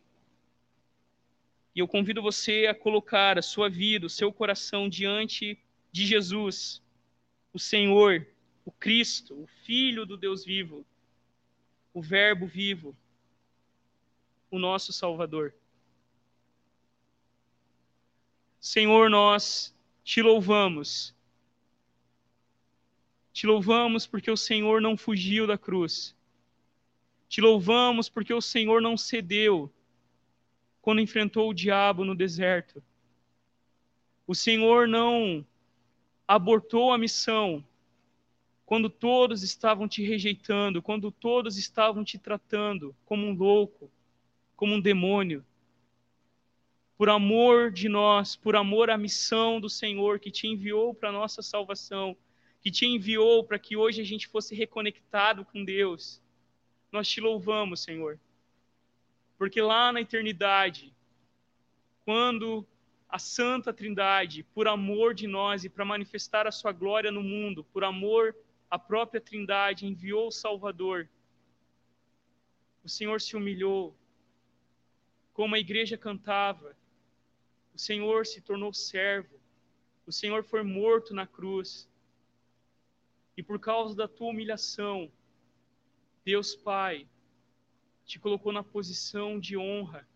E 1.74 1.80
eu 1.80 1.88
convido 1.88 2.22
você 2.22 2.68
a 2.68 2.76
colocar 2.76 3.38
a 3.38 3.42
sua 3.42 3.70
vida, 3.70 4.06
o 4.06 4.10
seu 4.10 4.32
coração 4.32 4.88
diante 4.88 5.58
de 5.92 6.06
Jesus, 6.06 6.82
o 7.54 7.60
Senhor, 7.60 8.28
o 8.64 8.72
Cristo, 8.72 9.34
o 9.42 9.48
Filho 9.48 10.06
do 10.06 10.18
Deus 10.18 10.46
vivo, 10.46 10.86
o 11.94 12.02
Verbo 12.02 12.46
vivo. 12.46 12.96
o 14.50 14.60
nosso 14.60 14.94
Salvador. 14.94 15.54
Senhor, 18.60 19.10
nós 19.10 19.76
te 20.04 20.22
louvamos. 20.22 21.14
Te 23.34 23.46
louvamos 23.46 24.08
porque 24.08 24.32
o 24.32 24.38
Senhor 24.38 24.82
não 24.82 24.96
fugiu 24.96 25.46
da 25.46 25.58
cruz. 25.58 26.16
Te 27.28 27.42
louvamos 27.42 28.10
porque 28.10 28.34
o 28.34 28.42
Senhor 28.42 28.82
não 28.82 28.96
cedeu 28.96 29.72
quando 30.82 31.02
enfrentou 31.02 31.50
o 31.50 31.54
diabo 31.54 32.06
no 32.06 32.16
deserto. 32.16 32.84
O 34.28 34.36
Senhor 34.36 34.88
não 34.88 35.46
abortou 36.28 36.92
a 36.92 36.98
missão 36.98 37.64
quando 38.66 38.90
todos 38.90 39.44
estavam 39.44 39.88
te 39.88 40.04
rejeitando, 40.04 40.82
quando 40.82 41.12
todos 41.12 41.58
estavam 41.58 42.04
te 42.04 42.18
tratando 42.18 42.96
como 43.06 43.28
um 43.28 43.34
louco, 43.34 43.92
como 44.56 44.74
um 44.74 44.82
demônio. 44.82 45.46
Por 46.98 47.10
amor 47.10 47.72
de 47.72 47.88
nós, 47.90 48.36
por 48.36 48.56
amor 48.56 48.90
à 48.90 48.98
missão 48.98 49.60
do 49.60 49.70
Senhor 49.70 50.20
que 50.20 50.32
te 50.32 50.48
enviou 50.48 50.94
para 50.94 51.10
a 51.10 51.12
nossa 51.12 51.42
salvação, 51.42 52.18
que 52.62 52.72
te 52.72 52.86
enviou 52.86 53.44
para 53.44 53.60
que 53.60 53.76
hoje 53.76 54.02
a 54.02 54.06
gente 54.06 54.28
fosse 54.28 54.56
reconectado 54.56 55.46
com 55.46 55.64
Deus, 55.64 56.22
nós 56.92 57.08
te 57.08 57.20
louvamos, 57.22 57.82
Senhor. 57.82 58.20
Porque 59.38 59.62
lá 59.62 59.92
na 59.92 60.02
eternidade, 60.02 60.94
quando 62.06 62.66
a 63.10 63.20
Santa 63.20 63.74
Trindade, 63.74 64.44
por 64.44 64.68
amor 64.68 65.14
de 65.14 65.28
nós 65.28 65.64
e 65.64 65.70
para 65.70 65.86
manifestar 65.86 66.48
a 66.48 66.52
sua 66.52 66.72
glória 66.72 67.12
no 67.12 67.24
mundo, 67.24 67.64
por 67.64 67.84
amor 67.84 68.36
à 68.70 68.78
própria 68.78 69.22
Trindade, 69.22 69.86
enviou 69.86 70.28
o 70.28 70.32
Salvador. 70.32 71.10
O 72.84 72.90
Senhor 72.90 73.20
se 73.22 73.36
humilhou, 73.36 73.96
como 75.34 75.56
a 75.56 75.60
igreja 75.60 75.98
cantava. 75.98 76.76
O 77.74 77.80
Senhor 77.80 78.26
se 78.26 78.42
tornou 78.42 78.74
servo. 78.74 79.40
O 80.06 80.12
Senhor 80.12 80.44
foi 80.44 80.64
morto 80.64 81.14
na 81.14 81.26
cruz. 81.26 81.90
E 83.36 83.44
por 83.44 83.60
causa 83.60 83.96
da 83.96 84.08
tua 84.08 84.30
humilhação, 84.30 85.12
Deus 86.26 86.56
Pai 86.56 87.08
te 88.04 88.20
colocou 88.20 88.52
na 88.52 88.64
posição 88.64 89.40
de 89.40 89.56
honra. 89.56 90.08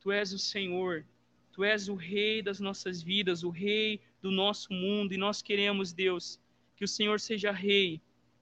Tu 0.00 0.10
és 0.10 0.32
o 0.32 0.38
Senhor 0.38 1.06
Tu 1.52 1.64
és 1.64 1.88
o 1.88 1.94
Rei 1.94 2.40
das 2.40 2.58
nossas 2.58 3.02
vidas, 3.02 3.44
o 3.44 3.50
Rei 3.50 4.00
do 4.22 4.30
nosso 4.30 4.72
mundo, 4.72 5.12
e 5.12 5.18
nós 5.18 5.42
queremos, 5.42 5.92
Deus, 5.92 6.40
que 6.74 6.84
o 6.84 6.88
Senhor 6.88 7.20
seja 7.20 7.52
Rei 7.52 8.00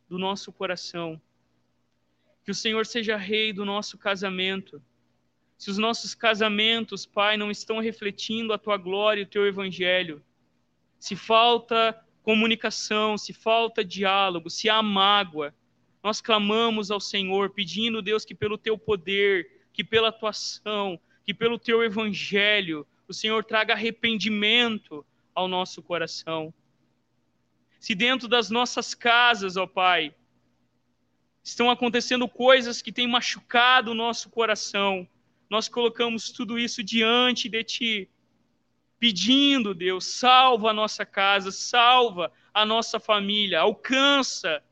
do 0.09 0.17
nosso 0.17 0.53
coração, 0.53 1.21
que 2.45 2.53
o 2.53 2.55
Senhor 2.55 2.87
seja 2.87 3.17
Rei 3.17 3.53
do 3.53 3.65
nosso 3.65 3.99
casamento. 3.99 4.81
Se 5.59 5.71
os 5.71 5.77
nossos 5.77 6.15
casamentos, 6.15 7.05
Pai, 7.05 7.37
não 7.37 7.51
estão 7.51 7.81
refletindo 7.81 8.53
a 8.53 8.59
Tua 8.59 8.77
glória 8.77 9.23
e 9.23 9.25
o 9.25 9.29
Teu 9.29 9.45
Evangelho, 9.45 10.25
se 10.99 11.17
falta 11.17 12.01
comunicação, 12.23 13.19
se 13.19 13.33
falta 13.33 13.85
diálogo, 13.85 14.49
se 14.49 14.69
há 14.71 14.81
mágoa, 14.81 15.53
nós 16.03 16.21
clamamos 16.21 16.91
ao 16.91 17.01
Senhor, 17.01 17.51
pedindo, 17.51 18.01
Deus, 18.01 18.25
que 18.25 18.35
pelo 18.35 18.57
Teu 18.57 18.79
poder, 18.79 19.67
que 19.73 19.85
pela 19.85 20.09
atuação, 20.09 20.99
que 21.25 21.35
pelo 21.35 21.59
Teu 21.59 21.83
Evangelho, 21.83 22.87
o 23.07 23.13
Senhor 23.13 23.45
traga 23.45 23.75
arrependimento 23.75 25.05
ao 25.35 25.47
nosso 25.47 25.83
coração. 25.83 26.53
Se 27.79 27.95
dentro 27.95 28.29
das 28.29 28.51
nossas 28.51 28.95
casas, 28.95 29.57
ó 29.57 29.67
Pai, 29.67 30.15
estão 31.43 31.71
acontecendo 31.71 32.29
coisas 32.29 32.83
que 32.83 32.93
têm 32.93 33.07
machucado 33.07 33.91
o 33.91 33.95
nosso 33.95 34.31
coração, 34.31 35.09
nós 35.49 35.69
colocamos 35.69 36.31
tudo 36.31 36.59
isso 36.59 36.83
diante 36.83 37.49
de 37.49 37.65
Ti, 37.65 38.11
pedindo, 38.99 39.75
Deus, 39.75 40.05
salva 40.05 40.71
a 40.71 40.75
nossa 40.75 41.05
casa, 41.05 41.51
salva 41.51 42.31
a 42.53 42.65
nossa 42.65 43.01
família, 43.01 43.61
alcança 43.61 44.63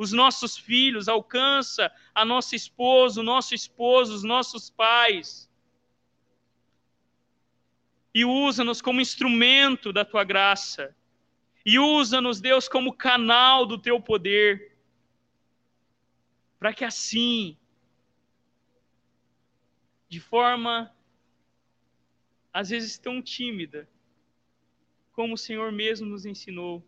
os 0.00 0.12
nossos 0.12 0.56
filhos, 0.56 1.08
alcança 1.08 1.92
a 2.14 2.24
nossa 2.24 2.56
esposa, 2.56 3.20
o 3.20 3.24
nosso 3.24 3.54
esposo, 3.54 4.14
os 4.14 4.22
nossos 4.22 4.70
pais 4.70 5.50
e 8.14 8.24
usa-nos 8.24 8.82
como 8.82 9.00
instrumento 9.00 9.92
da 9.92 10.04
tua 10.04 10.24
graça. 10.24 10.94
E 11.64 11.78
usa-nos, 11.78 12.40
Deus, 12.40 12.68
como 12.68 12.96
canal 12.96 13.66
do 13.66 13.78
teu 13.78 14.00
poder. 14.00 14.76
Para 16.58 16.72
que 16.72 16.84
assim, 16.84 17.56
de 20.08 20.20
forma 20.20 20.94
às 22.52 22.70
vezes 22.70 22.98
tão 22.98 23.22
tímida, 23.22 23.88
como 25.12 25.34
o 25.34 25.38
Senhor 25.38 25.70
mesmo 25.70 26.06
nos 26.08 26.26
ensinou, 26.26 26.84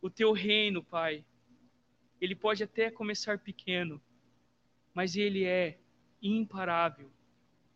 o 0.00 0.10
teu 0.10 0.32
reino, 0.32 0.82
Pai, 0.82 1.24
ele 2.22 2.36
pode 2.36 2.62
até 2.62 2.88
começar 2.88 3.36
pequeno, 3.40 4.00
mas 4.94 5.16
ele 5.16 5.42
é 5.44 5.76
imparável 6.22 7.10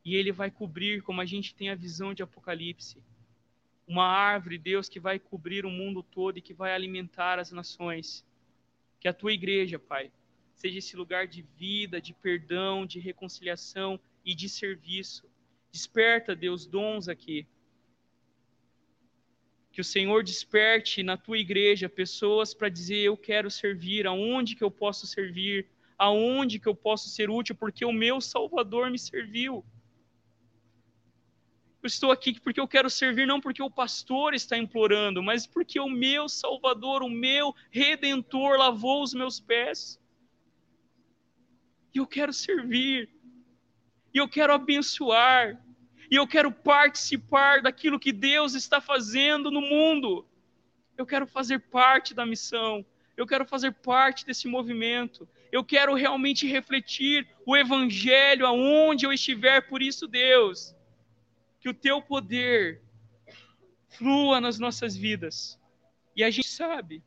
e 0.05 0.15
ele 0.15 0.31
vai 0.31 0.53
cobrir, 0.53 1.03
como 1.03 1.21
a 1.21 1.25
gente 1.25 1.53
tem 1.53 1.69
a 1.69 1.75
visão 1.75 2.15
de 2.15 2.23
Apocalipse, 2.23 3.03
uma 3.89 4.07
árvore, 4.07 4.57
Deus, 4.57 4.89
que 4.89 5.01
vai 5.01 5.19
cobrir 5.19 5.67
o 5.67 5.71
mundo 5.71 6.01
todo 6.01 6.39
e 6.39 6.41
que 6.41 6.55
vai 6.55 6.73
alimentar 6.73 7.41
as 7.41 7.51
nações. 7.51 8.25
Que 9.01 9.09
a 9.09 9.13
tua 9.13 9.33
igreja, 9.33 9.81
Pai, 9.81 10.13
seja 10.55 10.79
esse 10.79 10.97
lugar 10.97 11.27
de 11.27 11.43
vida, 11.43 12.01
de 12.01 12.15
perdão, 12.15 12.87
de 12.87 13.01
reconciliação 13.01 13.99
e 14.25 14.33
de 14.33 14.49
serviço. 14.49 15.29
Desperta, 15.73 16.37
Deus, 16.37 16.67
dons 16.67 17.09
aqui. 17.09 17.49
Que 19.77 19.83
o 19.83 19.85
Senhor 19.85 20.25
desperte 20.25 21.03
na 21.03 21.19
tua 21.19 21.37
igreja 21.37 21.87
pessoas 21.87 22.55
para 22.55 22.71
dizer: 22.71 22.97
Eu 22.97 23.15
quero 23.15 23.51
servir, 23.51 24.07
aonde 24.07 24.57
que 24.57 24.65
eu 24.65 24.71
posso 24.71 25.07
servir, 25.07 25.69
aonde 25.99 26.59
que 26.59 26.67
eu 26.67 26.75
posso 26.75 27.11
ser 27.11 27.29
útil, 27.29 27.55
porque 27.55 27.85
o 27.85 27.93
meu 27.93 28.19
Salvador 28.19 28.91
me 28.91 28.99
serviu. 28.99 29.63
Eu 31.83 31.87
estou 31.87 32.11
aqui 32.11 32.41
porque 32.41 32.59
eu 32.59 32.67
quero 32.67 32.89
servir, 32.89 33.27
não 33.27 33.39
porque 33.39 33.63
o 33.63 33.71
pastor 33.71 34.33
está 34.33 34.57
implorando, 34.57 35.23
mas 35.23 35.47
porque 35.47 35.79
o 35.79 35.91
meu 35.91 36.27
Salvador, 36.27 37.03
o 37.03 37.11
meu 37.11 37.55
Redentor 37.71 38.57
lavou 38.57 39.03
os 39.03 39.13
meus 39.13 39.39
pés. 39.39 40.01
E 41.93 41.99
eu 41.99 42.07
quero 42.07 42.33
servir. 42.33 43.11
E 44.15 44.17
eu 44.17 44.27
quero 44.27 44.55
abençoar. 44.55 45.63
E 46.11 46.17
eu 46.17 46.27
quero 46.27 46.53
participar 46.53 47.63
daquilo 47.63 47.99
que 47.99 48.13
Deus 48.13 48.55
está 48.55 48.81
fazendo 48.81 49.51
no 49.51 49.61
mundo. 49.61 50.27
Eu 50.97 51.05
quero 51.05 51.27
fazer 51.27 51.59
parte 51.59 52.15
da 52.15 52.25
missão. 52.25 52.85
Eu 53.17 53.27
quero 53.27 53.45
fazer 53.45 53.73
parte 53.73 54.25
desse 54.25 54.47
movimento. 54.47 55.29
Eu 55.51 55.65
quero 55.65 55.95
realmente 55.95 56.47
refletir 56.47 57.27
o 57.45 57.57
Evangelho 57.57 58.47
aonde 58.47 59.07
eu 59.07 59.13
estiver. 59.13 59.63
Por 59.63 59.83
isso, 59.83 60.07
Deus, 60.07 60.75
que 61.61 61.69
o 61.69 61.75
teu 61.75 62.01
poder 62.01 62.83
flua 63.89 64.41
nas 64.41 64.59
nossas 64.59 64.97
vidas. 64.97 65.59
E 66.15 66.23
a 66.23 66.31
gente 66.31 66.49
sabe 66.49 67.03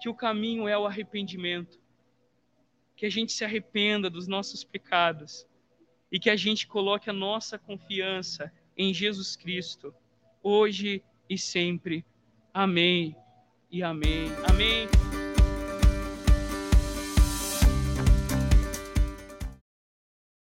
que 0.00 0.08
o 0.08 0.14
caminho 0.14 0.68
é 0.68 0.76
o 0.78 0.86
arrependimento. 0.86 1.80
Que 2.94 3.06
a 3.06 3.10
gente 3.10 3.32
se 3.32 3.44
arrependa 3.44 4.08
dos 4.10 4.28
nossos 4.28 4.62
pecados 4.62 5.46
e 6.10 6.18
que 6.18 6.30
a 6.30 6.36
gente 6.36 6.66
coloque 6.66 7.08
a 7.08 7.12
nossa 7.12 7.58
confiança 7.58 8.52
em 8.76 8.92
Jesus 8.92 9.36
Cristo, 9.36 9.94
hoje 10.42 11.02
e 11.28 11.38
sempre. 11.38 12.04
Amém 12.52 13.14
e 13.70 13.82
amém. 13.82 14.28
Amém. 14.48 15.09